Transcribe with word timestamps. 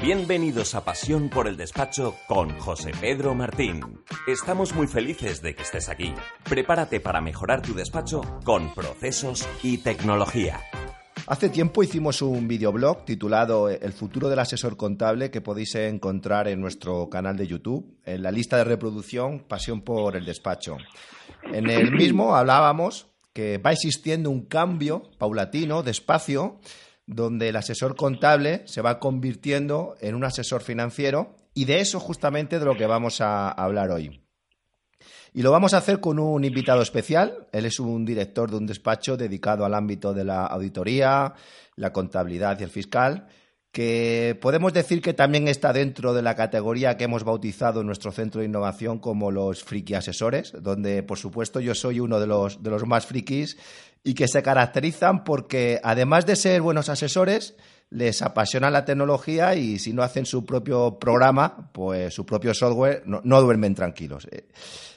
Bienvenidos 0.00 0.76
a 0.76 0.84
Pasión 0.84 1.28
por 1.28 1.48
el 1.48 1.56
Despacho 1.56 2.14
con 2.28 2.56
José 2.60 2.92
Pedro 3.00 3.34
Martín. 3.34 3.80
Estamos 4.28 4.72
muy 4.72 4.86
felices 4.86 5.42
de 5.42 5.56
que 5.56 5.62
estés 5.62 5.88
aquí. 5.88 6.14
Prepárate 6.48 7.00
para 7.00 7.20
mejorar 7.20 7.62
tu 7.62 7.74
despacho 7.74 8.20
con 8.44 8.72
procesos 8.74 9.48
y 9.64 9.78
tecnología. 9.78 10.60
Hace 11.26 11.48
tiempo 11.48 11.82
hicimos 11.82 12.22
un 12.22 12.46
videoblog 12.46 13.04
titulado 13.04 13.68
El 13.68 13.92
futuro 13.92 14.28
del 14.28 14.38
asesor 14.38 14.76
contable 14.76 15.32
que 15.32 15.40
podéis 15.40 15.74
encontrar 15.74 16.46
en 16.46 16.60
nuestro 16.60 17.10
canal 17.10 17.36
de 17.36 17.48
YouTube, 17.48 17.98
en 18.04 18.22
la 18.22 18.30
lista 18.30 18.56
de 18.56 18.64
reproducción 18.64 19.40
Pasión 19.40 19.82
por 19.82 20.14
el 20.14 20.24
Despacho. 20.24 20.76
En 21.52 21.68
el 21.68 21.90
mismo 21.90 22.36
hablábamos 22.36 23.08
que 23.32 23.58
va 23.58 23.72
existiendo 23.72 24.30
un 24.30 24.46
cambio 24.46 25.10
paulatino, 25.18 25.82
despacio, 25.82 26.60
donde 27.08 27.48
el 27.48 27.56
asesor 27.56 27.96
contable 27.96 28.62
se 28.66 28.82
va 28.82 29.00
convirtiendo 29.00 29.96
en 30.00 30.14
un 30.14 30.24
asesor 30.24 30.60
financiero 30.62 31.34
y 31.54 31.64
de 31.64 31.80
eso 31.80 31.98
justamente 31.98 32.58
de 32.58 32.66
lo 32.66 32.76
que 32.76 32.86
vamos 32.86 33.22
a 33.22 33.50
hablar 33.50 33.90
hoy. 33.90 34.20
Y 35.32 35.42
lo 35.42 35.50
vamos 35.50 35.72
a 35.72 35.78
hacer 35.78 36.00
con 36.00 36.18
un 36.18 36.44
invitado 36.44 36.82
especial. 36.82 37.48
Él 37.52 37.64
es 37.64 37.80
un 37.80 38.04
director 38.04 38.50
de 38.50 38.58
un 38.58 38.66
despacho 38.66 39.16
dedicado 39.16 39.64
al 39.64 39.74
ámbito 39.74 40.12
de 40.12 40.24
la 40.24 40.44
auditoría, 40.46 41.32
la 41.76 41.92
contabilidad 41.92 42.60
y 42.60 42.64
el 42.64 42.70
fiscal, 42.70 43.26
que 43.72 44.38
podemos 44.40 44.72
decir 44.72 45.02
que 45.02 45.14
también 45.14 45.46
está 45.46 45.72
dentro 45.72 46.14
de 46.14 46.22
la 46.22 46.34
categoría 46.34 46.96
que 46.96 47.04
hemos 47.04 47.24
bautizado 47.24 47.80
en 47.80 47.86
nuestro 47.86 48.12
centro 48.12 48.40
de 48.40 48.46
innovación 48.46 48.98
como 48.98 49.30
los 49.30 49.62
friki 49.62 49.94
asesores, 49.94 50.52
donde 50.60 51.02
por 51.02 51.18
supuesto 51.18 51.60
yo 51.60 51.74
soy 51.74 52.00
uno 52.00 52.18
de 52.18 52.26
los, 52.26 52.62
de 52.62 52.70
los 52.70 52.86
más 52.86 53.06
frikis 53.06 53.58
y 54.02 54.14
que 54.14 54.28
se 54.28 54.42
caracterizan 54.42 55.24
porque 55.24 55.80
además 55.82 56.24
de 56.24 56.36
ser 56.36 56.62
buenos 56.62 56.88
asesores, 56.88 57.56
les 57.90 58.20
apasiona 58.22 58.70
la 58.70 58.84
tecnología 58.84 59.54
y 59.54 59.78
si 59.78 59.92
no 59.92 60.02
hacen 60.02 60.26
su 60.26 60.44
propio 60.44 60.98
programa, 60.98 61.70
pues 61.72 62.14
su 62.14 62.26
propio 62.26 62.52
software, 62.54 63.02
no, 63.06 63.40
duermen 63.40 63.74
tranquilos. 63.74 64.28
Eh, 64.30 64.46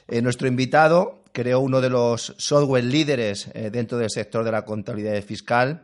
eh, 0.08 0.20
nuestro 0.20 0.46
invitado 0.46 1.22
creó 1.32 1.60
uno 1.60 1.80
de 1.80 1.88
los 1.88 2.34
software 2.36 2.84
líderes 2.84 3.48
eh, 3.54 3.70
dentro 3.70 3.96
del 3.96 4.10
sector 4.10 4.44
de 4.44 4.52
la 4.52 4.64
contabilidad 4.64 5.22
fiscal 5.22 5.82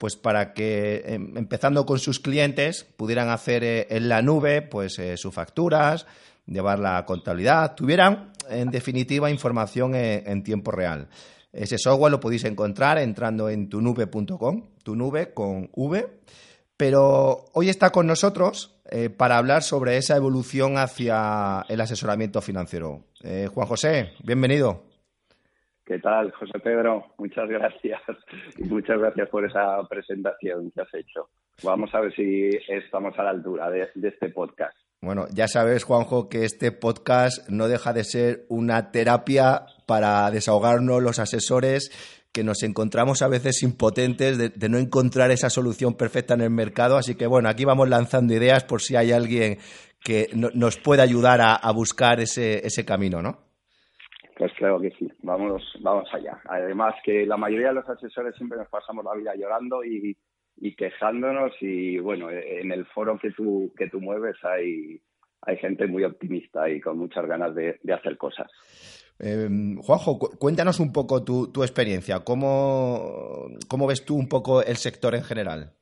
pues 0.00 0.16
para 0.16 0.54
que 0.54 1.02
em, 1.04 1.36
empezando 1.36 1.84
con 1.84 1.98
sus 1.98 2.20
clientes 2.20 2.86
pudieran 2.96 3.28
hacer 3.28 3.62
eh, 3.62 3.86
en 3.90 4.08
la 4.08 4.22
nube 4.22 4.62
pues 4.62 4.98
eh, 4.98 5.18
sus 5.18 5.34
facturas, 5.34 6.06
llevar 6.46 6.78
la 6.78 7.04
contabilidad, 7.04 7.74
tuvieran 7.74 8.32
en 8.48 8.70
definitiva 8.70 9.30
información 9.30 9.94
eh, 9.94 10.24
en, 10.24 10.42
tiempo 10.42 10.70
real. 10.70 11.10
Ese 11.52 11.76
software 11.76 12.12
lo 12.12 12.18
podéis 12.18 12.44
encontrar 12.44 12.96
entrando 12.96 13.50
en 13.50 13.68
tunube.com, 13.68 14.70
tu 14.82 14.96
nube 14.96 15.34
con 15.34 15.68
V. 15.74 16.08
Pero 16.78 17.44
hoy 17.52 17.68
está 17.68 17.90
con 17.90 18.06
nosotros 18.06 18.80
para 19.18 19.36
hablar 19.36 19.62
sobre 19.62 19.98
esa 19.98 20.16
evolución 20.16 20.78
hacia 20.78 21.66
el 21.68 21.78
asesoramiento 21.78 22.40
financiero. 22.40 23.04
Juan 23.52 23.66
José, 23.66 24.12
bienvenido. 24.24 24.89
¿Qué 25.90 25.98
tal, 25.98 26.30
José 26.30 26.56
Pedro? 26.62 27.04
Muchas 27.18 27.48
gracias 27.48 28.00
y 28.58 28.62
muchas 28.62 28.96
gracias 28.96 29.28
por 29.28 29.44
esa 29.44 29.82
presentación 29.88 30.70
que 30.70 30.82
has 30.82 30.94
hecho. 30.94 31.30
Vamos 31.64 31.92
a 31.92 32.00
ver 32.00 32.14
si 32.14 32.48
estamos 32.68 33.18
a 33.18 33.24
la 33.24 33.30
altura 33.30 33.68
de, 33.70 33.90
este 34.00 34.28
podcast. 34.28 34.76
Bueno, 35.00 35.26
ya 35.34 35.48
sabes, 35.48 35.82
Juanjo, 35.82 36.28
que 36.28 36.44
este 36.44 36.70
podcast 36.70 37.48
no 37.48 37.66
deja 37.66 37.92
de 37.92 38.04
ser 38.04 38.46
una 38.48 38.92
terapia 38.92 39.66
para 39.86 40.30
desahogarnos 40.30 41.02
los 41.02 41.18
asesores 41.18 41.90
que 42.30 42.44
nos 42.44 42.62
encontramos 42.62 43.20
a 43.22 43.28
veces 43.28 43.60
impotentes 43.64 44.38
de, 44.38 44.68
no 44.68 44.78
encontrar 44.78 45.32
esa 45.32 45.50
solución 45.50 45.94
perfecta 45.94 46.34
en 46.34 46.42
el 46.42 46.50
mercado. 46.50 46.98
Así 46.98 47.16
que 47.16 47.26
bueno, 47.26 47.48
aquí 47.48 47.64
vamos 47.64 47.88
lanzando 47.88 48.32
ideas 48.32 48.62
por 48.62 48.80
si 48.80 48.94
hay 48.94 49.10
alguien 49.10 49.58
que 50.04 50.28
nos 50.32 50.76
pueda 50.76 51.02
ayudar 51.02 51.40
a, 51.42 51.72
buscar 51.72 52.20
ese 52.20 52.84
camino, 52.84 53.22
¿no? 53.22 53.49
Pues 54.40 54.52
creo 54.56 54.80
que 54.80 54.90
sí, 54.92 55.06
vamos, 55.22 55.62
vamos 55.82 56.08
allá. 56.14 56.40
Además 56.46 56.94
que 57.04 57.26
la 57.26 57.36
mayoría 57.36 57.68
de 57.68 57.74
los 57.74 57.88
asesores 57.90 58.34
siempre 58.36 58.56
nos 58.56 58.68
pasamos 58.68 59.04
la 59.04 59.12
vida 59.12 59.34
llorando 59.34 59.84
y, 59.84 60.16
quejándonos 60.78 61.52
y 61.60 61.98
bueno, 61.98 62.30
en 62.30 62.72
el 62.72 62.86
foro 62.86 63.18
que 63.18 63.32
tú, 63.32 63.70
que 63.76 63.90
tú 63.90 64.00
mueves 64.00 64.36
hay, 64.42 64.98
hay 65.42 65.56
gente 65.58 65.86
muy 65.86 66.04
optimista 66.04 66.70
y 66.70 66.80
con 66.80 66.96
muchas 66.96 67.26
ganas 67.26 67.54
de, 67.54 67.78
hacer 67.92 68.16
cosas. 68.16 68.50
Em, 69.18 69.76
Juanjo, 69.76 70.18
cuéntanos 70.38 70.80
un 70.80 70.90
poco 70.90 71.22
tu, 71.22 71.52
tu 71.52 71.62
experiencia. 71.62 72.20
¿Cómo, 72.20 73.46
¿Cómo, 73.68 73.86
ves 73.86 74.06
tú 74.06 74.16
un 74.16 74.30
poco 74.30 74.62
el 74.62 74.76
sector 74.76 75.14
en 75.14 75.22
general? 75.22 75.74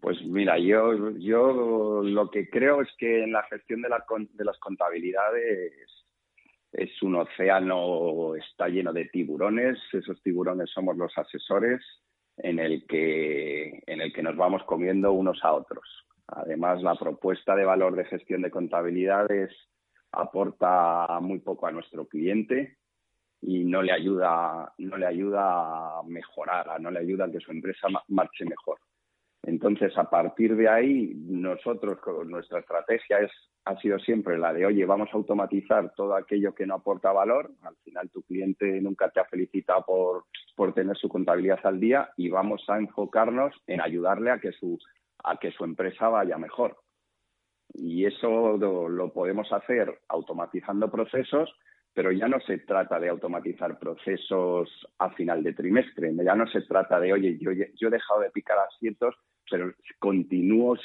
Pues 0.00 0.16
mira, 0.24 0.58
yo, 0.58 1.10
yo 1.18 2.00
lo 2.02 2.30
que 2.30 2.48
creo 2.48 2.80
es 2.80 2.88
que 2.96 3.24
en 3.24 3.32
la 3.32 3.42
gestión 3.50 3.82
de, 3.82 3.90
la, 3.90 4.02
de 4.32 4.44
las 4.46 4.58
contabilidades 4.60 5.97
es 6.72 7.02
un 7.02 7.16
océano, 7.16 8.34
está 8.34 8.68
lleno 8.68 8.92
de 8.92 9.06
tiburones, 9.06 9.78
esos 9.92 10.22
tiburones 10.22 10.70
somos 10.70 10.96
los 10.96 11.16
asesores 11.16 11.82
en 12.36 12.58
el 12.58 12.86
que, 12.86 13.82
en 13.86 14.00
el 14.00 14.12
que 14.12 14.22
nos 14.22 14.36
vamos 14.36 14.62
comiendo 14.64 15.12
unos 15.12 15.42
a 15.44 15.52
otros. 15.52 16.06
Además, 16.28 16.82
la 16.82 16.94
propuesta 16.94 17.56
de 17.56 17.64
valor 17.64 17.96
de 17.96 18.04
gestión 18.04 18.42
de 18.42 18.50
contabilidades 18.50 19.50
aporta 20.12 21.18
muy 21.20 21.38
poco 21.40 21.66
a 21.66 21.72
nuestro 21.72 22.06
cliente 22.06 22.76
y 23.40 23.64
no 23.64 23.82
le 23.82 23.92
ayuda, 23.92 24.72
no 24.78 24.96
le 24.96 25.06
ayuda 25.06 25.98
a 25.98 26.02
mejorar, 26.04 26.80
no 26.80 26.90
le 26.90 27.00
ayuda 27.00 27.26
a 27.26 27.30
que 27.30 27.40
su 27.40 27.50
empresa 27.50 27.88
marche 28.08 28.44
mejor. 28.44 28.78
Entonces, 29.48 29.96
a 29.96 30.10
partir 30.10 30.54
de 30.56 30.68
ahí, 30.68 31.14
nosotros, 31.26 31.98
nuestra 32.26 32.60
estrategia 32.60 33.20
es, 33.20 33.30
ha 33.64 33.80
sido 33.80 33.98
siempre 33.98 34.36
la 34.36 34.52
de, 34.52 34.66
oye, 34.66 34.84
vamos 34.84 35.08
a 35.10 35.16
automatizar 35.16 35.94
todo 35.96 36.14
aquello 36.14 36.54
que 36.54 36.66
no 36.66 36.74
aporta 36.74 37.12
valor. 37.12 37.50
Al 37.62 37.74
final, 37.76 38.10
tu 38.10 38.22
cliente 38.24 38.78
nunca 38.82 39.08
te 39.08 39.20
ha 39.20 39.24
felicitado 39.24 39.86
por, 39.86 40.24
por 40.54 40.74
tener 40.74 40.98
su 40.98 41.08
contabilidad 41.08 41.60
al 41.64 41.80
día 41.80 42.10
y 42.18 42.28
vamos 42.28 42.62
a 42.68 42.76
enfocarnos 42.76 43.54
en 43.66 43.80
ayudarle 43.80 44.32
a 44.32 44.38
que 44.38 44.52
su, 44.52 44.78
a 45.24 45.38
que 45.38 45.50
su 45.52 45.64
empresa 45.64 46.08
vaya 46.08 46.36
mejor. 46.36 46.76
Y 47.72 48.04
eso 48.04 48.58
lo 48.58 49.12
podemos 49.14 49.50
hacer 49.50 49.98
automatizando 50.08 50.90
procesos 50.90 51.50
pero 51.94 52.12
ya 52.12 52.28
no 52.28 52.38
se 52.38 52.58
trata 52.58 53.00
de 53.00 53.08
automatizar 53.08 53.76
procesos 53.76 54.70
a 54.98 55.10
final 55.10 55.42
de 55.42 55.52
trimestre, 55.52 56.14
ya 56.14 56.36
no 56.36 56.46
se 56.46 56.60
trata 56.60 57.00
de, 57.00 57.12
oye, 57.12 57.36
yo, 57.40 57.50
yo 57.50 57.88
he 57.88 57.90
dejado 57.90 58.20
de 58.20 58.30
picar 58.30 58.56
asientos, 58.58 59.16
pero 59.50 59.72
continúo 59.98 60.76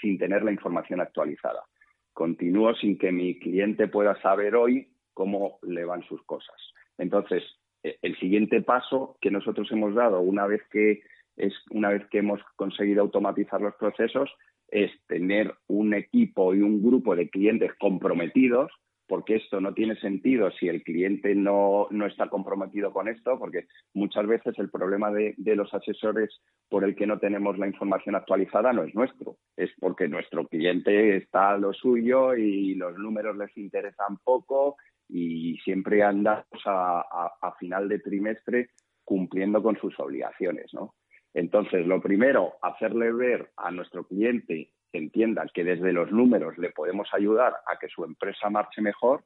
sin 0.00 0.18
tener 0.18 0.42
la 0.42 0.52
información 0.52 1.00
actualizada. 1.00 1.64
Continúo 2.12 2.74
sin 2.74 2.96
que 2.98 3.12
mi 3.12 3.38
cliente 3.38 3.88
pueda 3.88 4.20
saber 4.22 4.54
hoy 4.56 4.88
cómo 5.12 5.58
le 5.62 5.84
van 5.84 6.02
sus 6.04 6.22
cosas. 6.24 6.56
Entonces, 6.98 7.42
e, 7.82 7.98
el 8.02 8.16
siguiente 8.18 8.62
paso 8.62 9.18
que 9.20 9.30
nosotros 9.30 9.70
hemos 9.70 9.94
dado 9.94 10.20
una 10.20 10.46
vez 10.46 10.62
que 10.70 11.02
es 11.36 11.52
una 11.70 11.90
vez 11.90 12.06
que 12.08 12.18
hemos 12.18 12.40
conseguido 12.56 13.02
automatizar 13.02 13.60
los 13.60 13.74
procesos 13.74 14.30
es 14.68 14.90
tener 15.06 15.54
un 15.68 15.94
equipo 15.94 16.54
y 16.54 16.62
un 16.62 16.82
grupo 16.82 17.14
de 17.14 17.28
clientes 17.28 17.72
comprometidos 17.78 18.72
porque 19.06 19.36
esto 19.36 19.60
no 19.60 19.72
tiene 19.72 19.96
sentido 19.96 20.50
si 20.50 20.68
el 20.68 20.82
cliente 20.82 21.34
no, 21.34 21.88
está 22.06 22.28
comprometido 22.28 22.92
con 22.92 23.08
esto, 23.08 23.38
porque 23.38 23.66
muchas 23.94 24.26
veces 24.26 24.58
el 24.58 24.70
problema 24.70 25.10
de, 25.10 25.34
los 25.36 25.72
asesores 25.72 26.40
por 26.68 26.84
el 26.84 26.96
que 26.96 27.06
no 27.06 27.18
tenemos 27.18 27.58
la 27.58 27.66
información 27.66 28.14
actualizada 28.14 28.72
no 28.72 28.82
es 28.82 28.94
nuestro, 28.94 29.36
es 29.56 29.70
porque 29.78 30.08
nuestro 30.08 30.46
cliente 30.48 31.16
está 31.16 31.50
a 31.50 31.58
lo 31.58 31.72
suyo 31.72 32.34
y 32.34 32.74
los 32.74 32.96
números 32.98 33.36
les 33.36 33.56
interesan 33.56 34.18
poco 34.24 34.76
y 35.08 35.56
siempre 35.58 36.02
andamos 36.02 36.46
a, 36.64 37.00
a 37.40 37.54
final 37.58 37.88
de 37.88 38.00
trimestre 38.00 38.70
cumpliendo 39.04 39.62
con 39.62 39.76
sus 39.78 39.98
obligaciones, 40.00 40.74
¿no? 40.74 40.94
Entonces, 41.32 41.86
lo 41.86 42.00
primero, 42.00 42.54
hacerle 42.62 43.12
ver 43.12 43.50
a 43.58 43.70
nuestro 43.70 44.04
cliente 44.04 44.70
entienda 44.92 45.46
que 45.52 45.64
desde 45.64 45.92
los 45.92 46.10
números 46.10 46.56
le 46.58 46.70
podemos 46.70 47.08
ayudar 47.12 47.54
a 47.66 47.78
que 47.78 47.88
su 47.88 48.04
empresa 48.04 48.50
marche 48.50 48.80
mejor 48.80 49.24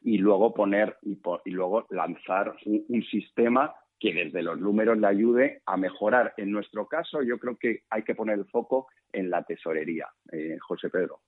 y 0.00 0.18
luego 0.18 0.52
poner 0.52 0.96
y, 1.02 1.50
luego 1.50 1.86
lanzar 1.90 2.56
un, 2.66 3.02
sistema 3.04 3.74
que 3.98 4.12
desde 4.12 4.42
los 4.42 4.58
números 4.58 4.98
le 4.98 5.06
ayude 5.06 5.62
a 5.66 5.76
mejorar. 5.76 6.34
En 6.36 6.50
nuestro 6.50 6.88
caso, 6.88 7.22
yo 7.22 7.38
creo 7.38 7.56
que 7.56 7.82
hay 7.90 8.02
que 8.02 8.14
poner 8.14 8.38
el 8.38 8.46
foco 8.46 8.88
en 9.12 9.30
la 9.30 9.44
tesorería, 9.44 10.08
eh, 10.32 10.56
José 10.60 10.90
Pedro. 10.90 11.20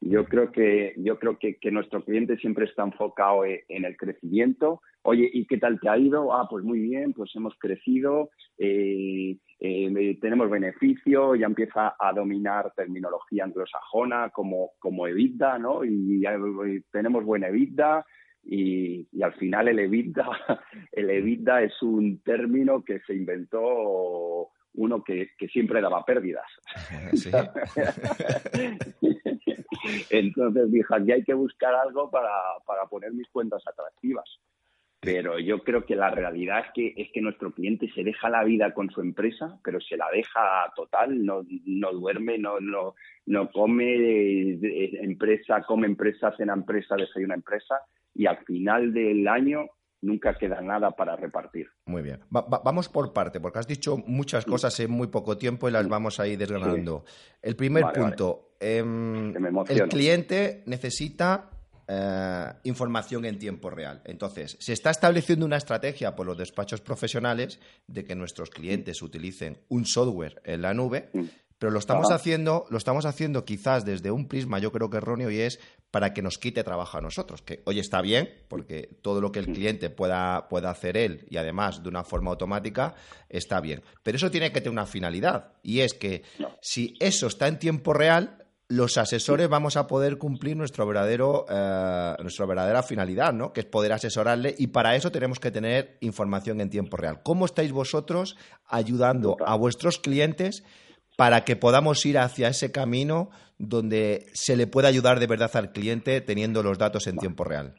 Yo 0.00 0.26
creo 0.26 0.52
que 0.52 0.94
yo 0.98 1.18
creo 1.18 1.38
que, 1.38 1.58
nuestro 1.70 2.04
cliente 2.04 2.36
siempre 2.36 2.66
está 2.66 2.82
enfocado 2.82 3.44
e, 3.44 3.64
en 3.68 3.84
el 3.84 3.96
crecimiento. 3.96 4.82
Oye, 5.08 5.30
¿y 5.32 5.46
qué 5.46 5.58
tal 5.58 5.78
te 5.78 5.88
ha 5.88 5.96
ido? 5.96 6.34
Ah, 6.34 6.48
pues 6.50 6.64
muy 6.64 6.80
bien, 6.80 7.12
pues 7.12 7.30
hemos 7.36 7.54
crecido, 7.60 8.30
eh, 8.58 9.36
eh, 9.60 10.18
tenemos 10.20 10.50
beneficio, 10.50 11.36
ya 11.36 11.46
empieza 11.46 11.94
a 11.96 12.12
dominar 12.12 12.72
terminología 12.74 13.44
anglosajona 13.44 14.30
como, 14.30 14.72
como 14.80 15.06
EBITDA, 15.06 15.58
¿no? 15.58 15.84
Y, 15.84 16.26
y 16.26 16.80
tenemos 16.90 17.24
buena 17.24 17.46
EBITDA, 17.46 18.04
y, 18.42 19.06
al 19.22 19.32
final 19.34 19.68
el 19.68 19.78
EBITDA, 19.78 20.26
el 20.92 21.10
EBITDA 21.10 21.62
es 21.62 21.82
un 21.82 22.20
término 22.22 22.84
que 22.84 23.00
se 23.06 23.14
inventó 23.14 24.50
uno 24.74 25.02
que, 25.02 25.30
siempre 25.52 25.80
daba 25.80 26.04
pérdidas. 26.04 26.46
Entonces 30.10 30.72
dije, 30.72 30.86
aquí 30.90 31.12
hay 31.12 31.24
que 31.24 31.34
buscar 31.34 31.74
algo 31.74 32.10
para, 32.10 32.32
poner 32.90 33.12
mis 33.12 33.28
cuentas 33.30 33.62
atractivas. 33.66 34.28
Pero 35.06 35.38
yo 35.38 35.62
creo 35.62 35.86
que 35.86 35.94
la 35.94 36.10
realidad 36.10 36.64
es 36.66 36.72
que, 36.74 36.94
es 37.00 37.12
que 37.12 37.20
nuestro 37.20 37.52
cliente 37.52 37.88
se 37.94 38.02
deja 38.02 38.28
la 38.28 38.42
vida 38.42 38.74
con 38.74 38.90
su 38.90 39.00
empresa, 39.00 39.58
pero 39.62 39.80
se 39.80 39.96
la 39.96 40.06
deja 40.12 40.40
total, 40.74 41.24
no, 41.24 41.46
no 41.64 41.92
duerme, 41.92 42.38
no, 42.38 42.58
no, 42.58 42.96
no 43.26 43.50
come 43.50 43.94
eh, 43.94 44.98
empresa, 45.00 45.62
come 45.62 45.86
empresa, 45.86 46.34
cena 46.36 46.54
empresa, 46.54 46.96
desayuna 46.96 47.34
empresa 47.34 47.76
y 48.14 48.26
al 48.26 48.38
final 48.44 48.92
del 48.92 49.28
año 49.28 49.66
nunca 50.02 50.34
queda 50.34 50.60
nada 50.60 50.90
para 50.90 51.14
repartir. 51.16 51.68
Muy 51.86 52.02
bien. 52.02 52.20
vamos 52.30 52.88
por 52.88 53.12
parte, 53.12 53.40
porque 53.40 53.60
has 53.60 53.68
dicho 53.68 53.96
muchas 54.06 54.44
cosas 54.44 54.78
en 54.80 54.90
muy 54.90 55.06
poco 55.06 55.38
tiempo 55.38 55.68
y 55.68 55.72
las 55.72 55.88
vamos 55.88 56.18
a 56.20 56.26
ir 56.26 56.38
desgranando. 56.38 57.04
El 57.40 57.56
primer 57.56 57.84
punto, 57.94 58.56
em, 58.58 59.32
el 59.68 59.88
cliente 59.88 60.62
necesita 60.66 61.50
eh, 61.88 62.52
información 62.64 63.24
en 63.24 63.38
tiempo 63.38 63.70
real. 63.70 64.02
Entonces, 64.04 64.56
se 64.60 64.72
está 64.72 64.90
estableciendo 64.90 65.46
una 65.46 65.56
estrategia 65.56 66.16
por 66.16 66.26
los 66.26 66.36
despachos 66.36 66.80
profesionales 66.80 67.60
de 67.86 68.04
que 68.04 68.16
nuestros 68.16 68.50
clientes 68.50 69.02
utilicen 69.02 69.58
un 69.68 69.86
software 69.86 70.40
en 70.44 70.62
la 70.62 70.74
nube. 70.74 71.10
Mm. 71.12 71.24
Pero 71.58 71.72
lo 71.72 71.78
estamos 71.78 72.10
haciendo, 72.10 72.66
lo 72.68 72.76
estamos 72.76 73.06
haciendo 73.06 73.46
quizás 73.46 73.86
desde 73.86 74.10
un 74.10 74.28
prisma, 74.28 74.58
yo 74.58 74.72
creo 74.72 74.90
que 74.90 74.98
erróneo, 74.98 75.30
y 75.30 75.40
es 75.40 75.58
para 75.90 76.12
que 76.12 76.20
nos 76.20 76.36
quite 76.36 76.62
trabajo 76.62 76.98
a 76.98 77.00
nosotros. 77.00 77.40
Que 77.40 77.62
hoy 77.64 77.78
está 77.78 78.02
bien, 78.02 78.28
porque 78.48 78.98
todo 79.00 79.22
lo 79.22 79.32
que 79.32 79.38
el 79.38 79.46
cliente 79.46 79.88
pueda, 79.88 80.48
pueda 80.48 80.68
hacer 80.68 80.98
él 80.98 81.26
y 81.30 81.38
además 81.38 81.82
de 81.82 81.88
una 81.88 82.04
forma 82.04 82.30
automática, 82.30 82.94
está 83.30 83.60
bien. 83.60 83.82
Pero 84.02 84.16
eso 84.16 84.30
tiene 84.30 84.52
que 84.52 84.60
tener 84.60 84.72
una 84.72 84.84
finalidad. 84.84 85.54
Y 85.62 85.80
es 85.80 85.94
que 85.94 86.24
si 86.60 86.94
eso 87.00 87.26
está 87.28 87.48
en 87.48 87.58
tiempo 87.58 87.94
real, 87.94 88.45
los 88.68 88.98
asesores 88.98 89.48
vamos 89.48 89.76
a 89.76 89.86
poder 89.86 90.18
cumplir 90.18 90.56
nuestro 90.56 90.86
verdadero, 90.86 91.46
eh, 91.48 92.14
nuestra 92.20 92.46
verdadera 92.46 92.82
finalidad, 92.82 93.32
¿no? 93.32 93.52
Que 93.52 93.60
es 93.60 93.66
poder 93.66 93.92
asesorarle 93.92 94.54
y 94.58 94.68
para 94.68 94.96
eso 94.96 95.12
tenemos 95.12 95.38
que 95.38 95.50
tener 95.50 95.96
información 96.00 96.60
en 96.60 96.70
tiempo 96.70 96.96
real. 96.96 97.20
¿Cómo 97.22 97.44
estáis 97.44 97.72
vosotros 97.72 98.36
ayudando 98.66 99.36
a 99.46 99.56
vuestros 99.56 99.98
clientes 99.98 100.64
para 101.16 101.44
que 101.44 101.56
podamos 101.56 102.04
ir 102.06 102.18
hacia 102.18 102.48
ese 102.48 102.72
camino 102.72 103.30
donde 103.58 104.26
se 104.34 104.56
le 104.56 104.66
pueda 104.66 104.88
ayudar 104.88 105.20
de 105.20 105.26
verdad 105.26 105.50
al 105.54 105.72
cliente 105.72 106.20
teniendo 106.20 106.62
los 106.62 106.78
datos 106.78 107.06
en 107.06 107.18
tiempo 107.18 107.44
real? 107.44 107.74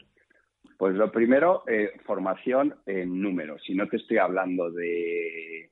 Pues 0.78 0.96
lo 0.96 1.12
primero, 1.12 1.64
eh, 1.68 1.92
formación 2.06 2.76
en 2.86 3.22
números. 3.22 3.62
Si 3.66 3.74
no 3.74 3.88
te 3.88 3.98
estoy 3.98 4.20
hablando 4.20 4.70
de, 4.72 5.72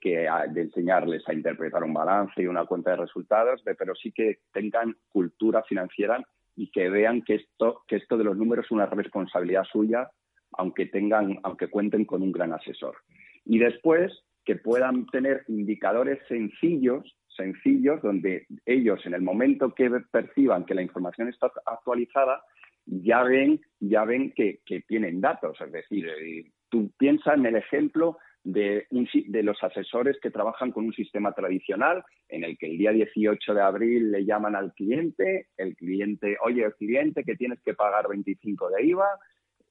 que 0.00 0.28
de 0.50 0.60
enseñarles 0.62 1.28
a 1.28 1.34
interpretar 1.34 1.84
un 1.84 1.94
balance 1.94 2.42
y 2.42 2.46
una 2.46 2.64
cuenta 2.64 2.92
de 2.92 2.98
resultados, 2.98 3.62
pero 3.78 3.94
sí 3.94 4.12
que 4.12 4.40
tengan 4.52 4.96
cultura 5.08 5.62
financiera 5.62 6.24
y 6.56 6.70
que 6.70 6.88
vean 6.88 7.22
que 7.22 7.36
esto, 7.36 7.82
que 7.86 7.96
esto 7.96 8.16
de 8.16 8.24
los 8.24 8.36
números 8.36 8.64
es 8.64 8.70
una 8.72 8.86
responsabilidad 8.86 9.64
suya, 9.64 10.10
aunque 10.52 10.86
tengan, 10.86 11.38
aunque 11.42 11.68
cuenten 11.68 12.04
con 12.04 12.22
un 12.22 12.32
gran 12.32 12.52
asesor. 12.52 12.96
Y 13.44 13.58
después, 13.58 14.12
que 14.44 14.56
puedan 14.56 15.06
tener 15.06 15.44
indicadores 15.48 16.18
sencillos, 16.26 17.16
sencillos, 17.36 18.02
donde 18.02 18.46
ellos 18.66 19.04
en 19.04 19.14
el 19.14 19.22
momento 19.22 19.74
que 19.74 19.90
perciban 20.10 20.64
que 20.64 20.74
la 20.74 20.82
información 20.82 21.28
está 21.28 21.52
actualizada, 21.66 22.42
ya 22.86 23.22
ven, 23.22 23.60
ya 23.78 24.04
ven 24.04 24.32
que, 24.32 24.60
tienen 24.88 25.20
datos. 25.20 25.60
Es 25.60 25.70
decir, 25.70 26.08
eh, 26.08 26.50
tú 26.70 26.90
piensas 26.98 27.36
en 27.36 27.46
el 27.46 27.56
ejemplo 27.56 28.18
de, 28.44 28.86
de, 28.90 29.42
los 29.42 29.62
asesores 29.62 30.18
que 30.20 30.30
trabajan 30.30 30.72
con 30.72 30.86
un 30.86 30.92
sistema 30.92 31.32
tradicional 31.32 32.04
en 32.28 32.44
el 32.44 32.56
que 32.56 32.70
el 32.70 32.78
día 32.78 32.92
18 32.92 33.54
de 33.54 33.60
abril 33.60 34.10
le 34.10 34.24
llaman 34.24 34.56
al 34.56 34.72
cliente, 34.74 35.48
el 35.56 35.76
cliente, 35.76 36.36
oye, 36.44 36.64
el 36.64 36.74
cliente 36.74 37.24
que 37.24 37.36
tienes 37.36 37.60
que 37.62 37.74
pagar 37.74 38.08
25 38.08 38.70
de 38.70 38.86
IVA, 38.86 39.08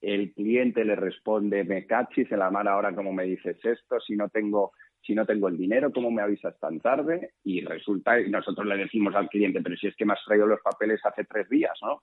el 0.01 0.33
cliente 0.33 0.85
le 0.85 0.95
responde, 0.95 1.63
me 1.63 1.85
cachis 1.85 2.31
en 2.31 2.39
la 2.39 2.51
mano 2.51 2.69
ahora 2.69 2.93
como 2.93 3.11
me 3.11 3.23
dices 3.23 3.57
esto, 3.63 3.99
si 3.99 4.15
no 4.15 4.29
tengo 4.29 4.71
si 5.07 5.15
no 5.15 5.25
tengo 5.25 5.47
el 5.47 5.57
dinero, 5.57 5.91
¿cómo 5.93 6.11
me 6.11 6.21
avisas 6.21 6.59
tan 6.59 6.79
tarde? 6.81 7.31
Y 7.45 7.61
resulta, 7.61 8.19
y 8.19 8.29
nosotros 8.29 8.67
le 8.67 8.75
decimos 8.75 9.15
al 9.15 9.29
cliente, 9.29 9.61
pero 9.61 9.77
si 9.77 9.87
es 9.87 9.95
que 9.95 10.05
me 10.05 10.13
has 10.13 10.23
traído 10.25 10.45
los 10.45 10.59
papeles 10.61 10.99
hace 11.05 11.23
tres 11.23 11.49
días, 11.49 11.71
¿no? 11.81 12.01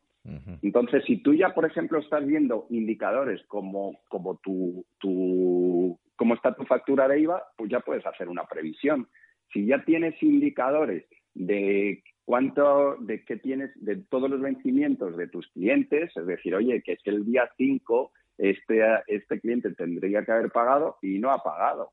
Entonces, 0.62 1.04
si 1.04 1.18
tú 1.18 1.34
ya, 1.34 1.52
por 1.52 1.66
ejemplo, 1.66 1.98
estás 1.98 2.26
viendo 2.26 2.66
indicadores 2.70 3.44
como, 3.46 4.00
como 4.08 4.38
tu, 4.38 4.86
tu, 4.98 5.98
cómo 6.16 6.34
está 6.34 6.54
tu 6.54 6.64
factura 6.64 7.08
de 7.08 7.20
IVA, 7.20 7.42
pues 7.56 7.70
ya 7.70 7.80
puedes 7.80 8.06
hacer 8.06 8.28
una 8.28 8.44
previsión. 8.44 9.08
Si 9.52 9.66
ya 9.66 9.84
tienes 9.84 10.20
indicadores 10.22 11.04
de 11.34 12.02
cuánto, 12.24 12.96
de 13.00 13.24
qué 13.24 13.36
tienes, 13.36 13.70
de 13.76 13.96
todos 13.96 14.30
los 14.30 14.40
vencimientos 14.40 15.16
de 15.16 15.28
tus 15.28 15.48
clientes, 15.48 16.16
es 16.16 16.26
decir, 16.26 16.54
oye, 16.54 16.82
que 16.82 16.92
es 16.92 17.00
el 17.04 17.24
día 17.24 17.48
5 17.56 18.12
este, 18.38 18.82
este 19.06 19.40
cliente 19.40 19.74
tendría 19.74 20.24
que 20.24 20.32
haber 20.32 20.50
pagado 20.50 20.96
y 21.02 21.18
no 21.18 21.30
ha 21.30 21.38
pagado. 21.38 21.92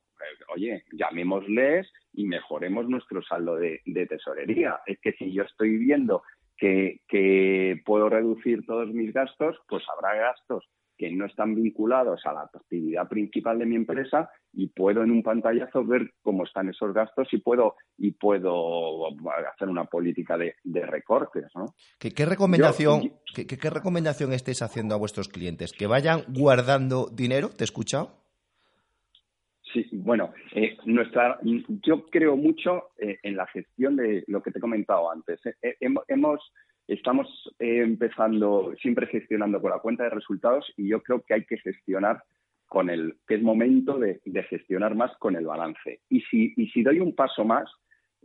Oye, 0.53 0.83
llamémosles 0.91 1.91
y 2.13 2.25
mejoremos 2.25 2.87
nuestro 2.87 3.23
saldo 3.23 3.55
de, 3.55 3.81
tesorería. 4.07 4.79
Es 4.85 4.99
que 4.99 5.13
si 5.13 5.31
yo 5.33 5.43
estoy 5.43 5.77
viendo 5.77 6.23
que 6.57 7.81
puedo 7.85 8.07
reducir 8.07 8.65
todos 8.67 8.93
mis 8.93 9.13
gastos, 9.13 9.57
pues 9.67 9.83
habrá 9.89 10.15
gastos 10.15 10.67
que 11.01 11.11
no 11.11 11.25
están 11.25 11.55
vinculados 11.55 12.21
a 12.27 12.33
la 12.33 12.41
actividad 12.41 13.09
principal 13.09 13.57
de 13.57 13.65
mi 13.65 13.75
empresa 13.75 14.29
y 14.53 14.67
puedo 14.67 15.01
en 15.01 15.09
un 15.09 15.23
pantallazo 15.23 15.83
ver 15.83 16.11
cómo 16.21 16.43
están 16.43 16.69
esos 16.69 16.93
gastos 16.93 17.27
y 17.31 17.39
puedo 17.39 17.73
y 17.97 18.11
puedo 18.11 19.07
hacer 19.51 19.67
una 19.67 19.85
política 19.85 20.37
de, 20.37 20.53
recortes. 20.85 21.45
¿no? 21.55 21.73
¿Qué, 21.97 22.23
recomendación, 22.23 23.13
¿qué, 23.33 23.69
recomendación 23.71 24.31
estáis 24.31 24.61
haciendo 24.61 24.93
a 24.93 24.99
vuestros 24.99 25.27
clientes? 25.27 25.71
¿Que 25.71 25.87
vayan 25.87 26.21
guardando 26.27 27.09
dinero? 27.11 27.49
¿Te 27.49 27.63
he 27.63 27.65
escuchado? 27.65 28.21
Sí, 29.73 29.83
bueno, 29.93 30.35
eh, 30.53 30.77
nuestra, 30.85 31.39
yo 31.83 32.05
creo 32.11 32.37
mucho 32.37 32.91
eh, 32.99 33.17
en 33.23 33.37
la 33.37 33.47
gestión 33.47 33.95
de 33.95 34.23
lo 34.27 34.43
que 34.43 34.51
te 34.51 34.59
he 34.59 34.61
comentado 34.61 35.09
antes. 35.09 35.39
Eh, 35.63 35.77
hemos 35.79 36.51
estamos 36.93 37.27
eh, 37.59 37.81
empezando 37.81 38.73
siempre 38.81 39.07
gestionando 39.07 39.61
con 39.61 39.71
la 39.71 39.79
cuenta 39.79 40.03
de 40.03 40.09
resultados 40.09 40.71
y 40.75 40.89
yo 40.89 41.01
creo 41.01 41.21
que 41.21 41.33
hay 41.33 41.45
que 41.45 41.57
gestionar 41.57 42.23
con 42.67 42.89
el, 42.89 43.15
que 43.27 43.35
es 43.35 43.41
momento 43.41 43.97
de, 43.97 44.21
gestionar 44.49 44.95
más 44.95 45.11
con 45.17 45.35
el 45.35 45.45
balance. 45.45 45.99
Y 46.09 46.21
si, 46.21 46.53
y 46.55 46.67
si 46.67 46.83
doy 46.83 46.99
un 46.99 47.15
paso 47.15 47.43
más, 47.43 47.69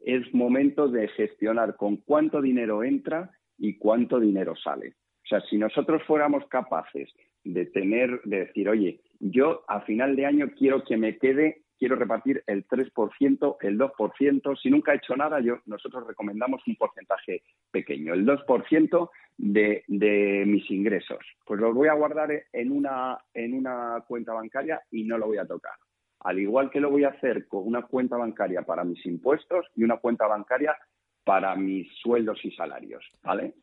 es 0.05 0.33
momento 0.35 0.89
de 0.89 1.09
gestionar 1.09 1.77
con 1.77 1.97
cuánto 1.97 2.41
dinero 2.41 2.85
entra 2.85 3.31
y 3.59 3.77
cuánto 3.77 4.21
dinero 4.21 4.55
sale. 4.57 4.95
O 5.25 5.29
sea, 5.29 5.41
si 5.43 5.59
nosotros 5.59 6.03
fuéramos 6.05 6.47
capaces 6.47 7.13
de 7.43 7.67
tener, 7.67 8.21
de 8.25 8.47
decir, 8.47 8.69
oye, 8.69 9.01
yo 9.19 9.65
a 9.69 9.81
final 9.81 10.15
de 10.15 10.27
año 10.27 10.51
quiero 10.57 10.85
que 10.85 10.97
me 10.97 11.19
quede 11.19 11.63
quiero 11.79 11.97
repartir 11.97 12.43
el 12.47 12.67
3%, 12.67 13.57
el 13.61 13.79
2%. 13.79 14.59
Si 14.61 14.71
nunca 14.71 14.93
he 14.93 14.97
hecho 14.97 15.17
nada, 15.17 15.41
yo, 15.41 15.59
nosotros 15.67 16.07
recomendamos 16.07 16.63
un 16.67 16.77
porcentaje 16.77 17.43
pequeño, 17.71 18.15
el 18.15 18.27
2% 18.27 19.11
de, 19.39 19.85
de 19.87 20.45
mis 20.47 20.71
ingresos. 20.71 21.19
Pues 21.45 21.61
los 21.61 21.75
voy 21.75 21.89
a 21.89 21.95
guardar 21.95 22.31
en 22.53 22.73
una, 22.73 23.19
en 23.35 23.55
una 23.55 24.03
cuenta 24.07 24.33
bancaria 24.33 24.83
y 24.91 25.05
no 25.05 25.19
lo 25.19 25.27
voy 25.27 25.39
a 25.39 25.47
tocar. 25.47 25.75
Al 26.21 26.39
igual 26.39 26.71
que 26.71 26.81
lo 26.81 26.91
voy 26.91 27.05
a 27.05 27.11
hacer 27.11 27.47
con 27.47 27.67
una 27.67 27.83
cuenta 27.83 28.17
bancaria 28.17 28.63
para 28.63 28.85
mis 28.85 29.05
impuestos 29.07 29.67
y 29.77 29.85
una 29.85 29.99
cuenta 29.99 30.27
bancaria 30.27 30.77
para 31.25 31.55
mis 31.57 31.93
sueldos 31.99 32.43
y 32.45 32.51
salarios. 32.53 33.05
¿vale? 33.23 33.55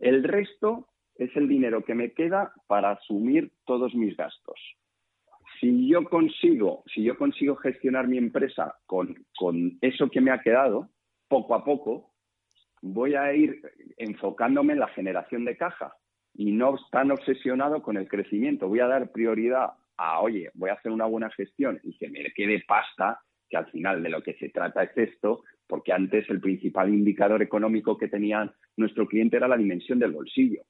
El 0.00 0.24
resto 0.24 0.88
es 1.14 1.34
el 1.36 1.48
dinero 1.48 1.84
que 1.84 1.94
me 1.94 2.12
queda 2.12 2.52
para 2.66 2.92
asumir 2.92 3.52
todos 3.64 3.94
mis 3.94 4.16
gastos 4.16 4.58
si 5.62 5.88
yo 5.88 6.02
consigo, 6.02 6.82
si 6.92 7.04
yo 7.04 7.16
consigo 7.16 7.54
gestionar 7.54 8.08
mi 8.08 8.18
empresa 8.18 8.74
con, 8.84 9.14
eso 9.80 10.10
que 10.10 10.20
me 10.20 10.32
ha 10.32 10.40
quedado, 10.40 10.90
poco 11.28 11.54
a 11.54 11.64
poco, 11.64 12.10
voy 12.82 13.14
a 13.14 13.32
ir 13.32 13.62
enfocándome 13.96 14.72
en 14.72 14.80
la 14.80 14.88
generación 14.88 15.44
de 15.44 15.56
caja 15.56 15.94
y 16.34 16.50
no 16.50 16.74
tan 16.90 17.12
obsesionado 17.12 17.80
con 17.80 17.96
el 17.96 18.08
crecimiento. 18.08 18.66
Voy 18.66 18.80
a 18.80 18.88
dar 18.88 19.12
prioridad 19.12 19.74
a, 19.96 20.20
oye, 20.20 20.50
voy 20.54 20.70
a 20.70 20.74
hacer 20.74 20.90
una 20.90 21.06
buena 21.06 21.30
gestión 21.30 21.78
y 21.84 21.96
que 21.96 22.08
me 22.08 22.24
quede 22.34 22.64
pasta, 22.66 23.20
que 23.48 23.56
al 23.56 23.70
final 23.70 24.02
de 24.02 24.10
lo 24.10 24.20
que 24.20 24.34
se 24.34 24.48
trata 24.48 24.82
es 24.82 24.98
esto, 24.98 25.44
porque 25.68 25.92
antes 25.92 26.28
el 26.28 26.40
principal 26.40 26.92
indicador 26.92 27.40
económico 27.40 27.96
que 27.96 28.08
tenía 28.08 28.52
nuestro 28.76 29.06
cliente 29.06 29.36
era 29.36 29.46
la 29.46 29.56
dimensión 29.56 30.00
del 30.00 30.10
bolsillo. 30.10 30.62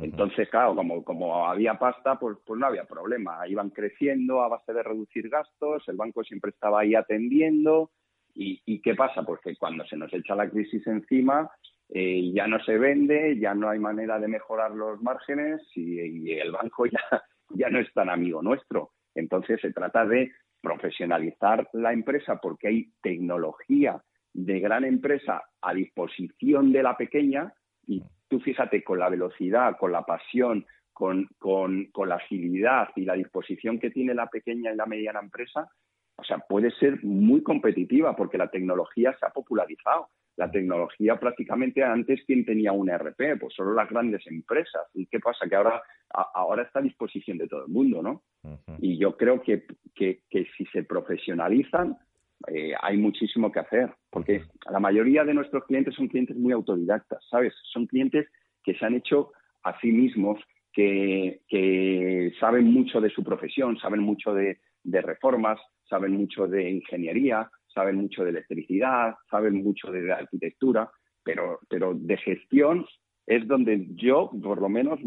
Entonces, 0.00 0.48
claro, 0.48 0.74
como, 0.74 1.04
como 1.04 1.46
había 1.46 1.78
pasta, 1.78 2.18
pues, 2.18 2.38
pues 2.44 2.58
no 2.58 2.66
había 2.66 2.84
problema. 2.84 3.46
Iban 3.48 3.70
creciendo 3.70 4.42
a 4.42 4.48
base 4.48 4.72
de 4.72 4.82
reducir 4.82 5.28
gastos, 5.28 5.82
el 5.88 5.96
banco 5.96 6.22
siempre 6.24 6.50
estaba 6.50 6.80
ahí 6.80 6.94
atendiendo. 6.94 7.90
¿Y, 8.40 8.80
qué 8.82 8.94
pasa? 8.94 9.24
Pues 9.24 9.40
que 9.40 9.56
cuando 9.56 9.84
se 9.86 9.96
nos 9.96 10.12
echa 10.12 10.36
la 10.36 10.48
crisis 10.48 10.86
encima, 10.86 11.50
eh, 11.88 12.30
ya 12.32 12.46
no 12.46 12.60
se 12.60 12.78
vende, 12.78 13.36
ya 13.36 13.52
no 13.52 13.68
hay 13.68 13.80
manera 13.80 14.20
de 14.20 14.28
mejorar 14.28 14.70
los 14.70 15.02
márgenes 15.02 15.60
y, 15.74 16.30
el 16.32 16.52
banco 16.52 16.86
ya, 16.86 17.00
ya 17.50 17.68
no 17.68 17.80
es 17.80 17.92
tan 17.92 18.08
amigo 18.08 18.40
nuestro. 18.40 18.92
Entonces 19.16 19.60
se 19.60 19.72
trata 19.72 20.06
de 20.06 20.30
profesionalizar 20.60 21.68
la 21.72 21.92
empresa 21.92 22.38
porque 22.40 22.68
hay 22.68 22.92
tecnología 23.02 24.00
de 24.32 24.60
gran 24.60 24.84
empresa 24.84 25.42
a 25.60 25.74
disposición 25.74 26.70
de 26.70 26.82
la 26.84 26.96
pequeña 26.96 27.52
y 27.86 28.02
tú 28.28 28.40
fíjate 28.40 28.84
con 28.84 28.98
la 28.98 29.08
velocidad, 29.08 29.76
con 29.78 29.92
la 29.92 30.02
pasión, 30.02 30.66
con, 30.92 31.28
la 32.06 32.16
agilidad 32.16 32.88
y 32.96 33.04
la 33.04 33.14
disposición 33.14 33.78
que 33.78 33.90
tiene 33.90 34.14
la 34.14 34.26
pequeña 34.26 34.72
y 34.72 34.76
la 34.76 34.86
mediana 34.86 35.20
empresa, 35.20 35.68
o 36.16 36.24
sea, 36.24 36.38
puede 36.38 36.72
ser 36.72 37.04
muy 37.04 37.42
competitiva 37.42 38.16
porque 38.16 38.38
la 38.38 38.50
tecnología 38.50 39.16
se 39.18 39.26
ha 39.26 39.30
popularizado. 39.30 40.08
La 40.36 40.50
tecnología 40.50 41.18
prácticamente 41.18 41.82
antes, 41.82 42.20
¿quién 42.24 42.44
tenía 42.44 42.72
un 42.72 42.88
ERP? 42.88 43.40
Pues 43.40 43.54
solo 43.54 43.74
las 43.74 43.88
grandes 43.88 44.24
empresas. 44.26 44.82
¿Y 44.94 45.06
qué 45.06 45.18
pasa? 45.18 45.48
Que 45.48 45.56
ahora, 45.56 45.82
ahora 46.10 46.62
está 46.62 46.78
a 46.78 46.82
disposición 46.82 47.38
de 47.38 47.48
todo 47.48 47.66
el 47.66 47.72
mundo, 47.72 48.02
¿no? 48.02 48.22
Y 48.80 48.98
yo 48.98 49.16
creo 49.16 49.42
que, 49.42 49.66
que, 49.94 50.20
si 50.56 50.64
se 50.66 50.84
profesionalizan, 50.84 51.96
eh, 52.46 52.72
hay 52.80 52.96
muchísimo 52.96 53.50
que 53.50 53.60
hacer, 53.60 53.92
porque 54.10 54.42
la 54.70 54.78
mayoría 54.78 55.24
de 55.24 55.34
nuestros 55.34 55.64
clientes 55.64 55.94
son 55.94 56.08
clientes 56.08 56.36
muy 56.36 56.52
autodidactas, 56.52 57.26
¿sabes? 57.28 57.52
Son 57.72 57.86
clientes 57.86 58.28
que 58.62 58.74
se 58.74 58.84
han 58.84 58.94
hecho 58.94 59.32
a 59.64 59.78
sí 59.80 59.90
mismos, 59.90 60.38
que, 60.72 61.40
saben 62.38 62.72
mucho 62.72 63.00
de 63.00 63.10
su 63.10 63.24
profesión, 63.24 63.78
saben 63.78 64.00
mucho 64.00 64.32
de, 64.32 64.58
reformas, 64.84 65.58
saben 65.88 66.12
mucho 66.12 66.46
de 66.46 66.70
ingeniería, 66.70 67.50
saben 67.66 67.96
mucho 67.96 68.22
de 68.22 68.30
electricidad, 68.30 69.16
saben 69.28 69.62
mucho 69.64 69.90
de 69.90 70.12
arquitectura, 70.12 70.88
pero, 71.24 71.58
pero 71.68 71.94
de 71.94 72.16
gestión 72.18 72.86
es 73.28 73.46
donde 73.46 73.86
yo, 73.90 74.30
por 74.42 74.60
lo 74.60 74.70
menos, 74.70 74.98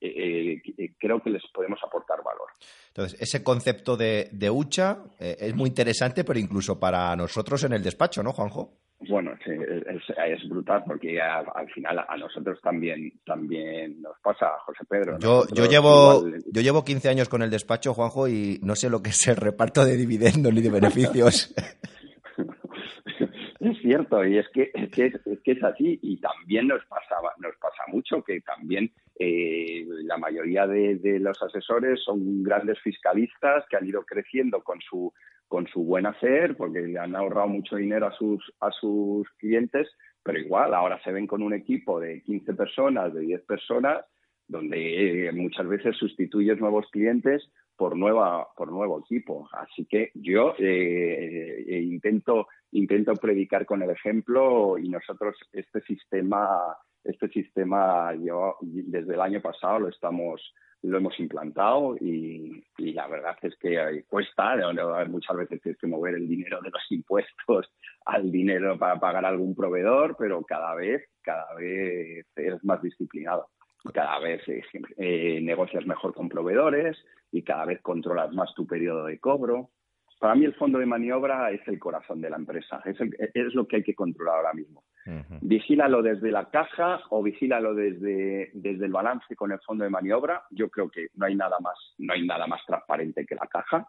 eh, 0.00 0.60
eh, 0.76 0.92
creo 0.98 1.22
que 1.22 1.30
les 1.30 1.42
podemos 1.54 1.78
aportar 1.84 2.18
valor. 2.24 2.48
Entonces, 2.88 3.20
ese 3.20 3.44
concepto 3.44 3.96
de, 3.96 4.28
de 4.32 4.50
hucha 4.50 4.98
eh, 5.20 5.36
es 5.38 5.54
muy 5.54 5.68
interesante, 5.68 6.24
pero 6.24 6.40
incluso 6.40 6.80
para 6.80 7.14
nosotros 7.14 7.62
en 7.62 7.74
el 7.74 7.82
despacho, 7.82 8.20
¿no, 8.22 8.32
Juanjo? 8.32 8.72
Bueno, 9.08 9.30
sí, 9.44 9.52
es, 9.52 10.48
brutal 10.48 10.82
porque 10.84 11.20
al 11.20 11.70
final 11.72 12.00
a 12.00 12.16
nosotros 12.16 12.58
también 12.60 13.12
también 13.24 14.02
nos 14.02 14.18
pasa, 14.20 14.58
José 14.66 14.84
Pedro. 14.88 15.20
Yo, 15.20 15.44
yo 15.54 15.66
llevo 15.66 16.26
yo 16.50 16.60
llevo 16.62 16.84
15 16.84 17.08
años 17.08 17.28
con 17.28 17.42
el 17.42 17.50
despacho, 17.50 17.94
Juanjo, 17.94 18.26
y 18.26 18.58
no 18.60 18.74
sé 18.74 18.90
lo 18.90 19.00
que 19.00 19.10
es 19.10 19.28
el 19.28 19.36
reparto 19.36 19.84
de 19.84 19.96
dividendos 19.96 20.52
ni 20.52 20.62
de 20.62 20.70
beneficios. 20.70 21.54
Es 23.60 23.76
cierto, 23.78 24.24
y 24.24 24.38
es 24.38 24.48
que, 24.50 24.70
es 24.72 24.90
que, 24.90 25.50
es, 25.52 25.64
así, 25.64 25.98
y 26.00 26.20
también 26.20 26.68
nos 26.68 26.84
pasaba, 26.86 27.32
nos 27.38 27.56
pasa 27.56 27.82
mucho 27.88 28.22
que 28.22 28.40
también 28.40 28.92
eh, 29.18 29.84
la 30.04 30.16
mayoría 30.16 30.64
de, 30.68 31.18
los 31.18 31.42
asesores 31.42 32.00
son 32.04 32.44
grandes 32.44 32.78
fiscalistas 32.80 33.64
que 33.68 33.76
han 33.76 33.86
ido 33.86 34.04
creciendo 34.04 34.62
con 34.62 34.80
su 34.80 35.12
con 35.48 35.66
su 35.66 35.82
buen 35.82 36.04
hacer, 36.04 36.58
porque 36.58 36.82
le 36.82 36.98
han 36.98 37.16
ahorrado 37.16 37.48
mucho 37.48 37.76
dinero 37.76 38.06
a 38.06 38.12
sus 38.12 38.52
a 38.60 38.70
sus 38.70 39.28
clientes, 39.38 39.88
pero 40.22 40.38
igual 40.38 40.72
ahora 40.72 41.02
se 41.02 41.10
ven 41.10 41.26
con 41.26 41.42
un 41.42 41.54
equipo 41.54 41.98
de 41.98 42.22
15 42.22 42.54
personas, 42.54 43.12
de 43.12 43.22
10 43.22 43.42
personas, 43.42 44.04
donde 44.48 45.28
eh, 45.28 45.32
muchas 45.32 45.68
veces 45.68 45.96
sustituyes 45.96 46.58
nuevos 46.58 46.86
clientes 46.90 47.48
por 47.76 47.96
nueva 47.96 48.48
por 48.56 48.72
nuevo 48.72 49.00
equipo. 49.00 49.48
Así 49.52 49.86
que 49.86 50.10
yo 50.14 50.54
eh, 50.58 51.64
eh, 51.68 51.80
intento 51.80 52.48
intento 52.72 53.14
predicar 53.14 53.66
con 53.66 53.82
el 53.82 53.90
ejemplo 53.90 54.78
y 54.78 54.88
nosotros 54.88 55.36
este 55.52 55.80
sistema 55.82 56.76
este 57.04 57.28
sistema 57.28 58.14
yo 58.14 58.56
desde 58.60 59.14
el 59.14 59.20
año 59.20 59.40
pasado 59.40 59.80
lo 59.80 59.88
estamos 59.88 60.54
lo 60.82 60.96
hemos 60.96 61.18
implantado 61.18 61.96
y, 61.96 62.64
la 62.78 63.08
verdad 63.08 63.36
es 63.42 63.56
que 63.58 64.04
cuesta 64.06 64.54
muchas 65.08 65.36
veces 65.36 65.60
tienes 65.60 65.80
que 65.80 65.86
mover 65.88 66.14
el 66.14 66.28
dinero 66.28 66.60
de 66.60 66.70
los 66.70 66.82
impuestos 66.90 67.70
al 68.04 68.30
dinero 68.30 68.78
para 68.78 68.98
pagar 68.98 69.24
algún 69.24 69.54
proveedor 69.54 70.16
pero 70.18 70.42
cada 70.42 70.74
vez 70.74 71.02
cada 71.22 71.54
vez 71.54 72.26
eres 72.36 72.64
más 72.64 72.82
disciplinado 72.82 73.48
cada 73.92 74.18
vez 74.18 74.42
eh, 74.96 75.40
negocias 75.42 75.86
mejor 75.86 76.14
con 76.14 76.28
proveedores 76.28 76.96
y 77.30 77.42
cada 77.42 77.64
vez 77.64 77.80
controlas 77.80 78.32
más 78.32 78.52
tu 78.54 78.66
periodo 78.66 79.06
de 79.06 79.18
cobro. 79.18 79.70
Para 80.18 80.34
mí 80.34 80.44
el 80.44 80.54
fondo 80.54 80.78
de 80.78 80.86
maniobra 80.86 81.50
es 81.50 81.66
el 81.68 81.78
corazón 81.78 82.20
de 82.20 82.30
la 82.30 82.36
empresa, 82.36 82.82
es, 82.84 82.96
es 83.34 83.54
lo 83.54 83.68
que 83.68 83.76
hay 83.76 83.82
que 83.84 83.94
controlar 83.94 84.36
ahora 84.36 84.52
mismo. 84.52 84.82
Vigílalo 85.40 86.02
desde 86.02 86.30
la 86.30 86.50
caja 86.50 87.00
o 87.10 87.22
vigílalo 87.22 87.74
desde, 87.74 88.50
desde 88.52 88.84
el 88.84 88.92
balance 88.92 89.34
con 89.36 89.52
el 89.52 89.60
fondo 89.60 89.84
de 89.84 89.90
maniobra. 89.90 90.42
Yo 90.50 90.68
creo 90.68 90.90
que 90.90 91.06
no 91.14 91.24
hay 91.24 91.34
nada 91.34 91.58
más, 91.60 91.78
no 91.96 92.12
hay 92.12 92.26
nada 92.26 92.46
más 92.46 92.60
transparente 92.66 93.24
que 93.24 93.34
la 93.34 93.46
caja. 93.46 93.88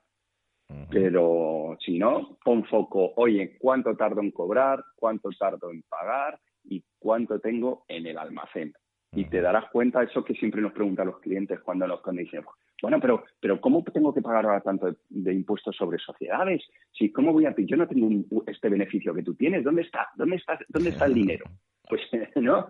Pero 0.92 1.78
si 1.84 1.98
no, 1.98 2.38
pon 2.44 2.64
foco, 2.66 3.14
oye, 3.16 3.58
¿cuánto 3.60 3.96
tardo 3.96 4.22
en 4.22 4.32
cobrar? 4.32 4.84
¿Cuánto 4.96 5.30
tardo 5.38 5.72
en 5.72 5.82
pagar? 5.90 6.40
¿Y 6.64 6.84
cuánto 7.00 7.40
tengo 7.40 7.86
en 7.88 8.06
el 8.06 8.18
almacén? 8.18 8.74
Y 9.12 9.26
te 9.26 9.42
darás 9.42 9.70
cuenta, 9.72 10.04
eso 10.04 10.24
que 10.24 10.36
siempre 10.36 10.62
nos 10.62 10.72
preguntan 10.72 11.08
los 11.08 11.20
clientes 11.20 11.60
cuando 11.62 11.88
nos 11.88 12.02
dicen, 12.12 12.44
bueno, 12.82 13.00
pero, 13.02 13.24
pero 13.40 13.60
¿cómo 13.60 13.84
tengo 13.84 14.14
que 14.14 14.22
pagar 14.22 14.46
ahora 14.46 14.62
tanto 14.62 14.96
de, 15.10 15.34
impuestos 15.34 15.76
sobre 15.76 15.98
sociedades? 15.98 16.62
Si, 16.92 17.12
¿cómo 17.12 17.34
voy 17.34 17.46
a 17.46 17.56
Yo 17.58 17.76
no 17.76 17.88
tengo 17.88 18.44
este 18.46 18.70
beneficio 18.70 19.14
que 19.14 19.24
tú 19.24 19.34
tienes. 19.36 19.64
¿Dónde 19.64 19.82
está? 19.82 20.10
¿Dónde 20.16 20.36
está, 20.36 20.60
dónde 20.70 20.90
está 20.90 21.06
el 21.06 21.16
dinero? 21.16 21.46
Pues, 21.90 22.02
¿no? 22.36 22.68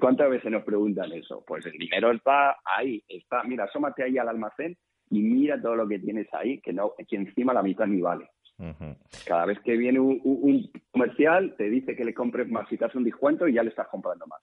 ¿Cuántas 0.00 0.30
veces 0.30 0.50
nos 0.50 0.64
preguntan 0.64 1.12
eso? 1.12 1.44
Pues 1.46 1.66
el 1.66 1.72
dinero 1.78 2.10
está 2.10 2.56
ahí, 2.64 3.04
está. 3.06 3.42
Mira, 3.44 3.64
asómate 3.64 4.02
ahí 4.02 4.18
al 4.18 4.28
almacén 4.28 4.76
y 5.10 5.20
mira 5.20 5.60
todo 5.60 5.76
lo 5.76 5.86
que 5.86 5.98
tienes 5.98 6.32
ahí, 6.32 6.60
que 6.60 6.72
no, 6.72 6.94
que 7.06 7.16
encima 7.16 7.52
la 7.52 7.62
mitad 7.62 7.86
ni 7.86 8.00
vale. 8.00 8.30
Cada 9.26 9.46
vez 9.46 9.58
que 9.60 9.76
viene 9.76 10.00
un, 10.00 10.70
comercial, 10.90 11.54
te 11.56 11.70
dice 11.70 11.96
que 11.96 12.04
le 12.04 12.12
compres 12.12 12.48
más 12.48 12.66
hace 12.70 12.98
un 12.98 13.04
descuento 13.04 13.48
y 13.48 13.54
ya 13.54 13.62
le 13.62 13.70
estás 13.70 13.88
comprando 13.88 14.26
más. 14.26 14.40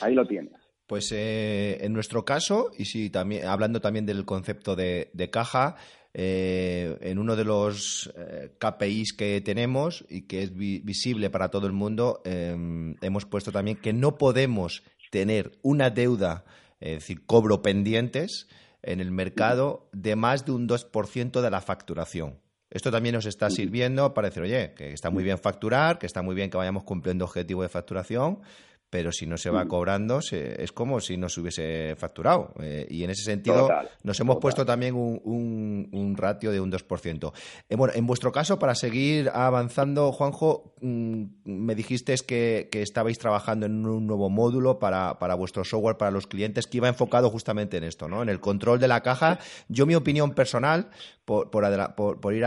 Ahí 0.00 0.14
lo 0.14 0.26
tienes. 0.26 0.54
Pues 0.86 1.10
eh, 1.12 1.78
en 1.80 1.92
nuestro 1.92 2.24
caso, 2.24 2.70
y 2.78 2.84
si 2.84 3.10
también, 3.10 3.46
hablando 3.46 3.80
también 3.80 4.06
del 4.06 4.24
concepto 4.24 4.76
de, 4.76 5.28
caja, 5.32 5.76
eh, 6.14 6.96
en 7.00 7.18
uno 7.18 7.34
de 7.34 7.44
los 7.44 8.12
eh, 8.16 8.52
KPIs 8.58 9.12
que 9.12 9.40
tenemos 9.40 10.04
y 10.08 10.22
que 10.22 10.44
es 10.44 10.54
visible 10.54 11.28
para 11.28 11.50
todo 11.50 11.66
el 11.66 11.72
mundo, 11.72 12.22
em, 12.24 12.94
hemos 13.02 13.26
puesto 13.26 13.50
también 13.50 13.78
que 13.78 13.92
no 13.92 14.16
podemos 14.16 14.84
tener 15.10 15.58
una 15.62 15.90
deuda, 15.90 16.44
es 16.78 17.00
decir, 17.00 17.26
cobro 17.26 17.62
pendientes 17.62 18.48
en 18.82 19.00
el 19.00 19.10
mercado 19.10 19.90
de 19.92 20.14
más 20.14 20.44
de 20.46 20.52
un 20.52 20.68
2% 20.68 21.40
de 21.40 21.50
la 21.50 21.60
facturación. 21.60 22.38
Esto 22.70 22.90
también 22.90 23.14
nos 23.14 23.26
está 23.26 23.50
sirviendo 23.50 24.12
para 24.14 24.28
decir, 24.28 24.42
oye, 24.42 24.74
que 24.74 24.92
está 24.92 25.10
muy 25.10 25.24
bien 25.24 25.38
facturar, 25.38 25.98
que 25.98 26.06
está 26.06 26.22
muy 26.22 26.34
bien 26.34 26.50
que 26.50 26.56
vayamos 26.56 26.84
cumpliendo 26.84 27.24
objetivo 27.24 27.62
de 27.62 27.68
facturación, 27.68 28.40
pero 28.96 29.12
si 29.12 29.26
no 29.26 29.36
se 29.36 29.50
va 29.50 29.66
mm. 29.66 29.68
cobrando 29.68 30.20
es 30.20 30.72
como 30.72 31.00
si 31.02 31.18
no 31.18 31.28
se 31.28 31.42
hubiese 31.42 31.96
facturado. 31.96 32.54
Eh, 32.62 32.86
y 32.88 33.04
en 33.04 33.10
ese 33.10 33.24
sentido 33.24 33.68
nos 34.04 34.18
hemos 34.20 34.38
puesto 34.38 34.64
también 34.64 34.94
un, 34.94 36.14
ratio 36.16 36.50
de 36.50 36.60
un 36.60 36.72
2%. 36.72 37.32
Eh, 37.68 37.76
bueno, 37.76 37.92
en 37.94 38.06
vuestro 38.06 38.32
caso, 38.32 38.58
para 38.58 38.74
seguir 38.74 39.30
avanzando, 39.34 40.12
Juanjo, 40.12 40.72
mm, 40.80 41.24
me 41.44 41.74
dijiste 41.74 42.14
que, 42.26 42.70
que, 42.72 42.80
estabais 42.80 43.18
trabajando 43.18 43.66
en 43.66 43.84
un 43.84 44.06
nuevo 44.06 44.30
módulo 44.30 44.78
para, 44.78 45.18
para, 45.18 45.34
vuestro 45.34 45.62
software, 45.62 45.98
para 45.98 46.10
los 46.10 46.26
clientes, 46.26 46.66
que 46.66 46.78
iba 46.78 46.88
enfocado 46.88 47.28
justamente 47.28 47.76
en 47.76 47.84
esto, 47.84 48.08
¿no? 48.08 48.22
en 48.22 48.30
el 48.30 48.40
control 48.40 48.80
de 48.80 48.88
la 48.88 49.02
caja. 49.02 49.38
Yo 49.68 49.84
mi 49.84 49.94
opinión 49.94 50.30
personal, 50.32 50.88
por, 51.26 51.50
por, 51.50 52.34
ir 52.34 52.46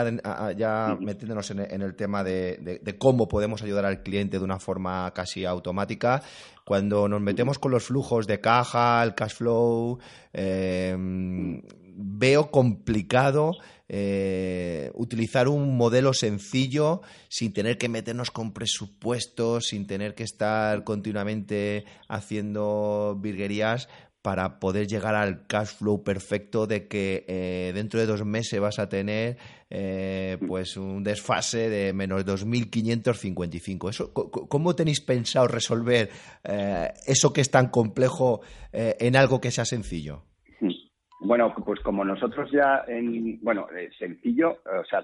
ya 0.55 0.97
metiéndonos 0.99 1.51
en, 1.51 1.81
el 1.81 1.95
tema 1.95 2.23
de, 2.23 2.95
cómo 2.97 3.27
podemos 3.27 3.61
ayudar 3.61 3.85
al 3.85 4.01
cliente 4.03 4.39
de 4.39 4.43
una 4.43 4.57
forma 4.57 5.11
casi 5.13 5.43
automática, 5.43 6.23
cuando 6.65 7.07
nos 7.07 7.21
metemos 7.21 7.59
con 7.59 7.71
los 7.71 7.85
flujos 7.85 8.27
de 8.27 8.39
caja, 8.39 9.01
el 9.03 9.15
cash 9.15 9.33
flow, 9.33 9.99
em, 10.33 11.61
veo 11.95 12.51
complicado 12.51 13.53
eh, 13.91 14.91
utilizar 14.93 15.47
un 15.47 15.75
modelo 15.75 16.13
sencillo 16.13 17.01
sin 17.27 17.53
tener 17.53 17.79
que 17.79 17.89
meternos 17.89 18.29
con 18.29 18.53
presupuestos, 18.53 19.65
sin 19.69 19.87
tener 19.87 20.13
que 20.13 20.23
estar 20.23 20.83
continuamente 20.83 21.85
haciendo 22.07 23.17
virguerías 23.19 23.89
para 24.21 24.59
poder 24.59 24.87
llegar 24.87 25.15
al 25.15 25.47
cash 25.47 25.77
flow 25.77 26.03
perfecto 26.03 26.67
de 26.67 26.87
que 26.87 27.25
eh, 27.27 27.71
dentro 27.73 27.99
de 27.99 28.05
dos 28.05 28.25
meses 28.25 28.59
vas 28.59 28.79
a 28.79 28.89
tener 28.89 29.37
eh, 29.69 30.37
pues 30.45 30.75
un 30.75 31.03
desfase 31.03 31.69
de 31.69 31.93
menos 31.93 32.25
2.555. 32.25 33.89
Eso, 33.89 34.13
¿Cómo 34.13 34.75
tenéis 34.75 35.01
pensado 35.01 35.47
resolver 35.47 36.09
eh, 36.43 36.89
eso 37.07 37.31
que 37.31 37.41
es 37.41 37.49
tan 37.49 37.69
complejo 37.69 38.41
en 38.71 39.15
algo 39.15 39.39
que 39.39 39.51
sea 39.51 39.65
sencillo? 39.65 40.23
Bueno, 41.21 41.53
pues 41.65 41.81
como 41.81 42.05
nosotros 42.05 42.49
ya, 42.51 42.85
en, 42.87 43.39
bueno, 43.41 43.67
sencillo, 43.97 44.51
o 44.51 44.85
sea, 44.85 45.03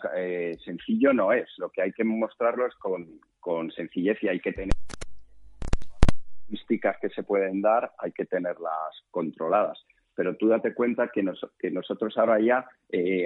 sencillo 0.64 1.12
no 1.14 1.34
es. 1.34 1.48
Lo 1.58 1.70
que 1.70 1.82
hay 1.82 1.92
que 1.92 2.06
mostrarlo 2.06 2.66
es 2.68 2.74
con, 2.76 3.20
con 3.42 3.70
sencillez 3.72 4.18
y 4.24 4.30
hay 4.30 4.40
que 4.40 4.54
tener 4.54 4.72
que 7.02 7.10
se 7.10 7.24
pueden 7.24 7.62
dar 7.62 7.92
hay 7.98 8.12
que 8.12 8.26
tenerlas 8.26 9.04
controladas. 9.12 9.86
Pero 10.16 10.36
tú 10.38 10.48
date 10.48 10.74
cuenta 10.74 11.10
que, 11.14 11.24
que 11.60 11.72
nosotros 11.72 12.18
ahora 12.18 12.40
ya 12.40 12.66
eh, 12.90 13.26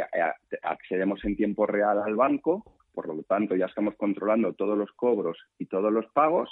accedemos 0.64 1.24
en 1.24 1.36
tiempo 1.36 1.68
real 1.68 2.02
al 2.02 2.16
banco, 2.16 2.64
por 2.94 3.08
lo 3.08 3.22
tanto 3.24 3.56
ya 3.56 3.68
estamos 3.68 3.96
controlando 3.96 4.54
todos 4.54 4.78
los 4.78 4.92
cobros 4.94 5.38
y 5.60 5.68
todos 5.68 5.94
los 5.94 6.08
pagos, 6.08 6.50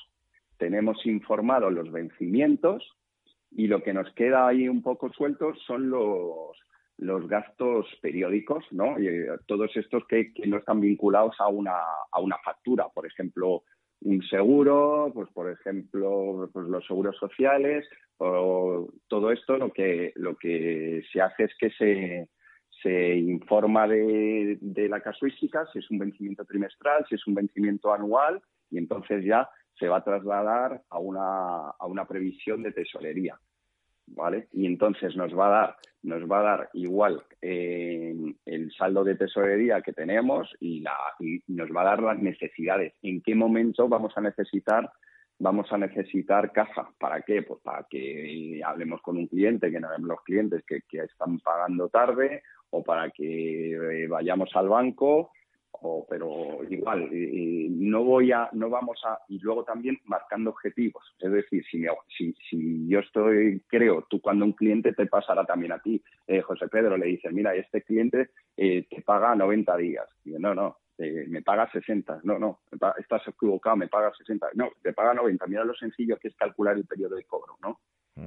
tenemos 0.57 1.05
informados 1.05 1.73
los 1.73 1.91
vencimientos 1.91 2.97
y 3.51 3.67
lo 3.67 3.81
que 3.81 3.93
nos 3.93 4.11
queda 4.13 4.47
ahí 4.47 4.67
un 4.67 4.81
poco 4.81 5.11
suelto 5.11 5.53
son 5.65 5.89
los, 5.89 6.57
los 6.97 7.27
gastos 7.27 7.87
periódicos, 8.01 8.65
¿no? 8.71 8.99
Y, 8.99 9.07
eh, 9.07 9.27
todos 9.45 9.75
estos 9.75 10.05
que, 10.07 10.33
que, 10.33 10.47
no 10.47 10.57
están 10.57 10.81
vinculados 10.81 11.35
a 11.39 11.47
una, 11.47 11.77
a 12.11 12.19
una 12.19 12.37
factura, 12.43 12.87
por 12.93 13.07
ejemplo, 13.07 13.63
un 14.01 14.21
seguro, 14.23 15.11
pues 15.13 15.29
por 15.33 15.51
ejemplo, 15.51 16.49
pues 16.53 16.67
los 16.67 16.85
seguros 16.85 17.17
sociales, 17.17 17.87
o 18.17 18.87
todo 19.07 19.31
esto 19.31 19.57
lo 19.57 19.71
que 19.71 20.13
lo 20.15 20.35
que 20.35 21.03
se 21.11 21.21
hace 21.21 21.45
es 21.45 21.51
que 21.59 21.69
se, 21.71 22.29
se 22.81 23.15
informa 23.15 23.87
de, 23.87 24.57
de 24.61 24.89
la 24.89 25.01
casuística, 25.01 25.65
si 25.71 25.79
es 25.79 25.89
un 25.91 25.99
vencimiento 25.99 26.45
trimestral, 26.45 27.05
si 27.09 27.15
es 27.15 27.27
un 27.27 27.35
vencimiento 27.35 27.93
anual, 27.93 28.41
y 28.69 28.77
entonces 28.77 29.23
ya 29.25 29.49
se 29.79 29.87
va 29.87 29.97
a 29.97 30.03
trasladar 30.03 30.81
a 30.89 30.99
una, 30.99 31.69
a 31.69 31.85
una 31.85 32.07
previsión 32.07 32.63
de 32.63 32.71
tesorería. 32.71 33.39
¿Vale? 34.07 34.47
Y 34.53 34.65
entonces 34.65 35.15
nos 35.15 35.37
va 35.37 35.47
a 35.47 35.61
dar, 35.61 35.75
nos 36.03 36.29
va 36.29 36.39
a 36.39 36.43
dar 36.43 36.69
igual 36.73 37.23
eh, 37.41 38.15
el 38.45 38.71
saldo 38.73 39.03
de 39.03 39.15
tesorería 39.15 39.81
que 39.81 39.93
tenemos 39.93 40.55
y, 40.59 40.81
la, 40.81 40.95
y 41.19 41.41
nos 41.47 41.69
va 41.69 41.81
a 41.81 41.85
dar 41.85 42.01
las 42.01 42.19
necesidades. 42.19 42.93
¿En 43.01 43.21
qué 43.21 43.35
momento 43.35 43.87
vamos 43.87 44.13
a 44.17 44.21
necesitar 44.21 44.89
vamos 45.39 45.71
a 45.71 45.77
necesitar 45.77 46.51
caja. 46.51 46.89
¿Para 46.99 47.21
qué? 47.21 47.43
Pues 47.43 47.61
para 47.61 47.85
que 47.89 48.59
hablemos 48.65 49.01
con 49.01 49.17
un 49.17 49.27
cliente, 49.27 49.71
que 49.71 49.79
no 49.79 49.89
los 49.99 50.21
clientes 50.23 50.63
que, 50.65 50.81
que, 50.89 50.99
están 50.99 51.39
pagando 51.39 51.89
tarde, 51.89 52.43
o 52.71 52.83
para 52.83 53.11
que 53.11 53.73
eh, 53.73 54.07
vayamos 54.07 54.49
al 54.55 54.69
banco 54.69 55.31
pero 56.09 56.59
igual 56.69 57.09
no 57.11 58.03
voy 58.03 58.31
a 58.31 58.49
no 58.53 58.69
vamos 58.69 58.99
a 59.05 59.19
y 59.27 59.39
luego 59.39 59.63
también 59.63 59.99
marcando 60.05 60.49
objetivos. 60.49 61.03
Es 61.19 61.31
decir 61.31 61.63
si, 61.69 61.85
si, 62.17 62.33
si 62.49 62.87
yo 62.87 62.99
estoy 62.99 63.61
creo 63.67 64.05
tú 64.09 64.21
cuando 64.21 64.45
un 64.45 64.53
cliente 64.53 64.93
te 64.93 65.05
pasará 65.05 65.45
también 65.45 65.71
a 65.71 65.79
ti 65.79 66.01
eh, 66.27 66.41
José 66.41 66.67
Pedro 66.67 66.97
le 66.97 67.07
dices 67.07 67.31
mira 67.31 67.55
este 67.55 67.81
cliente 67.81 68.29
eh, 68.55 68.85
te 68.89 69.01
paga 69.01 69.35
90 69.35 69.77
días 69.77 70.07
y 70.25 70.31
no 70.31 70.53
no 70.53 70.77
eh, 70.97 71.25
me 71.27 71.41
paga 71.41 71.69
60 71.71 72.21
no 72.23 72.39
no 72.39 72.59
estás 72.97 73.27
equivocado 73.27 73.75
me 73.75 73.87
paga 73.87 74.11
60 74.17 74.49
no 74.55 74.69
te 74.81 74.93
paga 74.93 75.13
90 75.13 75.45
mira 75.47 75.63
lo 75.63 75.75
sencillo 75.75 76.17
que 76.17 76.29
es 76.29 76.35
calcular 76.35 76.75
el 76.75 76.85
periodo 76.85 77.15
de 77.15 77.23
cobro 77.23 77.57
no 77.61 77.79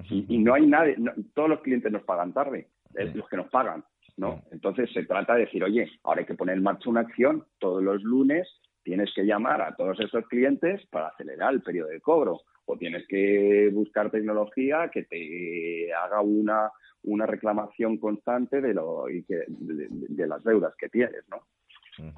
y, 0.08 0.38
no 0.38 0.54
hay 0.54 0.66
nadie 0.66 0.96
todos 1.34 1.48
los 1.48 1.60
clientes 1.60 1.90
nos 1.90 2.04
pagan 2.04 2.32
tarde 2.32 2.68
los 2.94 3.28
que 3.28 3.36
nos 3.36 3.48
pagan 3.48 3.84
¿no? 4.16 4.42
Entonces 4.50 4.90
se 4.92 5.04
trata 5.04 5.34
de 5.34 5.46
decir, 5.46 5.62
oye, 5.64 5.90
ahora 6.04 6.20
hay 6.20 6.26
que 6.26 6.34
poner 6.34 6.56
en 6.56 6.62
marcha 6.62 6.90
una 6.90 7.00
acción, 7.00 7.44
todos 7.58 7.82
los 7.82 8.02
lunes 8.02 8.48
tienes 8.82 9.12
que 9.14 9.24
llamar 9.24 9.60
a 9.60 9.74
todos 9.76 10.00
esos 10.00 10.26
clientes 10.28 10.86
para 10.90 11.08
acelerar 11.08 11.52
el 11.52 11.62
periodo 11.62 11.88
de 11.88 12.00
cobro 12.00 12.40
o 12.64 12.76
tienes 12.76 13.06
que 13.08 13.70
buscar 13.72 14.10
tecnología 14.10 14.90
que 14.92 15.04
te 15.04 15.92
haga 15.92 16.20
una, 16.20 16.70
una 17.02 17.26
reclamación 17.26 17.98
constante 17.98 18.60
de, 18.60 18.74
lo, 18.74 19.08
y 19.08 19.24
que, 19.24 19.44
de, 19.48 20.26
las 20.26 20.42
deudas 20.44 20.74
que 20.76 20.88
tienes, 20.88 21.24
¿no? 21.28 21.42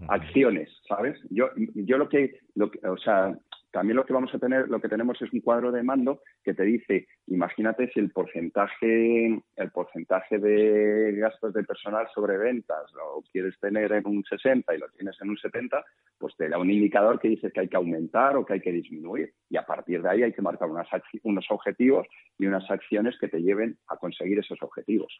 Acciones, 0.08 0.70
¿sabes? 0.86 1.18
Yo, 1.30 1.48
yo 1.56 1.98
lo 1.98 2.08
que, 2.08 2.38
lo 2.54 2.70
que, 2.70 2.86
o 2.86 2.96
sea, 2.98 3.36
también 3.72 3.96
lo 3.96 4.04
que 4.04 4.12
vamos 4.12 4.32
a 4.34 4.38
tener, 4.38 4.68
lo 4.68 4.80
que 4.80 4.88
tenemos 4.88 5.20
es 5.22 5.32
un 5.32 5.40
cuadro 5.40 5.72
de 5.72 5.82
mando 5.82 6.20
que 6.44 6.52
te 6.52 6.62
dice, 6.62 7.08
imagínate 7.26 7.90
si 7.92 8.00
el 8.00 8.10
porcentaje, 8.10 9.42
el 9.56 9.70
porcentaje 9.72 10.38
de 10.38 11.12
gastos 11.16 11.54
de 11.54 11.64
personal 11.64 12.06
sobre 12.14 12.36
ventas 12.36 12.92
lo 12.94 13.22
quieres 13.32 13.58
tener 13.58 13.92
en 13.92 14.06
un 14.06 14.22
60 14.24 14.74
y 14.74 14.78
lo 14.78 14.88
tienes 14.90 15.16
en 15.22 15.30
un 15.30 15.38
70, 15.38 15.82
pues 16.18 16.36
te 16.36 16.50
da 16.50 16.58
un 16.58 16.70
indicador 16.70 17.18
que 17.18 17.28
dice 17.28 17.50
que 17.50 17.60
hay 17.60 17.68
que 17.68 17.76
aumentar 17.76 18.36
o 18.36 18.44
que 18.44 18.52
hay 18.52 18.60
que 18.60 18.72
disminuir. 18.72 19.32
Y 19.48 19.56
a 19.56 19.64
partir 19.64 20.02
de 20.02 20.10
ahí 20.10 20.22
hay 20.22 20.32
que 20.32 20.42
marcar 20.42 20.68
unas, 20.68 20.86
unos 21.22 21.46
objetivos 21.48 22.06
y 22.38 22.46
unas 22.46 22.70
acciones 22.70 23.16
que 23.18 23.28
te 23.28 23.40
lleven 23.40 23.78
a 23.88 23.96
conseguir 23.96 24.38
esos 24.38 24.62
objetivos. 24.62 25.18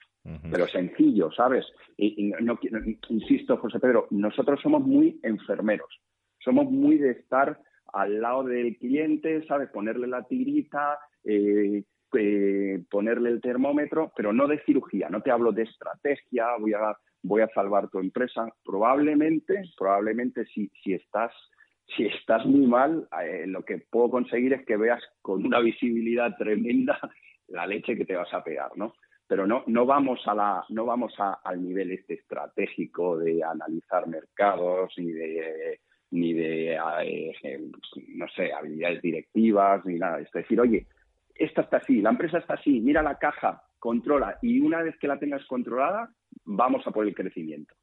Pero 0.51 0.69
sencillo, 0.69 1.33
¿sabes? 1.33 1.65
Y, 1.97 2.33
no, 2.41 2.59
insisto, 3.09 3.57
José 3.57 3.81
Pedro, 3.81 4.09
nosotros 4.11 4.61
somos 4.61 4.83
muy 4.83 5.19
enfermeros. 5.23 6.01
Somos 6.39 6.71
muy 6.71 6.99
de 6.99 7.13
estar 7.13 7.59
al 7.93 8.21
lado 8.21 8.45
del 8.45 8.77
cliente, 8.79 9.47
¿sabes? 9.47 9.69
Ponerle 9.71 10.07
la 10.07 10.23
tirita, 10.25 10.99
eh, 11.25 11.85
eh, 12.15 12.85
ponerle 12.91 13.31
el 13.31 13.41
termómetro, 13.41 14.13
pero 14.17 14.33
no 14.33 14.47
de 14.47 14.63
cirugía, 14.65 15.09
no 15.09 15.23
te 15.23 15.31
hablo 15.31 15.53
de 15.53 15.63
estrategia, 15.63 16.47
voy 16.59 16.75
a, 16.75 16.97
voy 17.23 17.43
a 17.43 17.49
salvar 17.49 17.89
tu 17.89 17.99
empresa. 17.99 18.47
Probablemente, 18.65 19.63
probablemente 19.77 20.45
si, 20.47 20.71
si 20.83 20.95
estás 20.95 21.33
si 21.97 22.07
estás 22.07 22.47
muy 22.47 22.67
mal, 22.67 23.07
eh, 23.23 23.45
lo 23.47 23.65
que 23.65 23.79
puedo 23.79 24.11
conseguir 24.11 24.55
es 24.55 24.65
que 24.65 24.77
veas 24.77 25.03
con 25.21 25.45
una 25.45 25.61
visibilidad 25.61 26.37
tremenda 26.37 26.99
la 27.49 27.67
leche 27.67 27.97
que 27.97 28.07
te 28.07 28.17
vas 28.17 28.33
a 28.33 28.43
pegar, 28.43 28.71
¿no? 28.77 28.95
Pero 29.27 29.47
no, 29.47 29.63
no 29.67 29.85
vamos 29.85 30.21
a 30.27 30.35
la, 30.35 30.65
no 30.71 30.85
vamos 30.85 31.15
al 31.19 31.63
nivel 31.63 31.91
este 31.91 32.15
estratégico 32.15 33.19
de 33.19 33.43
analizar 33.43 34.07
mercados 34.07 34.93
ni 34.97 35.11
de 35.13 35.81
ni 36.13 36.35
de, 36.35 36.75
eh, 36.75 37.61
no 38.09 38.29
sé, 38.29 38.53
habilidades 38.53 39.03
directivas, 39.03 39.85
ni 39.85 39.99
nada. 39.99 40.21
Es 40.21 40.31
decir, 40.31 40.61
oye, 40.61 40.87
esta 41.35 41.63
está 41.63 41.79
así, 41.79 42.01
la 42.01 42.11
empresa 42.11 42.39
está 42.39 42.55
así, 42.55 42.81
mira 42.81 43.03
la 43.03 43.19
caja, 43.19 43.63
controla, 43.79 44.39
y 44.43 44.61
una 44.61 44.83
vez 44.83 44.97
que 44.99 45.09
la 45.09 45.19
tengas 45.19 45.45
controlada, 45.47 46.11
vamos 46.45 46.87
a 46.87 46.91
por 46.91 47.07
el 47.07 47.15
crecimiento. 47.15 47.75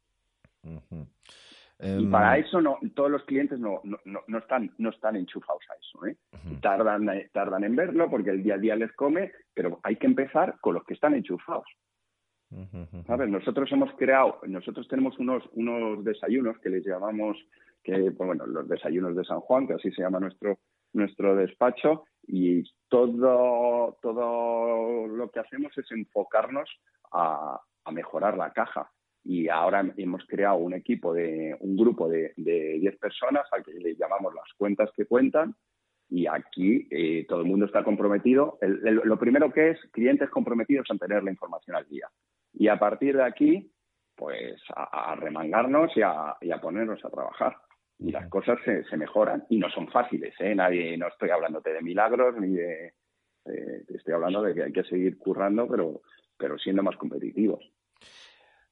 Y 1.82 2.06
para 2.06 2.36
em, 2.36 2.44
eso 2.44 2.60
no, 2.60 2.78
todos 2.94 3.10
los 3.10 3.24
clientes 3.24 3.58
no, 3.58 3.80
no, 3.84 3.98
no, 4.26 4.38
están, 4.38 4.70
no 4.78 4.90
están 4.90 5.16
enchufados 5.16 5.62
a 5.70 5.74
eso. 5.74 6.06
¿eh? 6.06 6.16
tardan, 6.60 7.08
eh, 7.08 7.30
tardan 7.32 7.64
en 7.64 7.74
verlo 7.74 8.08
porque 8.10 8.30
el 8.30 8.42
día 8.42 8.54
a 8.54 8.58
día 8.58 8.76
les 8.76 8.92
come, 8.92 9.32
pero 9.54 9.80
hay 9.82 9.96
que 9.96 10.06
empezar 10.06 10.56
con 10.60 10.74
los 10.74 10.84
que 10.84 10.94
están 10.94 11.14
enchufados. 11.14 11.66
¿Sabes? 13.06 13.28
Nosotros 13.28 13.70
hemos 13.70 13.92
creado, 13.94 14.40
nosotros 14.48 14.88
tenemos 14.88 15.16
unos, 15.20 15.44
unos 15.52 16.04
desayunos 16.04 16.58
que 16.58 16.68
les 16.68 16.84
llamamos 16.84 17.38
que 17.82 18.12
pues 18.12 18.26
bueno, 18.26 18.46
los 18.46 18.68
desayunos 18.68 19.16
de 19.16 19.24
San 19.24 19.40
Juan, 19.40 19.66
que 19.66 19.74
así 19.74 19.90
se 19.92 20.02
llama 20.02 20.20
nuestro 20.20 20.58
nuestro 20.92 21.36
despacho 21.36 22.04
y 22.26 22.64
todo 22.88 23.96
todo 24.02 25.06
lo 25.06 25.30
que 25.30 25.40
hacemos 25.40 25.76
es 25.78 25.90
enfocarnos 25.92 26.68
a, 27.12 27.60
mejorar 27.92 28.36
la 28.36 28.52
caja 28.52 28.88
y 29.24 29.48
ahora 29.48 29.84
hemos 29.96 30.24
creado 30.26 30.58
un 30.58 30.74
equipo 30.74 31.12
de 31.12 31.56
un 31.58 31.76
grupo 31.76 32.08
de 32.08 32.32
10 32.36 32.98
personas 32.98 33.44
a 33.50 33.60
que 33.64 33.72
le 33.72 33.96
llamamos 33.96 34.32
las 34.32 34.44
cuentas 34.56 34.90
que 34.94 35.06
cuentan 35.06 35.56
y 36.08 36.26
aquí 36.26 36.86
eh, 36.90 37.24
todo 37.28 37.40
el 37.40 37.46
mundo 37.46 37.66
está 37.66 37.82
comprometido. 37.84 38.58
lo 38.60 39.18
primero 39.18 39.52
que 39.52 39.70
es 39.70 39.80
clientes 39.92 40.28
comprometidos 40.30 40.86
en 40.90 40.98
tener 40.98 41.22
la 41.22 41.30
información 41.30 41.76
al 41.76 41.88
día. 41.88 42.08
Y 42.52 42.66
a 42.66 42.78
partir 42.78 43.16
de 43.16 43.24
aquí, 43.24 43.72
pues 44.16 44.60
a, 44.74 45.14
remangarnos 45.14 45.96
y 45.96 46.02
a, 46.02 46.36
y 46.40 46.50
a 46.50 46.60
ponernos 46.60 47.04
a 47.04 47.10
trabajar 47.10 47.56
y 48.00 48.10
las 48.12 48.28
cosas 48.28 48.58
se, 48.64 48.84
se, 48.84 48.96
mejoran 48.96 49.44
y 49.50 49.58
no 49.58 49.70
son 49.70 49.88
fáciles, 49.88 50.34
¿eh? 50.40 50.54
Nadie, 50.54 50.96
no 50.96 51.08
estoy 51.08 51.30
hablándote 51.30 51.72
de 51.72 51.82
milagros 51.82 52.34
ni 52.40 52.54
de, 52.54 52.94
eh, 53.46 53.84
estoy 53.88 54.14
hablando 54.14 54.42
de 54.42 54.54
que 54.54 54.62
hay 54.64 54.72
que 54.72 54.84
seguir 54.84 55.18
currando, 55.18 55.66
pero, 55.68 56.02
pero 56.36 56.58
siendo 56.58 56.82
más 56.82 56.96
competitivos. 56.96 57.60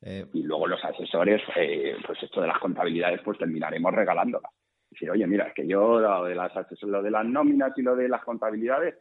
Eh, 0.00 0.26
y 0.32 0.42
luego 0.42 0.66
los 0.66 0.82
asesores, 0.84 1.42
eh, 1.56 1.96
pues 2.06 2.22
esto 2.22 2.40
de 2.40 2.46
las 2.46 2.58
contabilidades, 2.58 3.20
pues 3.24 3.38
terminaremos 3.38 3.92
regalándolas. 3.94 4.52
Decir, 4.90 5.10
oye, 5.10 5.26
mira, 5.26 5.48
es 5.48 5.54
que 5.54 5.66
yo 5.66 6.00
lo 6.00 6.24
de 6.24 6.34
las 6.34 6.52
lo 6.82 7.02
de 7.02 7.10
las 7.10 7.26
nóminas 7.26 7.72
y 7.76 7.82
lo 7.82 7.94
de 7.94 8.08
las 8.08 8.24
contabilidades, 8.24 8.94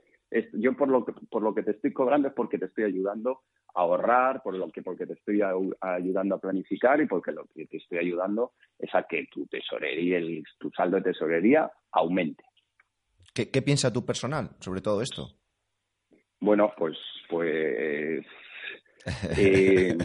yo 0.53 0.75
por 0.75 0.89
lo, 0.89 1.05
que, 1.05 1.13
por 1.29 1.41
lo 1.41 1.55
que 1.55 1.63
te 1.63 1.71
estoy 1.71 1.93
cobrando 1.93 2.27
es 2.27 2.33
porque 2.33 2.57
te 2.57 2.65
estoy 2.65 2.83
ayudando 2.83 3.43
ahorrar, 3.77 4.41
por 4.41 4.55
lo 4.55 4.71
que 4.71 4.81
porque 4.81 5.05
te 5.05 5.13
estoy 5.13 5.41
ayudando 5.81 6.35
a 6.35 6.39
planificar 6.39 6.99
y 6.99 7.05
porque 7.05 7.31
lo 7.31 7.45
que 7.45 7.67
te 7.67 7.77
estoy 7.77 7.99
ayudando 7.99 8.53
es 8.79 8.93
a 8.95 9.03
que 9.03 9.27
tu 9.31 9.45
tesorería, 9.45 10.17
el, 10.17 10.43
tu 10.57 10.71
saldo 10.71 10.97
de 10.97 11.03
tesorería 11.03 11.71
aumente. 11.91 12.43
¿Qué, 13.33 13.61
piensa 13.61 13.93
tu 13.93 14.03
personal 14.03 14.49
sobre 14.59 14.81
todo 14.81 15.01
esto? 15.03 15.27
Bueno, 16.39 16.73
pues 16.75 16.97
pues 17.29 18.25
eh, 19.37 19.95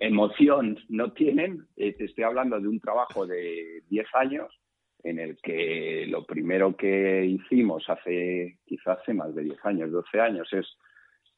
emoción 0.00 0.78
no 0.88 1.12
tienen. 1.12 1.66
Eh, 1.76 1.92
te 1.92 2.06
estoy 2.06 2.24
hablando 2.24 2.58
de 2.58 2.68
un 2.68 2.80
trabajo 2.80 3.26
de 3.26 3.82
10 3.90 4.06
años 4.14 4.50
en 5.04 5.18
el 5.18 5.36
que 5.42 6.06
lo 6.08 6.24
primero 6.24 6.74
que 6.76 7.26
hicimos 7.26 7.84
hace 7.88 8.58
quizás 8.64 8.98
hace 9.00 9.12
más 9.12 9.34
de 9.34 9.42
10 9.42 9.58
años, 9.64 9.92
12 9.92 10.18
años, 10.18 10.48
es 10.52 10.66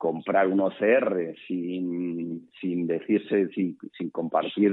comprar 0.01 0.49
un 0.49 0.61
OCR 0.61 1.35
sin, 1.47 2.49
sin 2.59 2.87
decirse, 2.87 3.49
sin, 3.49 3.77
sin 3.99 4.09
compartir, 4.09 4.73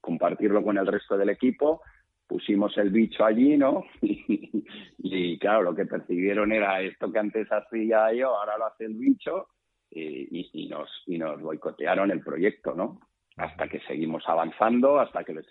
compartirlo 0.00 0.64
con 0.64 0.76
el 0.76 0.86
resto 0.88 1.16
del 1.16 1.30
equipo, 1.30 1.80
pusimos 2.26 2.76
el 2.76 2.90
bicho 2.90 3.24
allí, 3.24 3.56
¿no? 3.56 3.84
y, 4.02 5.38
claro, 5.38 5.62
lo 5.62 5.76
que 5.76 5.86
percibieron 5.86 6.50
era 6.50 6.82
esto 6.82 7.12
que 7.12 7.20
antes 7.20 7.46
hacía 7.52 8.12
yo, 8.12 8.36
ahora 8.36 8.58
lo 8.58 8.66
hace 8.66 8.86
el 8.86 8.94
bicho, 8.94 9.46
y, 9.92 10.68
nos, 10.68 10.90
y 11.06 11.18
nos 11.18 11.40
boicotearon 11.40 12.10
el 12.10 12.20
proyecto, 12.20 12.74
¿no? 12.74 12.98
Hasta 13.36 13.68
que 13.68 13.78
seguimos 13.86 14.24
avanzando, 14.26 14.98
hasta 14.98 15.22
que 15.22 15.34
les, 15.34 15.46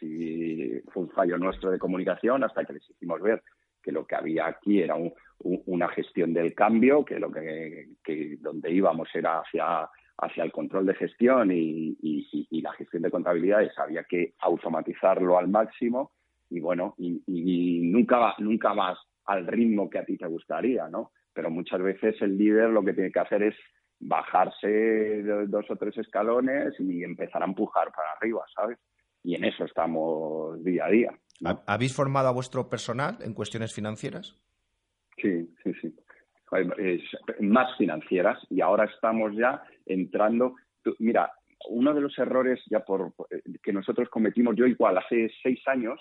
fue 0.91 1.03
un 1.03 1.09
fallo 1.11 1.37
nuestro 1.37 1.71
de 1.71 1.79
comunicación, 1.79 2.43
hasta 2.43 2.65
que 2.65 2.73
les 2.73 2.89
hicimos 2.89 3.21
ver 3.21 3.41
que 3.87 3.93
lo 3.93 4.05
que 4.05 4.15
había 4.15 4.47
aquí 4.47 4.81
era 4.81 4.95
una 5.39 5.87
gestión 5.87 6.33
del 6.33 6.53
cambio, 6.53 7.05
que 7.05 7.17
lo 7.19 7.31
que, 7.31 7.87
donde 8.41 8.69
íbamos 8.69 9.07
era 9.15 9.39
hacia 9.39 9.89
hacia 10.19 10.43
el 10.43 10.51
control 10.51 10.87
de 10.87 10.95
gestión 10.95 11.51
y, 11.53 11.95
y, 12.01 12.61
la 12.61 12.73
gestión 12.73 13.03
de 13.03 13.11
contabilidades 13.11 13.71
había 13.77 14.03
que 14.03 14.33
automatizarlo 14.39 15.37
al 15.37 15.47
máximo 15.47 16.11
y 16.49 16.59
bueno 16.59 16.95
y, 16.97 17.81
nunca 17.83 18.33
nunca 18.39 18.73
vas 18.73 18.97
al 19.25 19.45
ritmo 19.45 19.89
que 19.91 19.99
a 19.99 20.05
ti 20.05 20.17
te 20.17 20.25
gustaría 20.25 20.89
no 20.89 21.11
pero 21.33 21.51
muchas 21.51 21.79
veces 21.83 22.19
el 22.23 22.35
líder 22.35 22.69
lo 22.71 22.83
que 22.83 22.93
tiene 22.93 23.11
que 23.11 23.19
hacer 23.19 23.43
es 23.43 23.55
bajarse 23.99 25.21
dos 25.47 25.69
o 25.69 25.75
tres 25.75 25.95
escalones 25.99 26.73
y 26.79 27.03
empezar 27.03 27.41
a 27.41 27.45
empujar 27.45 27.91
para 27.91 28.11
arriba, 28.13 28.43
¿sabes? 28.55 28.79
Y 29.23 29.35
en 29.35 29.43
eso 29.43 29.65
estamos 29.65 30.63
día 30.63 30.85
a 30.85 30.89
día. 30.89 31.11
¿Habéis 31.43 31.95
formado 31.95 32.27
a 32.27 32.33
vuestro 32.33 32.69
personal 32.69 33.17
en 33.21 33.33
cuestiones 33.33 33.73
financieras? 33.73 34.35
Sí, 35.21 35.49
sí, 35.63 35.71
sí. 35.81 35.95
más 37.41 37.77
financieras 37.77 38.39
y 38.49 38.61
ahora 38.61 38.85
estamos 38.85 39.35
ya 39.35 39.63
entrando. 39.85 40.55
Mira, 40.99 41.31
uno 41.69 41.93
de 41.93 42.01
los 42.01 42.17
errores 42.17 42.59
ya 42.69 42.79
por 42.81 43.13
que 43.63 43.73
nosotros 43.73 44.09
cometimos, 44.09 44.55
yo 44.55 44.65
igual 44.65 44.97
hace 44.97 45.31
seis 45.43 45.59
años 45.67 45.99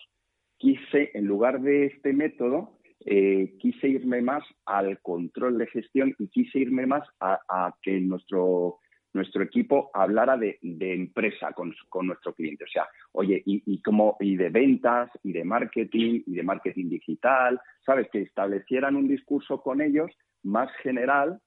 quise, 0.59 1.11
en 1.15 1.27
lugar 1.27 1.61
de 1.61 1.87
este 1.87 2.13
método, 2.13 2.79
eh, 3.05 3.55
quise 3.59 3.89
irme 3.89 4.23
más 4.23 4.45
al 4.65 5.01
control 5.01 5.59
de 5.59 5.67
gestión 5.67 6.15
y 6.19 6.29
quise 6.29 6.59
irme 6.59 6.87
más 6.87 7.07
a, 7.21 7.75
que 7.83 8.01
nuestro, 8.01 8.79
nuestro 9.17 9.43
equipo 9.43 9.91
hablara 9.93 10.37
de, 10.37 10.59
empresa 10.63 11.53
con, 11.53 11.75
nuestro 12.07 12.35
cliente. 12.35 12.65
O 12.65 12.69
sea, 12.69 12.87
oye, 13.13 13.43
y, 13.45 13.63
y, 13.67 13.83
como, 13.83 14.17
y 14.21 14.37
de 14.37 14.51
ventas, 14.51 15.11
y 15.23 15.33
de 15.33 15.45
marketing, 15.45 16.23
y 16.27 16.35
de 16.35 16.43
marketing 16.43 16.89
digital, 16.89 17.61
¿sabes? 17.85 18.09
Que 18.13 18.23
establecieran 18.23 18.95
un 18.95 19.09
discurso 19.09 19.61
con 19.61 19.81
ellos 19.81 20.11
más 20.43 20.71
general 20.83 21.41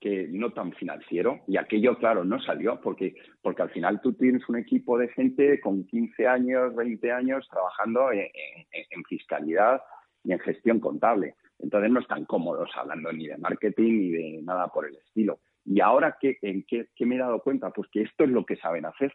que 0.00 0.28
no 0.30 0.52
tan 0.52 0.72
financiero. 0.72 1.40
Y 1.46 1.58
aquello, 1.58 1.98
claro, 1.98 2.24
no 2.24 2.40
salió 2.40 2.80
porque, 2.80 3.14
porque 3.42 3.62
al 3.62 3.70
final 3.70 4.00
tú 4.00 4.14
tienes 4.14 4.48
un 4.48 4.56
equipo 4.56 4.98
de 4.98 5.08
gente 5.08 5.60
con 5.60 5.86
15 5.86 6.26
años, 6.26 6.74
20 6.74 7.12
años 7.12 7.46
trabajando 7.50 8.10
en 8.10 9.04
fiscalidad 9.04 9.80
y 10.24 10.32
en 10.32 10.38
gestión 10.40 10.80
contable. 10.80 11.34
Entonces 11.58 11.90
no 11.90 12.00
están 12.00 12.24
cómodos 12.24 12.70
hablando 12.74 13.12
ni 13.12 13.26
de 13.26 13.36
marketing 13.36 13.92
ni 13.92 14.10
de 14.10 14.42
nada 14.42 14.68
por 14.68 14.86
el 14.86 14.96
estilo. 14.96 15.40
Y 15.64 15.80
ahora, 15.80 16.16
¿qué, 16.20 16.38
¿en 16.42 16.64
qué, 16.64 16.86
me 17.06 17.16
he 17.16 17.18
dado 17.18 17.40
cuenta? 17.42 17.70
Pues 17.70 17.88
que 17.90 18.02
esto 18.02 18.24
es 18.24 18.30
lo 18.30 18.44
que 18.44 18.56
saben 18.56 18.86
hacer. 18.86 19.14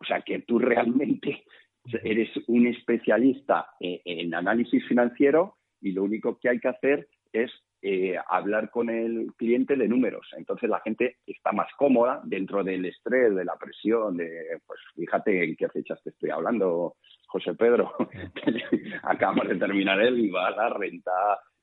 O 0.00 0.04
sea, 0.04 0.22
que 0.22 0.40
tú 0.40 0.58
realmente 0.58 1.44
eres 2.02 2.30
un 2.46 2.66
especialista 2.66 3.68
en 3.80 4.34
análisis 4.34 4.86
financiero 4.86 5.56
y 5.80 5.92
lo 5.92 6.02
único 6.02 6.38
que 6.38 6.48
hay 6.48 6.58
que 6.58 6.68
hacer 6.68 7.08
es 7.32 7.50
eh, 7.86 8.16
hablar 8.28 8.70
con 8.70 8.88
el 8.88 9.34
cliente 9.36 9.76
de 9.76 9.86
números. 9.86 10.26
Entonces 10.38 10.70
la 10.70 10.80
gente 10.80 11.18
está 11.26 11.52
más 11.52 11.68
cómoda 11.76 12.22
dentro 12.24 12.64
del 12.64 12.86
estrés, 12.86 13.34
de 13.34 13.44
la 13.44 13.56
presión, 13.56 14.16
de, 14.16 14.58
pues 14.66 14.80
fíjate 14.94 15.44
en 15.44 15.54
qué 15.54 15.68
fechas 15.68 16.02
te 16.02 16.08
estoy 16.08 16.30
hablando, 16.30 16.96
José 17.26 17.52
Pedro. 17.54 17.92
Acabamos 19.02 19.48
de 19.48 19.56
terminar 19.56 20.00
el 20.00 20.18
IVA, 20.18 20.50
la 20.52 20.70
renta, 20.70 21.12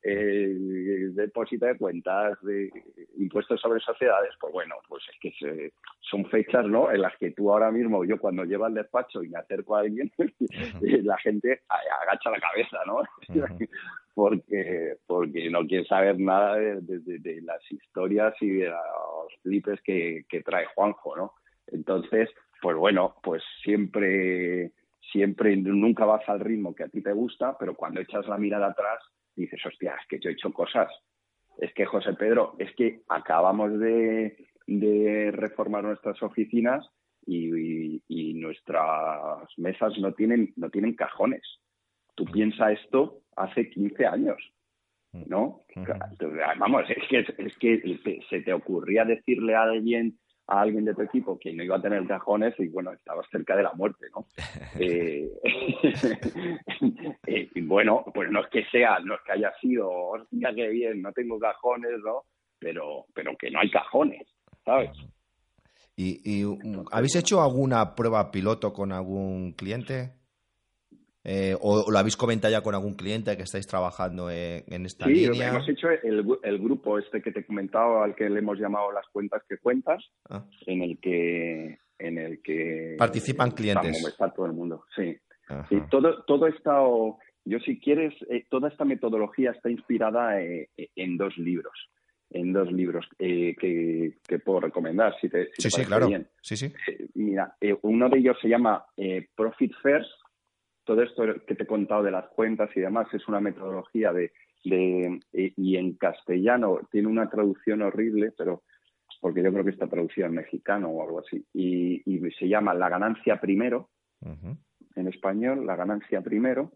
el 0.03 1.13
depósito 1.13 1.67
de 1.67 1.77
cuentas, 1.77 2.37
de 2.41 2.71
impuestos 3.17 3.61
sobre 3.61 3.79
sociedades, 3.79 4.31
pues 4.39 4.51
bueno, 4.51 4.75
pues 4.87 5.03
es 5.11 5.19
que 5.19 5.73
son 5.99 6.25
fechas, 6.25 6.65
¿no? 6.65 6.91
En 6.91 7.01
las 7.01 7.15
que 7.17 7.31
tú 7.31 7.51
ahora 7.51 7.71
mismo, 7.71 8.03
yo 8.03 8.17
cuando 8.19 8.43
llevo 8.43 8.65
al 8.65 8.73
despacho 8.73 9.23
y 9.23 9.29
me 9.29 9.39
acerco 9.39 9.75
a 9.75 9.81
alguien, 9.81 10.11
la 11.03 11.17
gente 11.19 11.61
agacha 11.69 12.31
la 12.31 12.39
cabeza, 12.39 12.79
¿no? 12.87 13.03
porque, 14.15 14.97
porque 15.05 15.49
no 15.49 15.65
quiere 15.67 15.85
saber 15.85 16.19
nada 16.19 16.55
de, 16.55 17.41
las 17.43 17.71
historias 17.71 18.33
y 18.41 18.49
de 18.49 18.69
los 18.69 19.41
flipes 19.43 19.81
que, 19.83 20.25
trae 20.43 20.65
Juanjo, 20.75 21.15
¿no? 21.15 21.33
Entonces, 21.67 22.29
pues 22.61 22.75
bueno, 22.75 23.15
pues 23.23 23.43
siempre, 23.63 24.71
siempre, 25.11 25.55
nunca 25.55 26.05
vas 26.05 26.27
al 26.27 26.39
ritmo 26.39 26.75
que 26.75 26.83
a 26.83 26.89
ti 26.89 27.01
te 27.01 27.13
gusta, 27.13 27.55
pero 27.57 27.75
cuando 27.75 28.01
echas 28.01 28.27
la 28.27 28.37
mirada 28.37 28.67
atrás, 28.67 28.99
dices, 29.35 29.59
hostia, 29.65 29.95
es 29.99 30.07
que 30.07 30.19
yo 30.19 30.29
he 30.29 30.33
hecho 30.33 30.51
cosas. 30.53 30.89
Es 31.57 31.73
que, 31.73 31.85
José 31.85 32.13
Pedro, 32.13 32.55
es 32.59 32.73
que 32.75 33.01
acabamos 33.09 33.77
de, 33.79 34.35
reformar 35.33 35.83
nuestras 35.83 36.21
oficinas 36.23 36.87
y, 37.25 38.01
y, 38.07 38.33
nuestras 38.35 39.47
mesas 39.57 39.97
no 39.99 40.13
tienen, 40.13 40.53
no 40.55 40.69
tienen 40.69 40.95
cajones. 40.95 41.43
Tú 42.15 42.25
piensas 42.25 42.79
esto 42.83 43.21
hace 43.35 43.69
15 43.69 44.05
años, 44.05 44.37
¿no? 45.11 45.63
Vamos, 46.57 46.83
es 46.89 47.07
que, 47.09 47.19
es 47.19 47.57
que 47.57 48.21
se 48.29 48.41
te 48.41 48.53
ocurría 48.53 49.03
decirle 49.05 49.55
a 49.55 49.63
alguien 49.63 50.17
a 50.51 50.61
alguien 50.61 50.83
de 50.83 50.93
tu 50.93 51.01
equipo 51.01 51.39
que 51.39 51.53
no 51.53 51.63
iba 51.63 51.77
a 51.77 51.81
tener 51.81 52.05
cajones 52.05 52.53
y 52.59 52.67
bueno, 52.67 52.91
estabas 52.91 53.25
cerca 53.31 53.55
de 53.55 53.63
la 53.63 53.71
muerte, 53.73 54.07
¿no? 54.13 54.25
Eh, 54.79 55.29
eh, 57.27 57.49
y 57.53 57.61
bueno, 57.61 58.03
pues 58.13 58.29
no 58.31 58.41
es 58.41 58.47
que 58.49 58.65
sea, 58.65 58.99
no 58.99 59.15
es 59.15 59.21
que 59.25 59.33
haya 59.33 59.51
sido, 59.61 59.89
hostia, 59.89 60.51
qué 60.55 60.67
bien, 60.69 61.01
no 61.01 61.11
tengo 61.13 61.39
cajones, 61.39 61.99
¿no? 62.03 62.23
Pero, 62.59 63.05
pero 63.13 63.35
que 63.37 63.51
no 63.51 63.59
hay 63.59 63.69
cajones, 63.69 64.27
¿sabes? 64.65 64.91
¿Y, 65.95 66.43
habéis 66.91 67.15
hecho 67.15 67.41
alguna 67.41 67.95
prueba 67.95 68.31
piloto 68.31 68.73
con 68.73 68.91
algún 68.91 69.53
cliente? 69.53 70.13
Eh, 71.23 71.55
o, 71.61 71.91
lo 71.91 71.99
habéis 71.99 72.17
comentado 72.17 72.51
ya 72.51 72.61
con 72.61 72.73
algún 72.73 72.95
cliente 72.95 73.37
que 73.37 73.43
estáis 73.43 73.67
trabajando 73.67 74.31
en, 74.31 74.85
esta 74.85 75.07
línea? 75.07 75.33
Sí, 75.33 75.41
hemos 75.41 75.69
hecho 75.69 75.87
el, 75.89 76.59
grupo 76.59 76.97
este 76.97 77.21
que 77.21 77.31
te 77.31 77.41
he 77.41 77.45
comentado, 77.45 78.01
al 78.01 78.15
que 78.15 78.29
le 78.29 78.39
hemos 78.39 78.57
llamado 78.57 78.91
las 78.91 79.07
cuentas 79.09 79.43
que 79.47 79.57
cuentas, 79.57 80.03
ah. 80.29 80.43
en 80.65 80.81
el 80.81 80.99
que 80.99 81.79
en 81.99 82.17
el 82.17 82.41
que 82.41 82.95
participan 82.97 83.51
clientes. 83.51 84.03
Está 84.07 84.33
todo 84.33 84.47
el 84.47 84.53
mundo, 84.53 84.85
sí. 84.95 85.15
Y 85.69 85.81
todo 85.89 86.23
todo 86.23 86.47
está, 86.47 86.79
yo 87.45 87.59
si 87.59 87.79
quieres, 87.79 88.13
eh, 88.29 88.45
toda 88.49 88.69
esta 88.69 88.85
metodología 88.85 89.51
está 89.51 89.69
inspirada 89.69 90.41
eh, 90.41 90.69
en 90.95 91.17
dos 91.17 91.37
libros 91.37 91.73
en 92.33 92.53
dos 92.53 92.71
libros 92.71 93.05
que, 93.17 94.15
puedo 94.45 94.61
recomendar, 94.61 95.13
si 95.19 95.27
te, 95.27 95.49
sí, 95.57 95.69
sí, 95.69 95.83
claro. 95.83 96.07
Sí, 96.41 96.55
sí. 96.55 96.73
mira, 97.13 97.57
uno 97.81 98.07
de 98.07 98.19
ellos 98.19 98.37
se 98.41 98.47
llama 98.47 98.85
Profit 99.35 99.73
First, 99.83 100.09
todo 100.83 101.01
esto 101.01 101.23
que 101.45 101.55
te 101.55 101.63
he 101.63 101.67
contado 101.67 102.03
de 102.03 102.11
las 102.11 102.27
cuentas 102.29 102.69
y 102.75 102.81
demás 102.81 103.07
es 103.13 103.27
una 103.27 103.39
metodología 103.39 104.11
de, 104.13 104.31
eh, 104.63 105.53
y 105.55 105.77
en 105.77 105.93
castellano 105.93 106.79
tiene 106.91 107.07
una 107.07 107.29
traducción 107.29 107.81
horrible, 107.81 108.33
pero 108.37 108.63
porque 109.19 109.43
yo 109.43 109.51
creo 109.51 109.63
que 109.63 109.71
está 109.71 109.87
traducida 109.87 110.25
en 110.25 110.33
mexicano 110.33 110.89
o 110.89 111.03
algo 111.03 111.19
así, 111.19 111.45
y, 111.53 112.01
se 112.39 112.47
llama 112.47 112.73
La 112.73 112.89
ganancia 112.89 113.39
primero, 113.39 113.89
en 114.95 115.07
español, 115.07 115.65
La 115.65 115.75
ganancia 115.75 116.21
primero, 116.21 116.71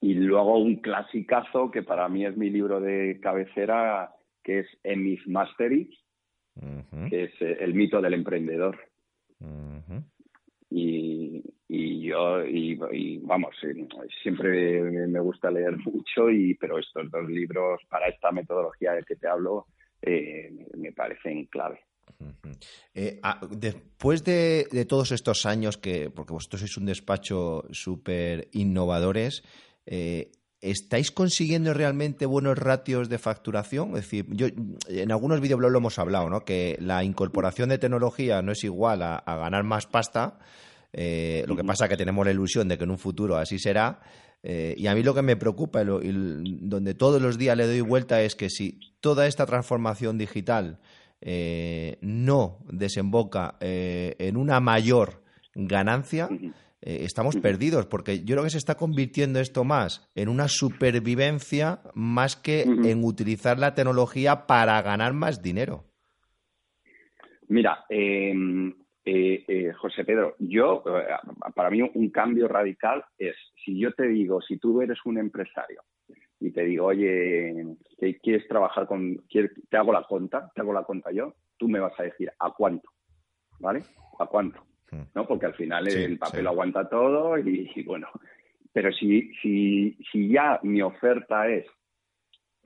y 0.00 0.14
luego 0.14 0.58
un 0.58 0.76
clasicazo 0.76 1.70
que 1.70 1.82
para 1.82 2.08
mí 2.08 2.24
es 2.24 2.36
mi 2.36 2.50
libro 2.50 2.80
de 2.80 3.18
cabecera, 3.20 4.14
que 4.42 4.60
es 4.60 4.66
Emis 4.84 5.26
Mastery, 5.26 5.90
que 7.10 7.24
es 7.24 7.32
eh, 7.40 7.58
El 7.60 7.74
mito 7.74 8.00
del 8.00 8.14
emprendedor. 8.14 8.78
Y, 10.70 11.42
y 11.68 12.02
yo 12.02 12.44
y, 12.44 12.76
vamos 13.22 13.54
siempre 14.22 14.82
me 14.82 15.20
gusta 15.20 15.50
leer 15.50 15.76
mucho 15.84 16.30
y 16.30 16.54
pero 16.54 16.78
estos 16.78 17.10
dos 17.10 17.28
libros 17.28 17.80
para 17.88 18.08
esta 18.08 18.30
metodología 18.30 18.92
de 18.92 19.02
que 19.02 19.16
te 19.16 19.26
hablo 19.26 19.66
eh, 20.02 20.52
me 20.76 20.92
parecen 20.92 21.46
clave 21.46 21.80
eh, 22.94 23.18
ah, 23.22 23.40
después 23.50 24.24
de, 24.24 24.86
todos 24.88 25.10
estos 25.10 25.44
años 25.44 25.76
que 25.76 26.10
porque 26.10 26.32
vosotros 26.32 26.60
sois 26.60 26.76
un 26.76 26.86
despacho 26.86 27.64
súper 27.72 28.48
innovadores 28.52 29.42
eh, 29.86 30.30
¿Estáis 30.62 31.12
consiguiendo 31.12 31.74
realmente 31.74 32.24
buenos 32.24 32.56
ratios 32.56 33.10
de 33.10 33.18
facturación? 33.18 33.90
Es 33.90 34.02
decir, 34.02 34.26
yo 34.30 34.46
en 34.88 35.12
algunos 35.12 35.40
videoblogs 35.40 35.70
lo 35.70 35.78
hemos 35.78 35.98
hablado, 35.98 36.30
¿no? 36.30 36.40
Que 36.40 36.78
la 36.80 37.04
incorporación 37.04 37.68
de 37.68 37.78
tecnología 37.78 38.40
no 38.40 38.52
es 38.52 38.64
igual 38.64 39.02
a, 39.02 39.22
ganar 39.26 39.64
más 39.64 39.86
pasta. 39.86 40.38
Eh, 40.98 41.44
lo 41.46 41.54
que 41.54 41.62
pasa 41.62 41.84
es 41.84 41.90
que 41.90 41.96
tenemos 41.96 42.24
la 42.24 42.32
ilusión 42.32 42.66
de 42.68 42.78
que 42.78 42.84
en 42.84 42.90
un 42.90 42.98
futuro 42.98 43.36
así 43.36 43.58
será. 43.58 44.00
Eh, 44.42 44.74
y 44.76 44.86
a 44.86 44.94
mí 44.94 45.02
lo 45.02 45.14
que 45.14 45.22
me 45.22 45.36
preocupa 45.36 45.82
y, 45.82 45.86
donde 46.62 46.94
todos 46.94 47.20
los 47.20 47.36
días 47.36 47.56
le 47.56 47.66
doy 47.66 47.82
vuelta 47.82 48.22
es 48.22 48.34
que 48.34 48.48
si 48.48 48.80
toda 49.00 49.26
esta 49.26 49.44
transformación 49.44 50.18
digital 50.18 50.78
eh, 51.20 51.98
no 52.00 52.58
desemboca 52.70 53.56
en 53.60 54.36
una 54.36 54.60
mayor 54.60 55.22
ganancia, 55.54 56.28
eh, 56.82 57.04
estamos 57.04 57.36
perdidos, 57.36 57.86
porque 57.86 58.20
yo 58.20 58.34
creo 58.34 58.44
que 58.44 58.50
se 58.50 58.58
está 58.58 58.76
convirtiendo 58.76 59.40
esto 59.40 59.64
más 59.64 60.08
en 60.14 60.28
una 60.28 60.46
supervivencia 60.46 61.80
más 61.94 62.36
que 62.36 62.62
en 62.62 63.02
utilizar 63.02 63.58
la 63.58 63.74
tecnología 63.74 64.46
para 64.46 64.80
ganar 64.82 65.12
más 65.12 65.42
dinero. 65.42 65.84
Mira, 67.48 67.84
em, 67.88 68.72
eh, 69.08 69.44
eh, 69.46 69.72
José 69.72 70.04
Pedro, 70.04 70.34
yo, 70.40 70.82
para 71.54 71.70
mí 71.70 71.80
un 71.80 72.10
cambio 72.10 72.48
radical 72.48 73.04
es, 73.16 73.36
si 73.64 73.78
yo 73.78 73.92
te 73.92 74.08
digo, 74.08 74.42
si 74.42 74.58
tú 74.58 74.82
eres 74.82 74.98
un 75.04 75.16
empresario 75.16 75.82
y 76.40 76.50
te 76.50 76.64
digo, 76.64 76.86
oye, 76.86 77.54
¿quieres 78.20 78.48
trabajar 78.48 78.88
con, 78.88 79.24
te 79.28 79.76
hago 79.76 79.92
la 79.92 80.02
cuenta, 80.02 80.50
te 80.52 80.60
hago 80.60 80.72
la 80.72 80.82
cuenta 80.82 81.12
yo, 81.12 81.34
tú 81.56 81.68
me 81.68 81.78
vas 81.78 81.98
a 82.00 82.02
decir, 82.02 82.32
¿a 82.36 82.50
cuánto? 82.50 82.90
¿Vale? 83.60 83.82
¿A 84.18 84.26
cuánto? 84.26 84.66
¿no? 85.14 85.24
Porque 85.24 85.46
al 85.46 85.54
final 85.54 85.86
el 85.86 86.18
papel 86.18 86.46
aguanta 86.48 86.88
todo 86.88 87.38
y, 87.38 87.70
bueno, 87.84 88.08
pero 88.72 88.92
si, 88.92 89.32
si, 89.40 89.96
si 90.10 90.28
ya 90.28 90.58
mi 90.64 90.82
oferta 90.82 91.48
es 91.48 91.66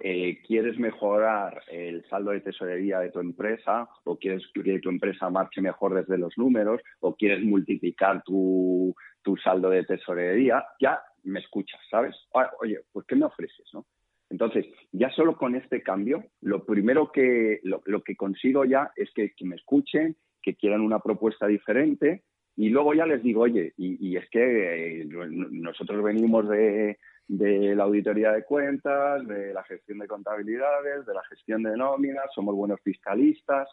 eh, 0.01 0.41
quieres 0.47 0.79
mejorar 0.79 1.63
el 1.71 2.05
saldo 2.09 2.31
de 2.31 2.41
tesorería 2.41 3.01
de 3.01 3.11
tu 3.11 3.21
empresa 3.21 3.89
o 4.05 4.19
quieres 4.19 4.43
que 4.55 4.79
tu 4.81 4.89
empresa 4.89 5.31
marche 5.31 5.61
mejor 5.61 5.95
desde 5.95 6.19
los 6.19 6.37
números 6.37 6.81
o 7.01 7.15
quieres 7.15 7.45
multiplicar 7.45 8.23
tu, 8.23 8.95
tu 9.23 9.37
saldo 9.37 9.71
de 9.71 9.85
tesorería, 9.85 10.65
ya 10.81 11.01
me 11.25 11.41
escuchas, 11.41 11.81
¿sabes? 11.91 12.17
Ah, 12.35 12.51
oye, 12.61 12.81
pues 12.93 13.07
¿qué 13.07 13.17
me 13.17 13.27
ofreces, 13.27 13.69
no? 13.73 13.87
Entonces, 14.31 14.67
ya 14.93 15.11
solo 15.11 15.37
con 15.37 15.57
este 15.57 15.83
cambio, 15.83 16.25
lo 16.41 16.65
primero 16.65 17.11
que, 17.11 17.61
lo, 17.65 17.83
lo 17.87 18.03
que 18.03 18.15
consigo 18.15 18.65
ya 18.65 18.93
es 18.95 19.11
que, 19.13 19.33
que 19.33 19.45
me 19.45 19.57
escuchen 19.57 20.17
que 20.41 20.55
quieran 20.55 20.81
una 20.81 21.01
propuesta 21.01 21.47
diferente 21.47 22.23
y 22.57 22.69
luego 22.69 22.95
ya 22.95 23.07
les 23.07 23.23
digo, 23.23 23.43
oye, 23.43 23.73
y, 23.77 24.17
es 24.17 24.29
que 24.29 25.01
eh, 25.01 25.05
nosotros 25.07 26.03
venimos 26.03 26.49
de, 26.49 26.99
la 27.39 27.85
auditoría 27.85 28.33
de 28.33 28.45
cuentas, 28.45 29.27
de 29.27 29.53
la 29.55 29.63
gestión 29.65 29.99
de 29.99 30.09
contabilidades, 30.09 31.07
de 31.07 31.15
la 31.15 31.23
gestión 31.25 31.63
de 31.63 31.77
nóminas, 31.77 32.27
somos 32.35 32.55
buenos 32.55 32.81
fiscalistas, 32.83 33.69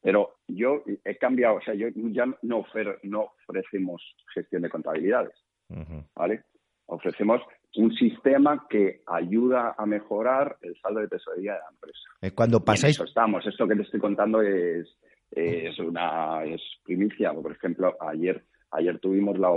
pero 0.00 0.36
yo 0.48 0.82
he 1.04 1.16
cambiado, 1.16 1.56
o 1.56 1.60
sea, 1.62 1.74
yo 1.74 1.88
ya 1.94 2.26
no, 2.42 2.64
no 3.02 3.32
ofrecemos 3.48 4.02
gestión 4.34 4.62
de 4.62 4.70
contabilidades, 4.70 5.34
¿vale? 6.14 6.44
Ofrecemos 6.86 7.40
un 7.76 7.92
sistema 7.94 8.66
que 8.68 9.02
ayuda 9.06 9.74
a 9.78 9.86
mejorar 9.86 10.58
el 10.60 10.76
saldo 10.80 11.00
de 11.00 11.08
tesorería 11.08 11.54
de 11.54 11.58
la 11.58 11.70
empresa. 11.70 12.08
Eh, 12.20 12.32
cuando 12.32 12.64
pasáis... 12.64 13.00
estamos, 13.00 13.46
esto 13.46 13.66
que 13.66 13.76
te 13.76 13.82
estoy 13.82 14.00
contando 14.00 14.42
es, 14.42 14.88
es 15.30 15.78
una 15.78 16.44
es 16.44 16.60
primicia. 16.84 17.32
Por 17.32 17.52
ejemplo, 17.52 17.96
ayer, 18.00 18.44
ayer 18.72 18.98
tuvimos 18.98 19.38
la, 19.38 19.50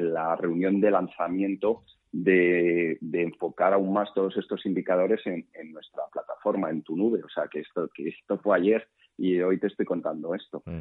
la 0.00 0.36
reunión 0.36 0.80
de 0.80 0.90
lanzamiento 0.90 1.84
de, 2.12 2.98
enfocar 3.12 3.72
aún 3.72 3.92
más 3.92 4.12
todos 4.14 4.36
estos 4.36 4.64
indicadores 4.66 5.20
en, 5.26 5.46
nuestra 5.72 6.02
plataforma, 6.12 6.70
en 6.70 6.82
tu 6.82 6.96
nube. 6.96 7.22
O 7.24 7.28
sea, 7.28 7.44
que 7.50 7.60
esto, 7.60 7.88
que 7.94 8.08
esto 8.08 8.38
fue 8.38 8.58
ayer 8.58 8.86
y 9.18 9.40
hoy 9.40 9.58
te 9.58 9.66
estoy 9.66 9.86
contando 9.86 10.34
esto. 10.34 10.62
Mm. 10.66 10.80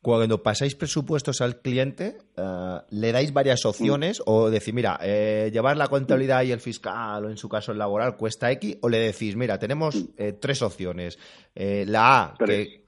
Cuando 0.00 0.42
pasáis 0.42 0.74
presupuestos 0.74 1.40
al 1.40 1.60
cliente, 1.60 2.16
eh, 2.36 2.78
¿le 2.90 3.12
dais 3.12 3.32
varias 3.32 3.64
opciones 3.64 4.20
mm. 4.20 4.22
o 4.26 4.50
decir, 4.50 4.74
mira, 4.74 4.98
eh, 5.02 5.50
llevar 5.52 5.76
la 5.76 5.88
contabilidad 5.88 6.42
y 6.42 6.52
el 6.52 6.60
fiscal 6.60 7.24
o 7.24 7.30
en 7.30 7.36
su 7.36 7.48
caso 7.48 7.72
el 7.72 7.78
laboral 7.78 8.16
cuesta 8.16 8.50
X? 8.50 8.78
¿O 8.82 8.88
le 8.88 8.98
decís, 8.98 9.36
mira, 9.36 9.58
tenemos 9.58 9.94
mm. 9.94 10.08
eh, 10.16 10.32
tres 10.32 10.62
opciones? 10.62 11.18
la 11.54 12.22
A, 12.22 12.34
que 12.44 12.82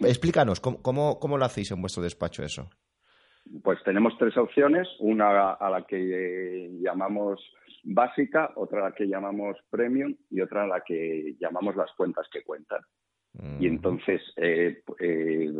Explícanos, 0.00 0.60
¿cómo, 0.60 1.18
¿cómo, 1.18 1.38
lo 1.38 1.44
hacéis 1.44 1.70
en 1.70 1.80
vuestro 1.80 2.02
despacho 2.02 2.42
eso? 2.42 2.68
Pues 3.62 3.82
tenemos 3.84 4.16
tres 4.18 4.36
opciones, 4.36 4.88
una 5.00 5.52
a 5.52 5.70
la 5.70 5.82
que 5.82 6.70
llamamos 6.80 7.40
básica, 7.84 8.52
otra 8.56 8.80
a 8.80 8.90
la 8.90 8.94
que 8.94 9.06
llamamos 9.06 9.56
premium 9.70 10.14
y 10.30 10.40
otra 10.40 10.64
a 10.64 10.66
la 10.66 10.80
que 10.80 11.34
llamamos 11.38 11.76
las 11.76 11.92
cuentas 11.92 12.26
que 12.32 12.42
cuentan. 12.42 12.80
Y 13.34 13.68
mm. 13.68 13.72
entonces 13.72 14.22
eh, 14.36 14.82
eh, 15.00 15.50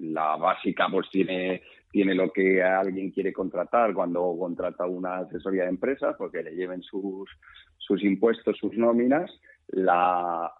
la 0.00 0.36
básica 0.36 0.88
pues 0.90 1.08
tiene, 1.10 1.62
tiene 1.90 2.14
lo 2.14 2.32
que 2.32 2.62
alguien 2.62 3.10
quiere 3.10 3.32
contratar 3.32 3.94
cuando 3.94 4.36
contrata 4.38 4.84
una 4.86 5.18
asesoría 5.18 5.62
de 5.62 5.70
empresas, 5.70 6.16
porque 6.18 6.42
le 6.42 6.54
lleven 6.54 6.82
sus, 6.82 7.30
sus 7.78 8.02
impuestos, 8.02 8.58
sus 8.58 8.76
nóminas 8.76 9.30
la, 9.68 10.52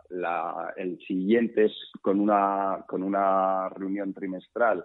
el 0.76 0.98
siguiente 1.06 1.66
es 1.66 1.72
con 2.00 2.20
una, 2.20 2.84
con 2.86 3.02
una 3.02 3.68
reunión 3.68 4.12
trimestral 4.14 4.84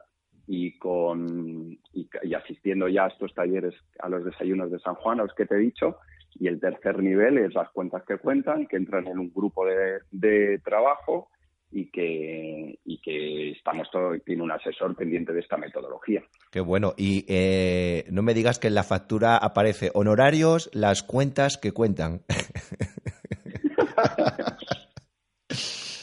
y, 0.52 0.80
con, 0.80 1.78
y, 1.94 2.10
asistiendo 2.34 2.88
ya 2.88 3.06
a 3.06 3.10
estos 3.10 3.36
talleres, 3.36 3.76
a 4.00 4.10
los 4.10 4.26
desayunos 4.26 4.72
de 4.72 4.80
San 4.80 4.96
Juan, 4.96 5.20
a 5.20 5.24
los 5.24 5.36
que 5.36 5.46
te 5.46 5.54
he 5.54 5.60
dicho. 5.60 5.98
Y 6.40 6.48
el 6.48 6.60
tercer 6.60 7.04
nivel 7.04 7.38
es 7.38 7.54
las 7.54 7.70
cuentas 7.70 8.04
que 8.08 8.18
cuentan, 8.18 8.66
que 8.66 8.78
entran 8.78 9.06
en 9.06 9.20
un 9.20 9.32
grupo 9.32 9.64
de, 9.68 10.00
de 10.10 10.58
trabajo 10.66 11.30
y 11.72 11.92
que, 11.92 12.80
y 12.84 13.00
que 13.00 13.52
estamos 13.52 13.92
todo, 13.92 14.18
tiene 14.26 14.42
un 14.42 14.50
asesor 14.52 14.96
pendiente 14.96 15.34
de 15.34 15.42
esta 15.42 15.58
metodología. 15.58 16.24
Qué 16.52 16.62
bueno. 16.62 16.96
Y 16.98 17.26
eh, 17.28 18.06
no 18.10 18.24
me 18.24 18.34
digas 18.34 18.58
que 18.58 18.70
en 18.70 18.76
la 18.76 18.84
factura 18.84 19.38
aparece 19.38 19.92
honorarios, 19.94 20.72
las 20.74 21.04
cuentas 21.04 21.60
que 21.60 21.74
cuentan. 21.74 22.22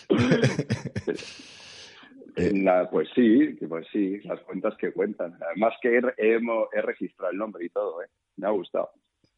pues 2.91 3.09
sí, 3.15 3.57
pues 3.67 3.87
sí, 3.91 4.21
las 4.25 4.41
cuentas 4.43 4.75
que 4.79 4.93
cuentan. 4.93 5.35
Además 5.41 5.75
que 5.81 5.97
he, 5.97 6.83
registrado 6.83 7.33
el 7.33 7.39
nombre 7.39 7.65
y 7.65 7.71
todo, 7.71 8.03
¿eh? 8.03 8.09
Me 8.37 8.47
ha 8.47 8.51
gustado. 8.51 8.91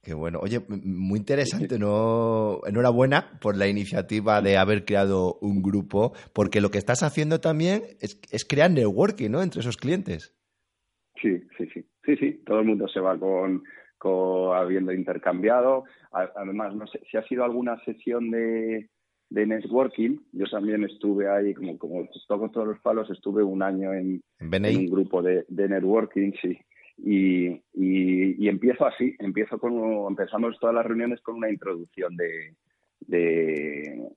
Qué 0.03 0.15
bueno. 0.15 0.41
Oye, 0.41 0.61
muy 0.69 1.19
interesante, 1.19 1.79
¿no? 1.79 2.61
Enhorabuena 2.67 3.39
por 3.41 3.57
la 3.57 3.69
iniciativa 3.69 4.41
de 4.41 4.57
haber 4.57 4.85
creado 4.85 5.39
un 5.41 5.63
grupo, 5.63 6.13
porque 6.33 6.61
lo 6.61 6.71
que 6.71 6.79
estás 6.79 7.03
haciendo 7.03 7.41
también 7.41 7.83
es, 8.01 8.45
crear 8.49 8.71
networking, 8.71 9.31
¿no? 9.31 9.43
Entre 9.43 9.61
esos 9.61 9.77
clientes. 9.77 10.35
Sí, 11.21 11.39
sí, 11.57 11.69
sí. 11.73 11.85
Sí, 12.05 12.17
sí. 12.17 12.43
Todo 12.47 12.61
el 12.61 12.67
mundo 12.67 12.89
se 12.89 13.01
va 13.01 13.19
con, 13.19 13.63
con 13.99 14.57
habiendo 14.57 14.93
intercambiado. 14.93 15.85
Además, 16.11 16.75
no 16.75 16.87
sé 16.87 17.01
si 17.11 17.17
ha 17.17 17.23
sido 17.25 17.45
alguna 17.45 17.79
sesión 17.85 18.31
de, 18.31 18.89
de 19.31 19.47
networking. 19.47 20.19
Yo 20.33 20.47
también 20.47 20.85
estuve 20.85 21.29
ahí, 21.29 21.55
como, 21.55 21.79
como 21.79 22.09
toco 22.27 22.51
todos 22.51 22.69
los 22.69 22.81
palos, 22.81 23.11
estuve 23.11 23.43
un 23.43 23.63
año 23.63 23.93
en, 23.93 24.23
un 24.41 24.87
grupo 24.87 25.23
de, 25.23 25.45
networking, 25.49 26.33
sí. 26.41 26.59
Y, 26.99 27.63
y, 27.75 28.49
empiezo 28.49 28.87
así, 28.87 29.15
empiezo 29.21 29.59
con, 29.59 30.09
empezamos 30.09 30.59
todas 30.59 30.75
las 30.75 30.85
reuniones 30.85 31.21
con 31.21 31.37
una 31.37 31.49
introducción 31.49 32.17
de, 32.17 32.57
de, 33.01 34.09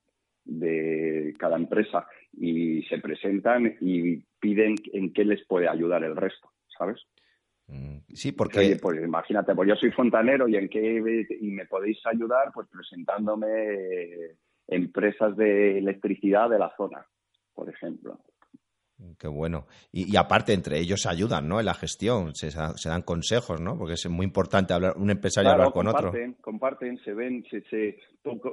de 0.45 1.34
cada 1.38 1.58
empresa 1.58 2.08
y 2.34 2.82
se 2.84 2.97
presentan 2.97 3.78
y 3.82 4.17
piden 4.39 4.76
en 4.93 5.13
qué 5.13 5.26
les 5.26 5.45
puede 5.45 5.67
ayudar 5.67 6.04
el 6.04 6.15
resto, 6.15 6.50
¿sabes? 6.76 7.00
Mm, 7.67 8.00
sí, 8.10 8.32
porque... 8.32 8.78
pues 8.82 9.04
imagínate, 9.04 9.54
pues 9.54 9.69
yo 9.69 9.76
soy 9.76 9.91
fontanero 9.91 10.47
y 10.47 10.56
en 10.56 10.67
qué 10.67 11.26
y 11.39 11.52
me 11.52 11.67
podéis 11.67 12.00
ayudar 12.08 12.52
pues 12.52 12.67
presentándome 12.67 13.47
empresas 14.67 15.36
de 15.36 15.78
electricidad 15.78 16.50
de 16.50 16.60
la 16.60 16.74
zona, 16.76 17.06
por 17.54 17.69
ejemplo. 17.69 18.19
Qué 19.17 19.27
bueno. 19.27 19.65
Y, 19.91 20.15
aparte, 20.15 20.53
entre 20.53 20.79
ellos 20.79 21.01
se 21.01 21.09
ayudan, 21.09 21.47
¿no? 21.47 21.59
En 21.59 21.65
la 21.65 21.73
gestión, 21.73 22.35
se, 22.35 22.49
dan 22.51 23.01
consejos, 23.01 23.59
¿no? 23.59 23.77
Porque 23.77 23.93
es 23.93 24.09
muy 24.09 24.25
importante 24.25 24.73
hablar 24.73 24.93
un 24.97 25.09
empresario 25.09 25.51
hablar 25.51 25.71
con 25.71 25.87
otro. 25.87 26.11
Comparten, 26.41 26.97
se 26.99 27.13
ven, 27.13 27.43
se, 27.49 27.61
se 27.69 27.97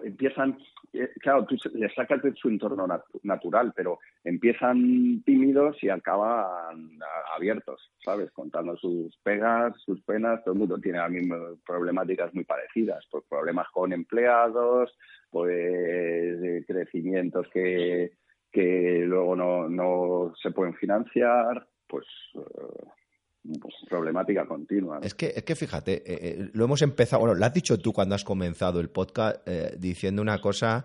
empiezan, 0.05 0.59
eh, 0.93 1.11
claro, 1.21 1.45
tú 1.45 1.57
les 1.75 1.95
sacas 1.95 2.23
de 2.23 2.33
su 2.35 2.49
entorno 2.49 2.87
natural, 3.23 3.73
pero 3.77 3.99
empiezan 4.25 5.23
tímidos 5.25 5.77
y 5.83 5.91
acaban 5.91 6.99
abiertos, 7.35 7.91
¿sabes? 8.05 8.31
Contando 8.33 8.77
sus 8.77 9.17
pegas, 9.19 9.75
sus 9.85 10.01
penas, 10.03 10.43
todo 10.45 10.55
el 10.55 10.61
mundo 10.61 10.79
tiene 10.79 10.99
las 10.99 11.11
mismas 11.11 11.41
problemáticas 11.67 12.33
muy 12.35 12.45
parecidas, 12.45 13.05
pues 13.11 13.25
problemas 13.29 13.69
con 13.73 13.93
empleados, 13.93 14.97
pues 15.31 16.65
crecimientos 16.67 17.47
que 17.53 18.13
que 18.53 19.03
luego 19.05 19.37
no, 19.37 19.69
no 19.69 20.33
se 20.41 20.51
pueden 20.51 20.75
financiar, 20.75 21.67
pues 21.87 22.07
eh, 22.35 23.53
problemática 23.89 24.47
continua. 24.47 25.01
Es, 25.03 25.15
que, 25.15 25.33
es 25.35 25.43
que 25.43 25.55
fíjate, 25.55 25.95
eh, 25.95 26.03
eh, 26.07 26.51
lo 26.53 26.65
hemos 26.65 26.83
empezado, 26.83 27.21
bueno, 27.21 27.35
lo 27.35 27.45
has 27.45 27.53
dicho 27.53 27.79
tú 27.79 27.93
cuando 27.93 28.15
has 28.15 28.25
comenzado 28.25 28.81
el 28.81 28.91
podcast 28.91 29.47
diciendo 29.79 30.23
una 30.23 30.41
cosa 30.41 30.85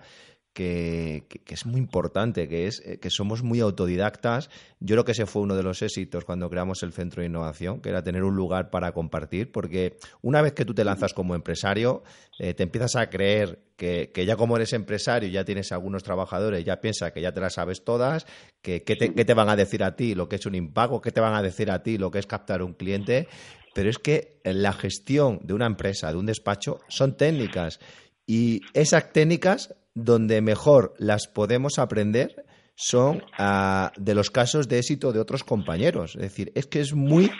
que, 0.54 1.26
es 1.48 1.66
muy 1.66 1.80
importante, 1.80 2.48
que 2.48 2.68
es 2.68 2.82
que 3.02 3.10
somos 3.10 3.44
muy 3.44 3.60
autodidactas. 3.60 4.50
Yo 4.80 4.96
creo 4.96 5.06
que 5.06 5.12
ese 5.13 5.26
fue 5.26 5.42
uno 5.42 5.56
de 5.56 5.63
los 5.63 5.82
éxitos 5.82 6.26
cuando 6.26 6.50
creamos 6.50 6.84
el 6.84 6.94
Centro 6.94 7.22
de 7.22 7.28
Innovación, 7.28 7.82
que 7.82 7.89
era 7.89 8.04
tener 8.04 8.24
un 8.24 8.36
lugar 8.36 8.70
para 8.70 8.92
compartir, 8.92 9.52
porque 9.52 9.98
una 10.22 10.42
vez 10.42 10.54
que 10.54 10.66
tú 10.66 10.74
te 10.74 10.84
lanzas 10.84 11.13
como 11.13 11.36
empresario, 11.36 12.04
te 12.38 12.63
empiezas 12.63 12.96
a 12.96 13.10
creer 13.10 13.60
que, 13.76 14.26
ya 14.26 14.36
como 14.36 14.56
eres 14.56 14.74
empresario, 14.74 15.30
ya 15.30 15.44
tienes 15.44 15.72
algunos 15.72 16.04
trabajadores, 16.04 16.63
ya 16.63 16.80
piensas 16.80 17.12
que 17.12 17.22
ya 17.22 17.32
te 17.32 17.42
las 17.42 17.54
sabes 17.54 17.84
todas, 17.84 18.26
que 18.62 18.84
qué 18.84 18.96
te, 18.96 19.10
te, 19.10 19.34
van 19.34 19.50
a 19.50 19.56
decir 19.56 19.84
a 19.84 19.96
ti 19.96 20.16
lo 20.16 20.30
que 20.30 20.38
es 20.38 20.46
un 20.46 20.56
impago, 20.56 21.02
qué 21.02 21.12
te 21.12 21.20
van 21.20 21.34
a 21.34 21.42
decir 21.42 21.72
a 21.72 21.84
ti 21.84 21.98
lo 21.98 22.12
que 22.12 22.20
es 22.20 22.28
captar 22.28 22.62
un 22.62 22.74
cliente, 22.74 23.28
pero 23.74 23.89
es 23.89 23.98
que 23.98 24.39
la 24.44 24.74
gestión 24.74 25.39
de 25.44 25.54
una 25.54 25.66
empresa, 25.66 26.12
de 26.12 26.18
un 26.18 26.28
despacho, 26.28 26.80
son 26.88 27.18
técnicas 27.18 27.80
y 28.26 28.62
esas 28.74 29.12
técnicas 29.12 29.76
donde 29.96 30.42
mejor 30.42 30.94
las 30.98 31.28
podemos 31.28 31.80
aprender 31.80 32.46
son 32.76 33.24
ah, 33.38 33.92
de 33.98 34.16
los 34.16 34.32
casos 34.32 34.68
de 34.68 34.80
éxito 34.80 35.14
de 35.14 35.20
otros 35.20 35.44
compañeros. 35.44 36.16
Es 36.16 36.22
decir, 36.22 36.52
es 36.56 36.66
que 36.66 36.82
es 36.82 36.94
muy 36.94 37.32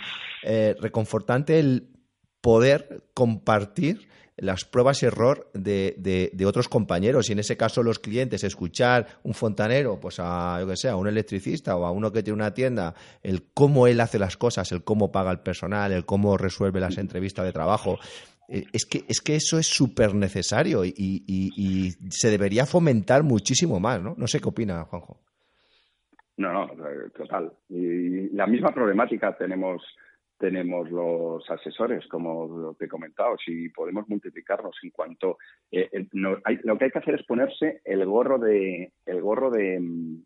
eh, 0.44 0.76
reconfortante 0.80 1.60
el 1.60 1.90
poder 2.42 3.04
compartir 3.14 4.08
las 4.36 4.66
pruebas 4.66 5.02
y 5.04 5.06
error 5.06 5.50
de, 5.54 5.96
de, 6.34 6.46
otros 6.46 6.68
compañeros. 6.68 7.30
Y 7.30 7.34
en 7.34 7.40
ese 7.40 7.56
caso 7.56 7.84
los 7.84 8.00
clientes 8.00 8.44
escuchar 8.44 9.20
un 9.24 9.34
fontanero 9.34 10.00
pues 10.00 10.16
a 10.20 10.58
yo 10.60 10.68
que 10.68 10.76
sé 10.76 10.90
a 10.90 10.96
un 10.96 11.08
electricista 11.08 11.76
o 11.76 11.86
a 11.86 11.92
uno 11.92 12.12
que 12.12 12.24
tiene 12.24 12.36
una 12.36 12.54
tienda 12.54 12.96
el 13.22 13.44
cómo 13.54 13.88
él 13.88 14.02
hace 14.02 14.18
las 14.18 14.36
cosas 14.36 14.72
el 14.72 14.84
cómo 14.84 15.12
paga 15.12 15.32
el 15.32 15.40
personal 15.40 15.92
el 15.92 16.06
cómo 16.06 16.36
resuelve 16.36 16.80
las 16.80 16.98
entrevistas 16.98 17.46
de 17.46 17.54
trabajo 17.54 18.00
es 18.72 18.86
que, 18.86 19.04
es 19.08 19.20
que 19.22 19.36
eso 19.36 19.58
es 19.58 19.68
súper 19.68 20.14
necesario 20.14 20.86
y, 20.86 21.90
se 22.10 22.30
debería 22.30 22.66
fomentar 22.66 23.24
muchísimo 23.24 23.80
más, 23.80 24.02
¿no? 24.02 24.14
No 24.18 24.28
sé 24.28 24.40
qué 24.40 24.50
opina, 24.50 24.84
Juanjo. 24.84 25.18
No, 26.38 26.52
no, 26.52 26.68
total. 27.16 27.52
Y 27.70 28.30
la 28.36 28.48
misma 28.48 28.74
problemática 28.74 29.36
tenemos 29.38 29.82
tenemos 30.38 30.92
los 30.92 31.50
asesores, 31.50 32.06
como 32.08 32.76
te 32.78 32.86
he 32.86 32.88
comentado, 32.90 33.38
si 33.38 33.70
podemos 33.70 34.10
multiplicarnos 34.10 34.76
en 34.84 34.90
cuanto 34.90 35.38
eh, 35.72 35.90
lo 36.12 36.42
que 36.78 36.86
hay 36.86 36.92
que 36.92 37.00
hacer 37.00 37.16
es 37.16 37.26
ponerse 37.26 37.82
el 37.86 38.06
gorro 38.06 38.38
de 38.40 38.92
el 39.06 39.22
gorro 39.22 39.50
de, 39.50 39.76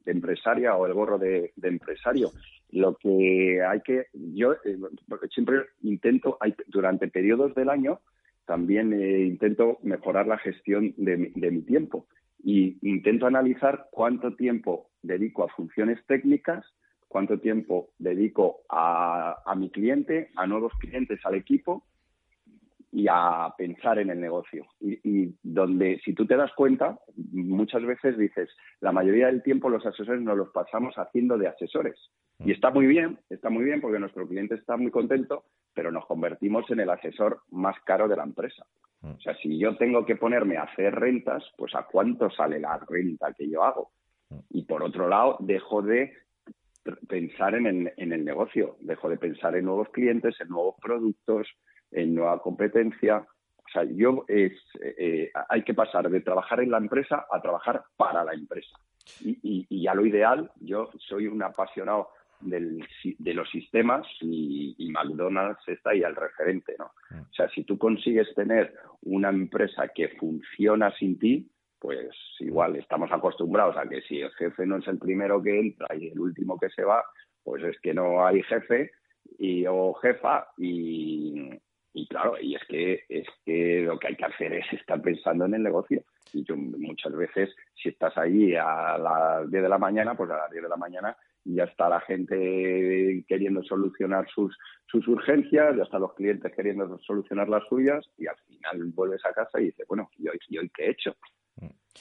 empresaria 0.05 0.75
o 0.75 0.87
el 0.87 0.93
gorro 0.93 1.19
de, 1.19 1.53
empresario. 1.61 2.31
Lo 2.71 2.95
que 2.95 3.61
hay 3.63 3.81
que 3.81 4.07
yo 4.13 4.53
eh, 4.53 4.77
siempre 5.33 5.61
intento 5.81 6.37
durante 6.67 7.07
periodos 7.07 7.55
del 7.55 7.69
año 7.69 7.99
también 8.45 8.93
eh, 8.93 9.23
intento 9.23 9.77
mejorar 9.83 10.27
la 10.27 10.37
gestión 10.37 10.93
de, 10.97 11.31
de 11.35 11.51
mi 11.51 11.61
tiempo. 11.61 12.07
Y 12.43 12.77
intento 12.81 13.25
analizar 13.25 13.87
cuánto 13.91 14.35
tiempo 14.35 14.89
dedico 15.01 15.43
a 15.43 15.49
funciones 15.49 15.99
técnicas 16.05 16.65
cuánto 17.07 17.39
tiempo 17.39 17.89
dedico 17.97 18.61
a, 18.69 19.53
mi 19.55 19.69
cliente, 19.69 20.29
a 20.35 20.45
nuevos 20.45 20.73
clientes, 20.79 21.19
al 21.25 21.35
equipo 21.35 21.85
y 22.97 23.05
a 23.07 23.53
pensar 23.55 23.99
en 23.99 24.09
el 24.09 24.19
negocio. 24.19 24.65
Y, 24.81 25.35
donde, 25.43 26.01
si 26.03 26.15
tú 26.15 26.25
te 26.25 26.35
das 26.35 26.51
cuenta, 26.53 26.97
muchas 27.31 27.85
veces 27.85 28.17
dices, 28.17 28.49
la 28.79 28.91
mayoría 28.91 29.27
del 29.27 29.43
tiempo 29.43 29.69
los 29.69 29.85
asesores 29.85 30.19
nos 30.19 30.35
los 30.35 30.49
pasamos 30.49 30.95
haciendo 30.95 31.37
de 31.37 31.47
asesores. 31.47 32.09
Y 32.43 32.51
está 32.51 32.71
muy 32.71 32.87
bien, 32.87 33.19
está 33.29 33.51
muy 33.51 33.65
bien 33.65 33.81
porque 33.81 33.99
nuestro 33.99 34.27
cliente 34.27 34.55
está 34.55 34.77
muy 34.77 34.89
contento, 34.89 35.43
pero 35.75 35.91
nos 35.91 36.07
convertimos 36.07 36.67
en 36.71 36.79
el 36.79 36.89
asesor 36.89 37.41
más 37.51 37.75
caro 37.85 38.07
de 38.07 38.15
la 38.15 38.23
empresa. 38.23 38.65
O 39.03 39.19
sea, 39.19 39.35
si 39.35 39.59
yo 39.59 39.77
tengo 39.77 40.03
que 40.03 40.15
ponerme 40.15 40.57
a 40.57 40.63
hacer 40.63 40.95
rentas, 40.95 41.43
pues 41.55 41.75
a 41.75 41.85
cuánto 41.85 42.31
sale 42.31 42.59
la 42.59 42.79
renta 42.79 43.31
que 43.33 43.47
yo 43.47 43.63
hago. 43.63 43.91
Y 44.49 44.63
por 44.63 44.81
otro 44.81 45.07
lado, 45.07 45.37
dejo 45.41 45.83
de 45.83 46.13
pensar 47.07 47.53
en 47.53 47.67
el, 47.67 47.93
en 47.95 48.11
el 48.11 48.25
negocio, 48.25 48.75
dejo 48.79 49.07
de 49.07 49.17
pensar 49.17 49.55
en 49.55 49.65
nuevos 49.65 49.89
clientes, 49.89 50.35
en 50.41 50.47
nuevos 50.47 50.75
productos, 50.81 51.47
en 51.91 52.15
nueva 52.15 52.41
competencia. 52.41 53.25
O 53.57 53.69
sea, 53.71 53.83
yo 53.83 54.25
es, 54.27 54.53
eh, 54.81 55.31
hay 55.49 55.63
que 55.63 55.73
pasar 55.73 56.09
de 56.09 56.21
trabajar 56.21 56.61
en 56.61 56.71
la 56.71 56.77
empresa 56.77 57.25
a 57.29 57.41
trabajar 57.41 57.83
para 57.95 58.23
la 58.23 58.33
empresa. 58.33 58.77
Y, 59.21 59.65
y, 59.69 59.87
a 59.87 59.93
lo 59.93 60.05
ideal, 60.05 60.51
yo 60.59 60.89
soy 60.99 61.27
un 61.27 61.41
apasionado 61.41 62.09
del, 62.41 62.85
de 63.19 63.33
los 63.33 63.49
sistemas 63.49 64.05
y, 64.19 64.75
y, 64.77 64.91
McDonald's 64.91 65.65
está 65.67 65.91
ahí 65.91 66.03
al 66.03 66.15
referente, 66.15 66.75
¿no? 66.77 66.91
Mm. 67.09 67.21
O 67.21 67.33
sea, 67.33 67.49
si 67.49 67.63
tú 67.63 67.77
consigues 67.77 68.27
tener 68.35 68.73
una 69.03 69.29
empresa 69.29 69.87
que 69.95 70.09
funciona 70.09 70.91
sin 70.97 71.17
ti, 71.17 71.49
pues 71.79 72.09
igual 72.39 72.75
estamos 72.75 73.11
acostumbrados 73.11 73.77
a 73.77 73.87
que 73.87 74.01
si 74.01 74.19
el 74.19 74.31
jefe 74.31 74.65
no 74.65 74.77
es 74.77 74.87
el 74.87 74.97
primero 74.97 75.41
que 75.41 75.59
entra 75.59 75.95
y 75.95 76.09
el 76.09 76.19
último 76.19 76.57
que 76.59 76.69
se 76.69 76.83
va, 76.83 77.03
pues 77.43 77.63
es 77.63 77.79
que 77.81 77.93
no 77.93 78.25
hay 78.25 78.43
jefe 78.43 78.91
y 79.37 79.65
o 79.67 79.93
jefa 79.95 80.47
y, 80.57 81.49
claro, 82.05 82.35
y 82.39 82.55
es 82.55 82.61
que 82.67 83.05
es 83.09 83.27
que 83.45 83.81
lo 83.81 83.97
que 83.97 84.07
hay 84.07 84.15
que 84.15 84.25
hacer 84.25 84.53
es 84.53 84.65
estar 84.73 85.01
pensando 85.01 85.45
en 85.45 85.55
el 85.55 85.63
negocio. 85.63 86.03
Y 86.33 86.43
yo 86.43 86.55
muchas 86.57 87.15
veces, 87.15 87.55
si 87.81 87.89
estás 87.89 88.15
ahí 88.17 88.53
a 88.55 88.97
las 88.97 89.49
10 89.49 89.63
de 89.63 89.69
la 89.69 89.77
mañana, 89.77 90.15
pues 90.15 90.29
a 90.29 90.37
las 90.37 90.51
10 90.51 90.63
de 90.63 90.69
la 90.69 90.75
mañana 90.75 91.17
ya 91.45 91.63
está 91.63 91.87
la 91.87 92.01
gente 92.01 93.23
queriendo 93.27 93.63
solucionar 93.63 94.27
sus, 94.29 94.57
sus 94.85 95.07
urgencias, 95.07 95.75
ya 95.77 95.83
están 95.83 96.01
los 96.01 96.13
clientes 96.13 96.51
queriendo 96.53 96.99
solucionar 96.99 97.47
las 97.47 97.63
suyas 97.69 98.05
y 98.17 98.27
al 98.27 98.35
final 98.45 98.91
vuelves 98.93 99.25
a 99.25 99.31
casa 99.31 99.59
y 99.61 99.65
dices, 99.65 99.87
bueno, 99.87 100.09
¿y 100.17 100.27
hoy, 100.27 100.37
y 100.49 100.57
hoy 100.57 100.69
qué 100.75 100.85
he 100.85 100.91
hecho? 100.91 101.15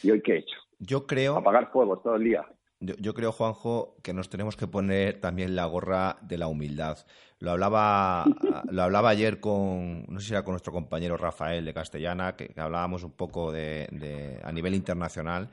¿Y 0.02 0.10
hoy 0.10 0.20
qué 0.20 0.34
he 0.34 0.38
hecho? 0.38 0.56
Yo 0.78 1.06
creo. 1.06 1.36
Apagar 1.36 1.70
fuego 1.70 1.98
todo 1.98 2.16
el 2.16 2.24
día. 2.24 2.44
Yo, 2.80 3.14
creo, 3.14 3.32
Juanjo, 3.32 3.96
que 4.02 4.12
nos 4.12 4.28
tenemos 4.28 4.54
que 4.54 4.66
poner 4.66 5.18
también 5.20 5.56
la 5.56 5.64
gorra 5.64 6.18
de 6.20 6.36
la 6.36 6.46
humildad. 6.46 6.98
Lo 7.38 7.52
hablaba, 7.52 8.24
lo 8.70 8.82
hablaba 8.82 9.08
ayer 9.08 9.40
con, 9.40 10.04
no 10.08 10.20
sé 10.20 10.26
si 10.26 10.32
era 10.32 10.44
con 10.44 10.52
nuestro 10.52 10.74
compañero 10.74 11.16
Rafael 11.16 11.64
de 11.64 11.72
Castellana, 11.72 12.36
que, 12.36 12.52
hablábamos 12.56 13.02
un 13.02 13.12
poco 13.12 13.50
de, 13.50 14.40
a 14.44 14.52
nivel 14.52 14.74
internacional, 14.74 15.48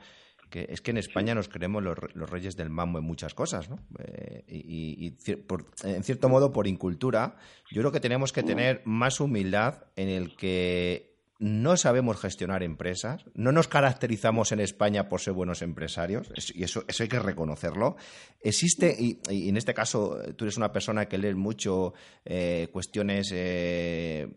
que 0.50 0.66
es 0.68 0.82
que 0.82 0.90
en 0.90 0.98
España 0.98 1.34
nos 1.34 1.48
creemos 1.48 1.82
los, 1.82 1.98
reyes 2.30 2.56
del 2.56 2.68
mambo 2.68 2.98
en 2.98 3.04
muchas 3.04 3.32
cosas, 3.32 3.70
¿no? 3.70 3.78
Eh, 4.00 4.44
y, 4.46 5.16
en 5.82 6.04
cierto 6.04 6.28
modo, 6.28 6.52
por 6.52 6.66
incultura, 6.66 7.36
yo 7.70 7.80
creo 7.80 7.90
que 7.90 8.00
tenemos 8.00 8.32
que 8.32 8.42
tener 8.42 8.82
más 8.84 9.18
humildad 9.18 9.84
en 9.96 10.10
el 10.10 10.36
que 10.36 11.13
no 11.40 11.76
sabemos 11.76 12.20
gestionar 12.20 12.62
empresas, 12.62 13.24
no 13.34 13.50
nos 13.50 13.66
caracterizamos 13.66 14.52
en 14.52 14.60
España 14.60 15.08
por 15.08 15.20
ser 15.20 15.32
buenos 15.32 15.62
empresarios, 15.62 16.30
y 16.54 16.62
eso, 16.62 16.84
eso 16.86 17.02
hay 17.02 17.08
que 17.08 17.18
reconocerlo. 17.18 17.96
Existe, 18.40 18.96
y, 18.98 19.18
en 19.48 19.56
este 19.56 19.74
caso 19.74 20.18
tú 20.36 20.44
eres 20.44 20.56
una 20.56 20.72
persona 20.72 21.06
que 21.06 21.18
lee 21.18 21.34
mucho 21.34 21.94
eh, 22.24 22.68
cuestiones 22.72 23.30
eh, 23.32 24.28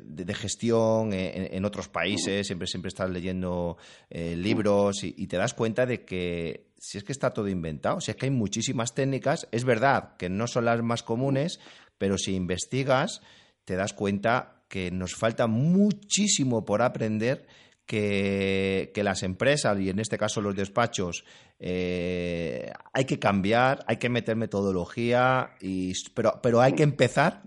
de, 0.00 0.34
gestión 0.34 1.12
en, 1.12 1.64
otros 1.64 1.88
países, 1.88 2.46
siempre, 2.46 2.68
siempre 2.68 2.88
estás 2.88 3.10
leyendo 3.10 3.76
eh, 4.10 4.36
libros 4.36 5.02
y, 5.02 5.26
te 5.26 5.36
das 5.36 5.54
cuenta 5.54 5.86
de 5.86 6.04
que 6.04 6.68
si 6.78 6.98
es 6.98 7.04
que 7.04 7.12
está 7.12 7.32
todo 7.32 7.48
inventado, 7.48 8.00
si 8.00 8.12
es 8.12 8.16
que 8.16 8.26
hay 8.26 8.30
muchísimas 8.30 8.94
técnicas, 8.94 9.48
es 9.50 9.64
verdad 9.64 10.16
que 10.18 10.28
no 10.28 10.46
son 10.46 10.66
las 10.66 10.82
más 10.82 11.02
comunes, 11.02 11.58
pero 11.98 12.16
si 12.18 12.34
investigas 12.34 13.22
te 13.64 13.76
das 13.76 13.94
cuenta 13.94 14.53
que 14.68 14.90
nos 14.90 15.14
falta 15.14 15.46
muchísimo 15.46 16.64
por 16.64 16.82
aprender 16.82 17.46
que, 17.86 18.90
las 19.02 19.22
empresas 19.22 19.78
y 19.80 19.90
en 19.90 19.98
este 19.98 20.18
caso 20.18 20.40
los 20.40 20.56
despachos 20.56 21.24
eh, 21.58 22.70
hay 22.92 23.04
que 23.04 23.18
cambiar, 23.18 23.80
hay 23.86 23.98
que 23.98 24.08
meter 24.08 24.36
metodología, 24.36 25.50
y, 25.60 25.92
pero, 26.14 26.32
pero 26.42 26.60
hay 26.60 26.72
que 26.74 26.82
empezar 26.82 27.42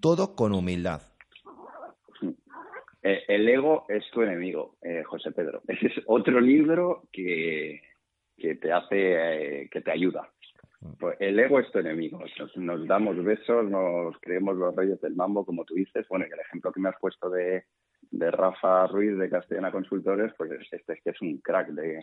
todo 0.00 0.34
con 0.34 0.52
humildad. 0.52 1.02
Eh, 3.02 3.22
el 3.28 3.48
ego 3.48 3.84
es 3.88 4.02
tu 4.12 4.22
enemigo, 4.22 4.76
eh, 4.82 5.02
José 5.04 5.30
Pedro. 5.32 5.62
Ese 5.68 5.86
es 5.88 5.92
otro 6.06 6.40
libro 6.40 7.02
que, 7.12 7.82
que 8.36 8.54
te 8.54 8.72
hace, 8.72 9.68
que 9.70 9.80
te 9.82 9.92
ayuda. 9.92 10.30
Pues 10.98 11.16
el 11.20 11.38
ego 11.38 11.60
es 11.60 11.70
tu 11.70 11.78
enemigo. 11.78 12.20
Nos, 12.56 12.86
damos 12.86 13.22
besos, 13.24 13.68
nos 13.68 14.18
creemos 14.20 14.56
los 14.56 14.74
reyes 14.76 15.00
del 15.00 15.14
mambo, 15.14 15.44
como 15.44 15.64
tú 15.64 15.74
dices. 15.74 16.06
Bueno, 16.08 16.26
y 16.28 16.32
el 16.32 16.40
ejemplo 16.40 16.72
que 16.72 16.80
me 16.80 16.90
has 16.90 16.98
puesto 17.00 17.30
de, 17.30 17.64
de 18.10 18.30
Rafa 18.30 18.86
Ruiz 18.88 19.16
de 19.16 19.30
Castellana 19.30 19.72
Consultores, 19.72 20.32
pues 20.36 20.50
este 20.70 20.92
es 20.92 21.02
que 21.02 21.10
es 21.10 21.20
un 21.22 21.38
crack 21.38 21.68
de, 21.68 22.00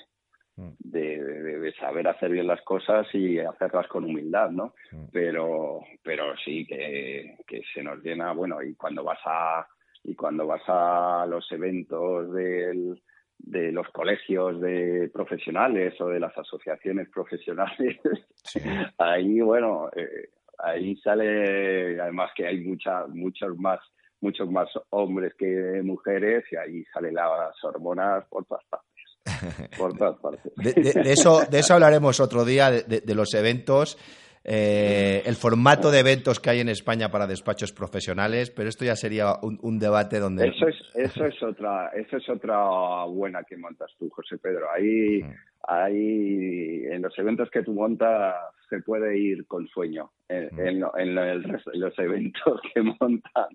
mm. 0.55 0.69
de, 0.79 1.73
saber 1.79 2.07
hacer 2.07 2.31
bien 2.31 2.47
las 2.47 2.61
cosas 2.63 3.07
y 3.13 3.39
hacerlas 3.39 3.87
con 3.87 4.03
humildad, 4.03 4.49
¿no? 4.49 4.73
Mm. 4.91 5.05
Pero, 5.11 5.81
pero 6.03 6.35
sí 6.43 6.65
que, 6.65 7.37
que 7.47 7.61
se 7.73 7.83
nos 7.83 8.01
llena, 8.03 8.33
bueno, 8.33 8.61
y 8.63 8.73
cuando 8.75 9.03
vas 9.03 9.19
a 9.25 9.67
y 10.03 10.15
cuando 10.15 10.47
vas 10.47 10.63
a 10.67 11.25
los 11.29 11.51
eventos 11.51 12.33
del 12.33 12.99
de 13.43 13.71
los 13.71 13.87
colegios 13.89 14.61
de 14.61 15.09
profesionales 15.13 15.99
o 15.99 16.07
de 16.07 16.19
las 16.19 16.37
asociaciones 16.37 17.09
profesionales, 17.09 17.97
ahí, 18.97 19.41
bueno, 19.41 19.89
eh, 19.95 20.29
ahí 20.59 20.95
sale, 20.97 21.99
además 21.99 22.31
que 22.35 22.47
hay 22.47 22.59
mucha, 22.61 23.05
muchos 23.07 23.57
más 23.57 23.79
muchos 24.21 24.49
más 24.49 24.69
hombres 24.91 25.33
que 25.37 25.81
mujeres 25.83 26.45
y 26.51 26.55
ahí 26.55 26.83
salen 26.93 27.15
las 27.15 27.55
hormonas 27.63 28.23
por 28.29 28.45
todas 28.45 28.63
partes. 28.65 29.77
Por 29.77 29.97
todas 29.97 30.19
partes. 30.19 30.53
De, 30.55 31.11
eso, 31.11 31.41
de 31.49 31.59
eso 31.59 31.73
hablaremos 31.73 32.19
otro 32.19 32.45
día, 32.45 32.71
de, 32.71 33.15
los 33.15 33.33
eventos. 33.33 33.97
Eh, 34.43 35.21
el 35.25 35.35
formato 35.35 35.91
de 35.91 35.99
eventos 35.99 36.39
que 36.39 36.49
hay 36.49 36.59
en 36.61 36.69
España 36.69 37.09
para 37.09 37.27
despachos 37.27 37.71
profesionales, 37.71 38.49
pero 38.49 38.69
esto 38.69 38.83
ya 38.83 38.95
sería 38.95 39.35
un, 39.41 39.77
debate 39.77 40.19
donde 40.19 40.47
eso 40.47 40.67
es 40.67 40.75
eso 40.95 41.25
es 41.25 41.43
otra 41.43 41.89
eso 41.89 42.17
es 42.17 42.27
otra 42.27 43.05
buena 43.05 43.43
que 43.43 43.55
montas 43.55 43.91
tú, 43.99 44.09
José 44.09 44.39
Pedro. 44.39 44.65
Ahí 44.73 45.21
mm. 45.21 45.33
ahí 45.67 46.85
en 46.89 47.03
los 47.03 47.17
eventos 47.19 47.51
que 47.51 47.61
tú 47.61 47.73
montas 47.73 48.35
se 48.71 48.81
puede 48.81 49.19
ir 49.19 49.45
con 49.47 49.67
sueño 49.67 50.09
en, 50.31 50.79
los 50.79 51.99
eventos 51.99 52.61
que 52.73 52.81
montan 52.81 53.49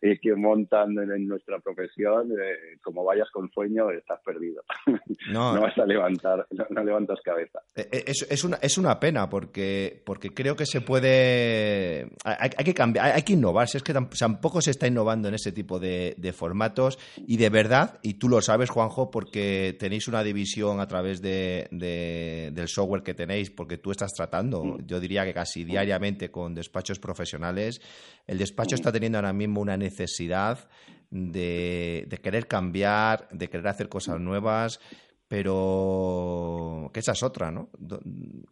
y 0.00 0.18
que 0.18 0.34
montan 0.34 0.96
en, 0.98 1.26
nuestra 1.26 1.58
profesión, 1.58 2.30
eh, 2.32 2.78
como 2.82 3.04
vayas 3.04 3.28
con 3.30 3.50
sueño, 3.50 3.90
estás 3.90 4.20
perdido. 4.24 4.62
No, 5.30 5.60
vas 5.60 5.76
a 5.78 5.84
levantar, 5.84 6.46
no, 6.70 6.82
levantas 6.82 7.20
cabeza. 7.22 7.60
Eh, 7.76 7.88
eh, 7.92 8.04
es, 8.06 8.26
es, 8.28 8.42
una, 8.42 8.56
es 8.56 8.78
una 8.78 8.98
pena 8.98 9.28
porque, 9.28 10.02
porque 10.04 10.30
creo 10.30 10.56
que 10.56 10.66
se 10.66 10.80
puede. 10.80 12.10
Hay, 12.24 12.64
que 12.64 12.74
cambiar, 12.74 13.12
hay, 13.12 13.22
que 13.22 13.34
innovar. 13.34 13.68
Si 13.68 13.76
es 13.76 13.82
que 13.82 13.92
tampoco 13.92 14.60
se 14.60 14.70
está 14.70 14.86
innovando 14.86 15.28
en 15.28 15.34
ese 15.34 15.52
tipo 15.52 15.78
de, 15.78 16.34
formatos 16.34 16.98
y 17.16 17.36
de 17.36 17.48
verdad, 17.48 17.98
y 18.02 18.14
tú 18.14 18.28
lo 18.28 18.40
sabes, 18.40 18.70
Juanjo, 18.70 19.10
porque 19.10 19.76
tenéis 19.78 20.08
una 20.08 20.22
división 20.24 20.80
a 20.80 20.86
través 20.86 21.20
de, 21.20 21.68
del 21.70 22.68
software 22.68 23.02
que 23.02 23.14
tenéis, 23.14 23.50
porque 23.50 23.78
tú 23.78 23.90
estás 23.90 24.12
tratando, 24.12 24.59
yo 24.86 25.00
diría 25.00 25.24
que 25.24 25.34
casi 25.34 25.64
diariamente 25.64 26.30
con 26.30 26.54
despachos 26.54 26.98
profesionales, 26.98 27.80
el 28.26 28.38
despacho 28.38 28.74
está 28.74 28.92
teniendo 28.92 29.18
ahora 29.18 29.32
mismo 29.32 29.60
una 29.60 29.76
necesidad 29.76 30.68
de, 31.10 32.06
querer 32.22 32.46
cambiar, 32.46 33.28
de 33.30 33.48
querer 33.48 33.68
hacer 33.68 33.88
cosas 33.88 34.20
nuevas, 34.20 34.80
pero 35.28 36.90
que 36.92 37.00
esa 37.00 37.12
es 37.12 37.22
otra, 37.22 37.50
¿no? 37.50 37.70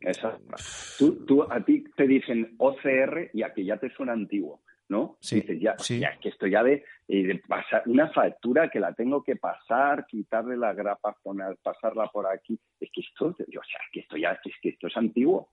Esa. 0.00 0.38
Tú, 0.98 1.46
a 1.48 1.64
ti 1.64 1.84
te 1.96 2.06
dicen 2.06 2.54
OCR 2.59 3.30
y 3.32 3.42
a 3.42 3.52
que 3.52 3.64
ya 3.64 3.76
te 3.78 3.90
suena 3.90 4.12
antiguo. 4.12 4.61
¿no? 4.88 5.18
Sí, 5.20 5.44
ya, 5.61 5.76
ya, 5.76 6.09
es 6.09 6.18
que 6.18 6.30
esto 6.30 6.46
ya 6.46 6.62
de, 6.62 6.82
pasar 7.46 7.82
una 7.86 8.09
factura 8.11 8.70
que 8.70 8.80
la 8.80 8.94
tengo 8.94 9.22
que 9.22 9.36
pasar, 9.36 10.06
quitarle 10.06 10.56
la 10.56 10.72
grapa, 10.72 11.14
poner, 11.22 11.59
pasarla 11.62 12.06
por 12.06 12.26
aquí, 12.26 12.59
es 12.80 12.90
que 12.90 13.02
esto, 13.02 13.26
o 13.26 13.34
sea, 13.36 13.80
que 13.92 14.00
esto 14.00 14.16
ya, 14.16 14.32
es 14.42 14.54
que 14.62 14.70
esto 14.70 14.86
es 14.86 14.96
antiguo. 14.96 15.50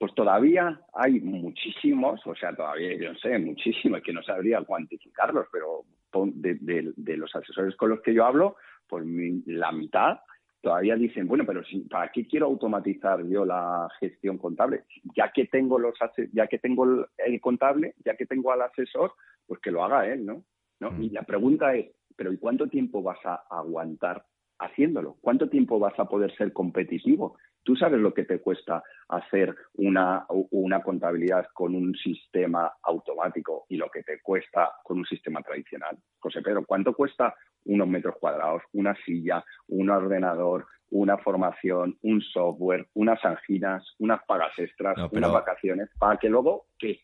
Pues 0.00 0.14
todavía 0.14 0.80
hay 0.94 1.20
muchísimos, 1.20 2.26
o 2.26 2.34
sea, 2.34 2.56
todavía 2.56 2.96
yo 2.96 3.12
no 3.12 3.18
sé, 3.18 3.38
muchísimos, 3.38 4.00
que 4.00 4.14
no 4.14 4.22
sabría 4.22 4.62
cuantificarlos, 4.62 5.46
pero 5.52 5.84
de, 6.32 7.16
los 7.18 7.36
asesores 7.36 7.76
con 7.76 7.90
los 7.90 8.00
que 8.00 8.14
yo 8.14 8.24
hablo, 8.24 8.56
pues 8.88 9.04
la 9.44 9.70
mitad 9.72 10.20
todavía 10.62 10.96
dicen, 10.96 11.28
bueno, 11.28 11.44
pero 11.46 11.60
¿para 11.90 12.10
qué 12.10 12.26
quiero 12.26 12.46
automatizar 12.46 13.22
yo 13.26 13.44
la 13.44 13.90
gestión 14.00 14.38
contable? 14.38 14.84
Ya 15.14 15.32
que 15.32 15.44
tengo 15.44 15.78
los 15.78 15.92
ya 16.32 16.46
que 16.46 16.58
tengo 16.58 17.06
el, 17.18 17.40
contable, 17.42 17.92
ya 18.02 18.16
que 18.16 18.24
tengo 18.24 18.52
al 18.52 18.62
asesor, 18.62 19.12
pues 19.46 19.60
que 19.60 19.70
lo 19.70 19.84
haga 19.84 20.10
él, 20.10 20.24
¿no? 20.24 20.44
¿No? 20.80 20.92
Mm. 20.92 21.02
Y 21.02 21.10
la 21.10 21.24
pregunta 21.24 21.74
es, 21.74 21.90
pero 22.16 22.32
¿y 22.32 22.38
cuánto 22.38 22.68
tiempo 22.68 23.02
vas 23.02 23.18
a 23.26 23.42
aguantar 23.50 24.24
haciéndolo? 24.60 25.18
¿Cuánto 25.20 25.50
tiempo 25.50 25.78
vas 25.78 25.98
a 25.98 26.06
poder 26.06 26.34
ser 26.36 26.54
competitivo? 26.54 27.36
Tú 27.70 27.76
sabes 27.76 28.00
lo 28.00 28.12
que 28.12 28.24
te 28.24 28.40
cuesta 28.40 28.82
hacer 29.10 29.54
una, 29.74 30.26
una 30.50 30.82
contabilidad 30.82 31.46
con 31.54 31.72
un 31.76 31.94
sistema 31.94 32.72
automático 32.82 33.66
y 33.68 33.76
lo 33.76 33.88
que 33.88 34.02
te 34.02 34.20
cuesta 34.20 34.72
con 34.82 34.98
un 34.98 35.06
sistema 35.06 35.40
tradicional. 35.40 35.96
José 36.18 36.42
Pedro, 36.42 36.64
¿cuánto 36.66 36.94
cuesta 36.94 37.32
unos 37.66 37.86
metros 37.86 38.16
cuadrados, 38.18 38.62
una 38.72 38.96
silla, 39.04 39.44
un 39.68 39.88
ordenador, 39.88 40.66
una 40.90 41.16
formación, 41.18 41.96
un 42.02 42.20
software, 42.20 42.88
unas 42.94 43.24
anginas, 43.24 43.84
unas 44.00 44.20
pagas 44.26 44.50
extras, 44.58 44.98
unas 45.12 45.32
vacaciones, 45.32 45.90
para 45.96 46.18
que 46.18 46.28
luego, 46.28 46.66
¿qué? 46.76 47.02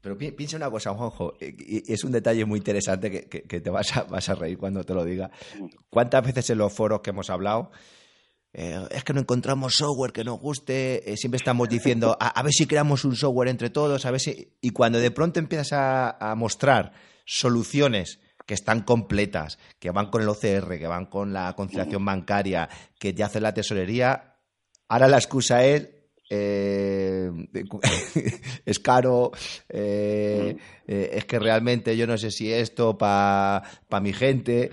Pero 0.00 0.18
piensa 0.18 0.56
una 0.56 0.68
cosa, 0.68 0.94
Juanjo, 0.94 1.34
y 1.40 1.92
es 1.92 2.02
un 2.02 2.10
detalle 2.10 2.44
muy 2.44 2.58
interesante 2.58 3.28
que, 3.28 3.60
te 3.60 3.70
vas 3.70 3.96
a, 3.96 4.02
vas 4.02 4.28
a 4.30 4.34
reír 4.34 4.58
cuando 4.58 4.82
te 4.82 4.94
lo 4.94 5.04
diga. 5.04 5.30
Mm. 5.60 5.66
¿Cuántas 5.88 6.26
veces 6.26 6.50
en 6.50 6.58
los 6.58 6.74
foros 6.74 7.02
que 7.02 7.10
hemos 7.10 7.30
hablado 7.30 7.70
eh, 8.52 8.84
es 8.90 9.04
que 9.04 9.12
no 9.12 9.20
encontramos 9.20 9.74
software 9.74 10.12
que 10.12 10.24
nos 10.24 10.40
guste, 10.40 11.12
eh, 11.12 11.16
siempre 11.16 11.36
estamos 11.36 11.68
diciendo, 11.68 12.16
a, 12.18 12.42
ver 12.42 12.52
si 12.52 12.66
creamos 12.66 13.04
un 13.04 13.14
software 13.14 13.48
entre 13.48 13.70
todos, 13.70 14.04
a 14.06 14.10
ver 14.10 14.20
si... 14.20 14.56
Y 14.60 14.70
cuando 14.70 14.98
de 14.98 15.10
pronto 15.10 15.38
empiezas 15.38 15.72
a, 15.72 16.34
mostrar 16.36 16.92
soluciones 17.24 18.18
que 18.46 18.54
están 18.54 18.82
completas, 18.82 19.58
que 19.78 19.90
van 19.90 20.10
con 20.10 20.22
el 20.22 20.28
OCR, 20.28 20.78
que 20.78 20.88
van 20.88 21.06
con 21.06 21.32
la 21.32 21.54
conciliación 21.54 22.04
bancaria, 22.04 22.68
que 22.98 23.14
ya 23.14 23.26
hace 23.26 23.40
la 23.40 23.54
tesorería, 23.54 24.36
ahora 24.88 25.06
la 25.06 25.18
excusa 25.18 25.64
es 25.64 25.88
eh, 26.28 26.89
es 28.66 28.78
caro, 28.78 29.30
eh, 29.68 30.56
eh, 30.86 31.10
es 31.12 31.24
que 31.24 31.38
realmente 31.38 31.96
yo 31.96 32.06
no 32.06 32.16
sé 32.16 32.30
si 32.30 32.52
esto 32.52 32.96
para 32.98 33.62
mi 34.02 34.12
gente. 34.12 34.70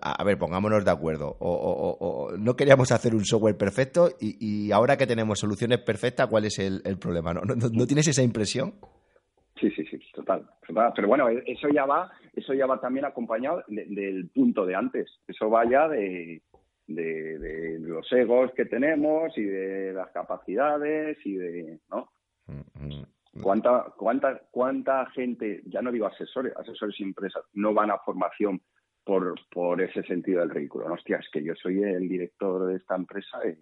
a 0.00 0.24
ver, 0.24 0.38
pongámonos 0.38 0.84
de 0.84 0.90
acuerdo. 0.90 1.36
O, 1.40 2.32
no 2.38 2.56
queríamos 2.56 2.92
hacer 2.92 3.14
un 3.14 3.24
software 3.24 3.56
perfecto 3.56 4.10
y, 4.20 4.70
ahora 4.72 4.96
que 4.96 5.06
tenemos 5.06 5.38
soluciones 5.38 5.78
perfectas, 5.78 6.26
¿cuál 6.28 6.44
es 6.44 6.58
el, 6.58 6.98
problema? 6.98 7.34
¿No, 7.34 7.42
¿No, 7.44 7.86
tienes 7.86 8.08
esa 8.08 8.22
impresión? 8.22 8.74
Sí, 9.60 9.70
sí, 9.70 9.84
sí, 9.90 9.98
total, 10.14 10.46
Pero 10.94 11.08
bueno, 11.08 11.28
eso 11.28 11.68
ya 11.74 11.86
va, 11.86 12.10
eso 12.34 12.52
ya 12.52 12.66
va 12.66 12.78
también 12.78 13.06
acompañado 13.06 13.64
del 13.68 14.28
punto 14.34 14.66
de 14.66 14.74
antes. 14.74 15.10
Eso 15.26 15.48
va 15.48 15.64
ya 15.68 15.88
de, 15.88 16.42
de, 16.86 17.78
los 17.80 18.10
egos 18.12 18.52
que 18.54 18.64
tenemos 18.64 19.36
y 19.36 19.42
de 19.42 19.92
las 19.92 20.10
capacidades 20.10 21.18
y 21.24 21.34
de, 21.34 21.80
¿no? 21.90 22.10
Mm, 22.46 22.86
mm. 22.86 23.42
¿Cuánta, 23.42 23.92
cuánta, 23.96 24.40
¿Cuánta 24.50 25.06
gente, 25.10 25.62
ya 25.66 25.82
no 25.82 25.92
digo 25.92 26.06
asesores, 26.06 26.56
asesores 26.56 26.98
y 26.98 27.02
empresas, 27.02 27.44
no 27.52 27.74
van 27.74 27.90
a 27.90 27.98
formación 27.98 28.62
por, 29.04 29.34
por 29.50 29.82
ese 29.82 30.02
sentido 30.04 30.40
del 30.40 30.50
ridículo? 30.50 30.88
No, 30.88 30.94
hostia, 30.94 31.18
es 31.18 31.28
que 31.30 31.42
yo 31.44 31.54
soy 31.54 31.82
el 31.82 32.08
director 32.08 32.66
de 32.66 32.76
esta 32.76 32.96
empresa 32.96 33.38
y 33.44 33.56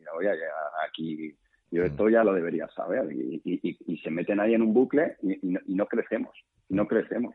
aquí, 0.86 1.36
yo 1.70 1.82
mm. 1.82 1.86
esto 1.86 2.08
ya 2.08 2.22
lo 2.22 2.32
debería 2.32 2.68
saber. 2.68 3.10
Y, 3.12 3.40
y, 3.44 3.98
se 3.98 4.10
meten 4.10 4.38
ahí 4.38 4.54
en 4.54 4.62
un 4.62 4.74
bucle 4.74 5.16
y, 5.22 5.38
no, 5.74 5.86
crecemos, 5.86 6.36
no 6.68 6.86
crecemos. 6.86 7.34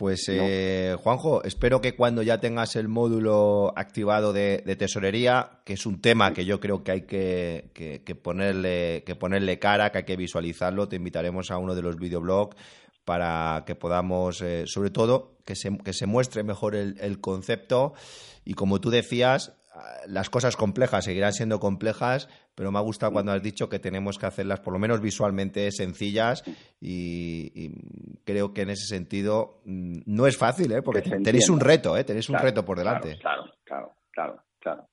Pues 0.00 0.30
eh, 0.30 0.96
Juanjo, 0.98 1.44
espero 1.44 1.82
que 1.82 1.94
cuando 1.94 2.22
ya 2.22 2.40
tengas 2.40 2.74
el 2.74 2.88
módulo 2.88 3.70
activado 3.76 4.32
de, 4.32 4.62
tesorería, 4.78 5.60
que 5.62 5.74
es 5.74 5.84
un 5.84 6.00
tema 6.00 6.32
que 6.32 6.46
yo 6.46 6.58
creo 6.58 6.82
que 6.82 6.90
hay 6.90 7.02
que, 7.02 8.18
ponerle, 8.22 9.02
que 9.04 9.14
ponerle 9.14 9.58
cara, 9.58 9.92
que 9.92 9.98
hay 9.98 10.04
que 10.04 10.16
visualizarlo, 10.16 10.88
te 10.88 10.96
invitaremos 10.96 11.50
a 11.50 11.58
uno 11.58 11.74
de 11.74 11.82
los 11.82 11.98
videoblogs 11.98 12.56
para 13.04 13.64
que 13.66 13.74
podamos, 13.74 14.40
eh, 14.40 14.62
sobre 14.64 14.88
todo, 14.88 15.36
que 15.44 15.54
se, 15.54 15.76
que 15.76 15.92
se 15.92 16.06
muestre 16.06 16.44
mejor 16.44 16.76
el, 16.76 17.20
concepto. 17.20 17.92
Y 18.42 18.54
como 18.54 18.80
tú 18.80 18.88
decías, 18.88 19.52
las 20.06 20.30
cosas 20.30 20.56
complejas 20.56 21.04
seguirán 21.04 21.32
siendo 21.32 21.60
complejas, 21.60 22.28
pero 22.54 22.72
me 22.72 22.78
ha 22.78 22.82
gustado 22.82 23.12
cuando 23.12 23.32
has 23.32 23.42
dicho 23.42 23.68
que 23.68 23.78
tenemos 23.78 24.18
que 24.18 24.26
hacerlas 24.26 24.60
por 24.60 24.72
lo 24.72 24.78
menos 24.78 25.00
visualmente 25.00 25.70
sencillas 25.70 26.42
y, 26.80 27.70
creo 28.24 28.52
que 28.52 28.62
en 28.62 28.70
ese 28.70 28.86
sentido 28.86 29.60
mm, 29.64 30.00
no 30.06 30.26
es 30.26 30.36
fácil, 30.36 30.72
¿eh? 30.72 30.82
porque 30.82 31.02
tenéis 31.02 31.48
un 31.50 31.60
reto, 31.60 31.96
¿eh? 31.96 32.04
tenéis 32.04 32.28
un 32.28 32.38
reto 32.38 32.64
por 32.64 32.78
delante. 32.78 33.18
Claro, 33.18 33.44
claro, 33.64 33.92
claro, 34.10 34.42
claro. 34.58 34.86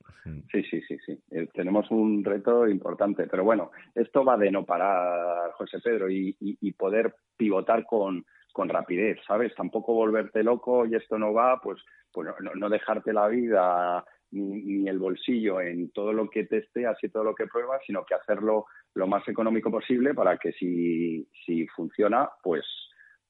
Sí, 0.52 0.62
sí, 0.64 0.82
sí, 0.82 0.98
sí. 1.06 1.18
Eh, 1.32 1.48
tenemos 1.54 1.90
un 1.90 2.22
reto 2.22 2.68
importante, 2.68 3.28
pero 3.28 3.46
bueno, 3.46 3.72
esto 3.96 4.26
va 4.26 4.36
de 4.36 4.52
no 4.52 4.66
parar, 4.66 5.52
José 5.54 5.80
Pedro, 5.80 6.10
y, 6.10 6.34
poder 6.78 7.16
pivotar 7.38 7.86
con, 7.86 8.26
con 8.52 8.68
rapidez, 8.68 9.20
¿sabes? 9.26 9.56
Tampoco 9.56 9.94
volverte 9.94 10.44
loco 10.44 10.86
y 10.86 10.96
esto 10.96 11.18
no 11.18 11.34
va, 11.34 11.62
pues, 11.62 11.80
pues 12.12 12.28
no 12.56 12.70
dejarte 12.70 13.14
la 13.14 13.28
vida 13.30 14.04
ni, 14.32 14.88
el 14.88 15.00
bolsillo 15.00 15.62
en 15.62 15.92
todo 15.92 16.14
lo 16.14 16.30
que 16.30 16.46
testeas 16.46 16.98
y 17.04 17.10
todo 17.10 17.24
lo 17.24 17.36
que 17.36 17.48
pruebas, 17.48 17.82
sino 17.86 18.06
que 18.06 18.16
hacerlo 18.16 18.66
lo 18.94 19.08
más 19.08 19.28
económico 19.28 19.72
posible 19.72 20.14
para 20.14 20.38
que 20.38 20.52
si, 20.54 21.28
si 21.46 21.68
funciona, 21.68 22.30
pues, 22.44 22.66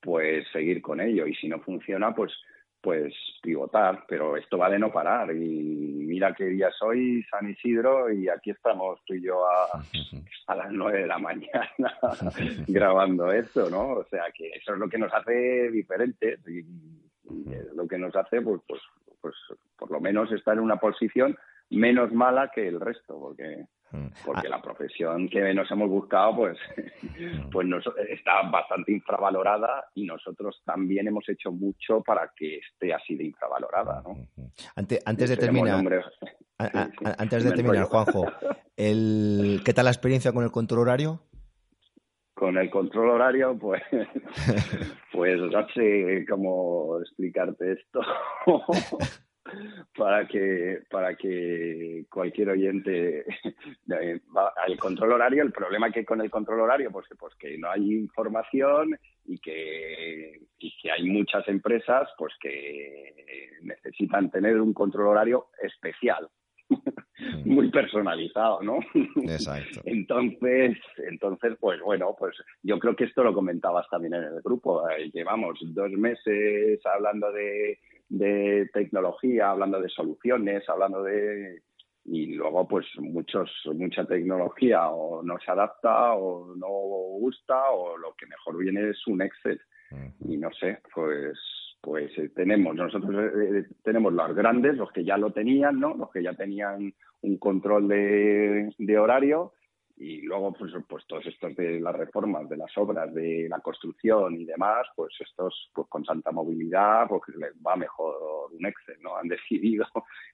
pues 0.02 0.46
seguir 0.52 0.82
con 0.82 1.02
ello. 1.02 1.28
Y 1.28 1.36
si 1.36 1.48
no 1.48 1.60
funciona, 1.60 2.14
pues, 2.14 2.32
pues 2.82 3.14
pivotar. 3.42 4.06
Pero 4.08 4.38
esto 4.38 4.58
va 4.58 4.70
de 4.70 4.80
no 4.80 4.92
parar. 4.92 5.32
Y 5.36 6.06
mira 6.08 6.34
qué 6.34 6.46
día 6.46 6.70
soy, 6.72 7.24
San 7.30 7.50
Isidro, 7.50 8.12
y 8.12 8.30
aquí 8.30 8.52
estamos 8.52 9.00
tú 9.06 9.14
y 9.14 9.24
yo 9.24 9.46
a, 9.46 9.82
a 10.48 10.56
las 10.56 10.72
nueve 10.72 11.02
de 11.02 11.08
la 11.08 11.18
mañana 11.18 11.68
grabando 12.68 13.32
esto, 13.32 13.70
¿no? 13.70 13.90
O 13.90 14.04
sea 14.06 14.26
que 14.34 14.50
eso 14.50 14.74
es 14.74 14.80
lo 14.80 14.90
que 14.90 14.98
nos 14.98 15.14
hace 15.14 15.70
diferentes 15.72 16.40
y, 16.48 16.66
lo 17.76 17.86
que 17.88 17.98
nos 17.98 18.16
hace, 18.16 18.42
pues, 18.42 18.62
pues 18.66 18.82
pues 19.22 19.36
por 19.78 19.92
lo 19.92 20.00
menos 20.00 20.32
estar 20.32 20.56
en 20.56 20.64
una 20.64 20.78
posición 20.78 21.38
menos 21.70 22.12
mala 22.14 22.50
que 22.54 22.68
el 22.68 22.80
resto, 22.80 23.20
porque 23.20 23.66
mm. 23.92 24.08
porque 24.26 24.48
ah. 24.48 24.52
la 24.52 24.62
profesión 24.62 25.28
que 25.28 25.54
nos 25.54 25.70
hemos 25.72 25.90
buscado 25.90 26.36
pues, 26.36 26.58
mm. 27.04 27.50
pues 27.50 27.68
nos, 27.68 27.86
está 28.10 28.42
bastante 28.50 28.92
infravalorada 28.92 29.86
y 29.96 30.06
nosotros 30.06 30.62
también 30.66 31.08
hemos 31.08 31.28
hecho 31.30 31.52
mucho 31.52 32.02
para 32.02 32.32
que 32.36 32.58
esté 32.58 32.94
así 32.94 33.16
de 33.16 33.26
infravalorada. 33.26 34.02
¿no? 34.04 34.14
Mm, 34.14 34.48
antes, 34.76 35.04
antes 35.06 35.30
de 35.30 35.38
terminar, 35.38 35.84
antes 36.58 37.44
de 37.44 37.52
terminar, 37.52 37.86
Juanjo, 37.86 38.26
el, 38.76 39.62
¿qué 39.66 39.74
tal 39.74 39.86
la 39.86 39.92
experiencia 39.92 40.32
con 40.32 40.44
el 40.44 40.52
control 40.52 40.82
horario? 40.82 41.22
Con 42.38 42.56
el 42.56 42.70
control 42.70 43.10
horario, 43.10 43.58
pues, 43.58 43.82
pues 45.12 45.40
no 45.40 45.68
sé 45.70 46.24
cómo 46.30 47.00
explicarte 47.02 47.72
esto 47.72 48.00
para 49.98 50.28
que 50.28 50.82
para 50.92 51.16
que 51.16 52.06
cualquier 52.12 52.50
oyente 52.50 53.26
el 54.68 54.78
control 54.78 55.14
horario 55.14 55.42
el 55.42 55.52
problema 55.52 55.90
que 55.90 56.06
con 56.06 56.22
el 56.22 56.30
control 56.30 56.60
horario 56.60 56.92
pues, 56.92 57.08
pues 57.18 57.34
que 57.36 57.58
no 57.58 57.72
hay 57.72 57.94
información 57.94 59.00
y 59.26 59.40
que, 59.40 60.42
y 60.60 60.78
que 60.80 60.92
hay 60.92 61.10
muchas 61.10 61.48
empresas 61.48 62.08
pues 62.20 62.34
que 62.40 63.58
necesitan 63.64 64.30
tener 64.30 64.62
un 64.62 64.74
control 64.74 65.08
horario 65.08 65.48
especial 65.60 66.30
muy 67.46 67.70
personalizado, 67.70 68.62
¿no? 68.62 68.80
Exacto. 69.24 69.82
entonces, 69.86 70.78
entonces, 70.98 71.58
pues 71.60 71.82
bueno, 71.82 72.16
pues 72.18 72.36
yo 72.64 72.80
creo 72.80 72.96
que 72.96 73.06
esto 73.06 73.24
lo 73.24 73.34
comentabas 73.34 73.88
también 73.90 74.14
en 74.16 74.24
el 74.24 74.42
grupo. 74.42 74.88
Eh, 74.90 75.10
llevamos 75.14 75.60
dos 75.62 75.92
meses 75.92 76.80
hablando 76.86 77.32
de, 77.32 77.80
de 78.10 78.70
tecnología, 78.74 79.52
hablando 79.52 79.82
de 79.82 79.90
soluciones, 79.90 80.68
hablando 80.70 81.04
de 81.04 81.62
y 82.10 82.36
luego 82.36 82.66
pues 82.66 82.86
muchos 83.00 83.52
mucha 83.74 84.06
tecnología 84.06 84.88
o 84.88 85.22
no 85.24 85.38
se 85.40 85.52
adapta 85.52 86.14
o 86.14 86.56
no 86.56 86.68
gusta 86.68 87.70
o 87.72 87.98
lo 87.98 88.14
que 88.14 88.26
mejor 88.26 88.58
viene 88.58 88.92
es 88.92 89.08
un 89.08 89.22
Excel 89.22 89.60
y 90.26 90.38
no 90.38 90.50
sé 90.54 90.80
pues 90.94 91.38
pues 91.82 92.12
eh, 92.18 92.30
tenemos, 92.36 92.76
nosotros 92.76 93.32
eh, 93.36 93.66
tenemos 93.84 94.12
los 94.12 94.36
grandes, 94.36 94.76
los 94.76 94.92
que 94.92 95.06
ya 95.06 95.18
lo 95.18 95.32
tenían, 95.32 95.80
¿no? 95.80 95.96
Los 95.96 96.12
que 96.12 96.22
ya 96.22 96.34
tenían 96.34 96.94
un 97.22 97.38
control 97.38 97.88
de, 97.88 98.98
horario 98.98 99.54
y 99.96 100.22
luego 100.22 100.54
pues, 100.54 100.72
pues 100.88 101.06
todos 101.08 101.26
estos 101.26 101.56
de 101.56 101.80
las 101.80 101.96
reformas, 101.96 102.48
de 102.48 102.58
las 102.58 102.76
obras, 102.78 103.12
de 103.14 103.48
la 103.50 103.60
construcción 103.60 104.40
y 104.40 104.46
demás, 104.46 104.88
pues 104.96 105.14
estos 105.20 105.72
pues 105.74 105.88
con 105.90 106.06
santa 106.06 106.32
movilidad 106.32 107.08
pues 107.08 107.22
les 107.36 107.54
va 107.66 107.76
mejor 107.76 108.16
un 108.52 108.66
Excel, 108.66 108.98
¿no? 109.02 109.18
Han 109.18 109.28
decidido 109.28 109.86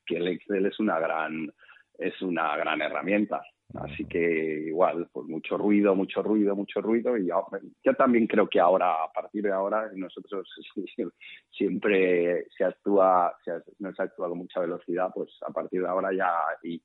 que 0.06 0.18
el 0.18 0.28
Excel 0.28 0.66
es 0.66 0.80
una 0.80 1.00
gran 1.00 1.52
es 1.98 2.22
una 2.22 2.58
gran 2.58 2.82
herramienta. 2.82 3.42
Así 3.76 4.06
que 4.06 4.66
igual, 4.68 5.10
pues 5.12 5.28
mucho 5.28 5.58
ruido, 5.58 5.96
mucho 5.96 6.22
ruido, 6.22 6.56
mucho 6.56 6.80
ruido. 6.80 7.18
Y 7.18 7.28
yo, 7.28 7.96
también 7.96 8.28
creo 8.28 8.48
que 8.48 8.60
ahora, 8.60 9.04
a 9.04 9.12
partir 9.12 9.44
de 9.44 9.52
ahora, 9.52 9.90
nosotros 9.96 10.48
siempre 11.52 12.46
se 12.56 12.66
actúa, 12.66 13.36
se, 13.44 13.52
no 13.80 13.94
se 13.94 14.04
actúa 14.04 14.30
con 14.30 14.38
mucha 14.38 14.60
velocidad, 14.60 15.10
pues 15.14 15.32
a 15.48 15.52
partir 15.52 15.82
de 15.82 15.88
ahora 15.88 16.10
ya 16.16 16.32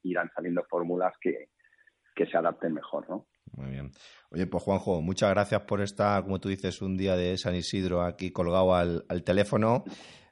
irán 0.02 0.30
saliendo 0.34 0.64
fórmulas 0.68 1.12
que, 1.20 1.48
que 2.14 2.26
se 2.26 2.38
adapten 2.38 2.72
mejor, 2.72 3.08
¿no? 3.10 3.26
Muy 3.56 3.70
bien. 3.70 3.90
Oye, 4.30 4.46
pues 4.46 4.62
Juanjo, 4.62 5.02
muchas 5.02 5.30
gracias 5.30 5.62
por 5.62 5.80
estar, 5.80 6.22
como 6.22 6.38
tú 6.38 6.48
dices, 6.48 6.80
un 6.80 6.96
día 6.96 7.16
de 7.16 7.36
San 7.36 7.54
Isidro 7.54 8.02
aquí 8.02 8.30
colgado 8.30 8.74
al, 8.74 9.04
al 9.08 9.24
teléfono. 9.24 9.84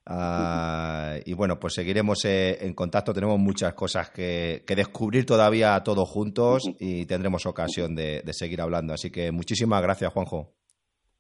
Ah, 0.09 1.17
y 1.25 1.35
bueno, 1.35 1.59
pues 1.59 1.75
seguiremos 1.75 2.25
eh, 2.25 2.65
en 2.65 2.75
contacto. 2.75 3.13
Tenemos 3.13 3.39
muchas 3.39 3.75
cosas 3.75 4.11
que, 4.11 4.63
descubrir 4.67 5.27
todavía 5.27 5.83
todos 5.83 6.09
juntos 6.09 6.63
y 6.79 7.07
tendremos 7.07 7.45
ocasión 7.47 7.95
de, 7.97 8.23
seguir 8.31 8.61
hablando. 8.61 8.95
Así 8.95 9.11
que 9.11 9.33
muchísimas 9.33 9.83
gracias, 9.83 10.13
Juanjo. 10.13 10.53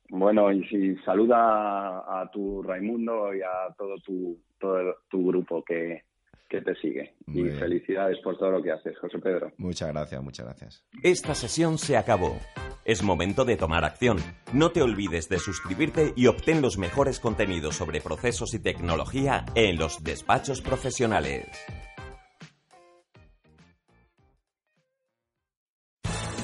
Bueno, 0.09 0.53
y 0.53 0.64
si 0.68 0.95
saluda 0.99 1.99
a 1.99 2.30
tu 2.32 2.62
Raimundo 2.62 3.34
y 3.34 3.41
a 3.43 3.74
todo 3.76 3.97
tu, 4.05 4.39
todo 4.59 4.95
tu 5.11 5.26
grupo 5.26 5.64
que, 5.64 6.03
que 6.49 6.61
te 6.61 6.75
sigue. 6.77 7.15
y 7.27 7.49
felicidades 7.51 8.19
por 8.23 8.39
todo 8.39 8.51
lo 8.53 8.63
que 8.63 8.73
haces, 8.73 8.97
José 8.99 9.19
Pedro. 9.19 9.53
Muchas 9.59 9.89
gracias, 9.89 10.23
muchas 10.23 10.47
gracias. 10.47 10.85
Esta 11.03 11.35
sesión 11.35 11.79
se 11.79 11.97
acabó. 11.97 12.39
Es 12.85 13.03
momento 13.03 13.45
de 13.45 13.57
tomar 13.57 13.85
acción. 13.85 14.19
No 14.53 14.71
te 14.71 14.81
olvides 14.81 15.29
de 15.29 15.39
suscribirte 15.39 16.13
y 16.15 16.29
obtén 16.29 16.63
los 16.63 16.79
mejores 16.79 17.19
contenidos 17.19 17.75
sobre 17.77 18.01
procesos 18.01 18.55
y 18.55 18.63
tecnología 18.63 19.45
en 19.55 19.77
los 19.77 20.05
despachos 20.05 20.63
profesionales. 20.63 21.47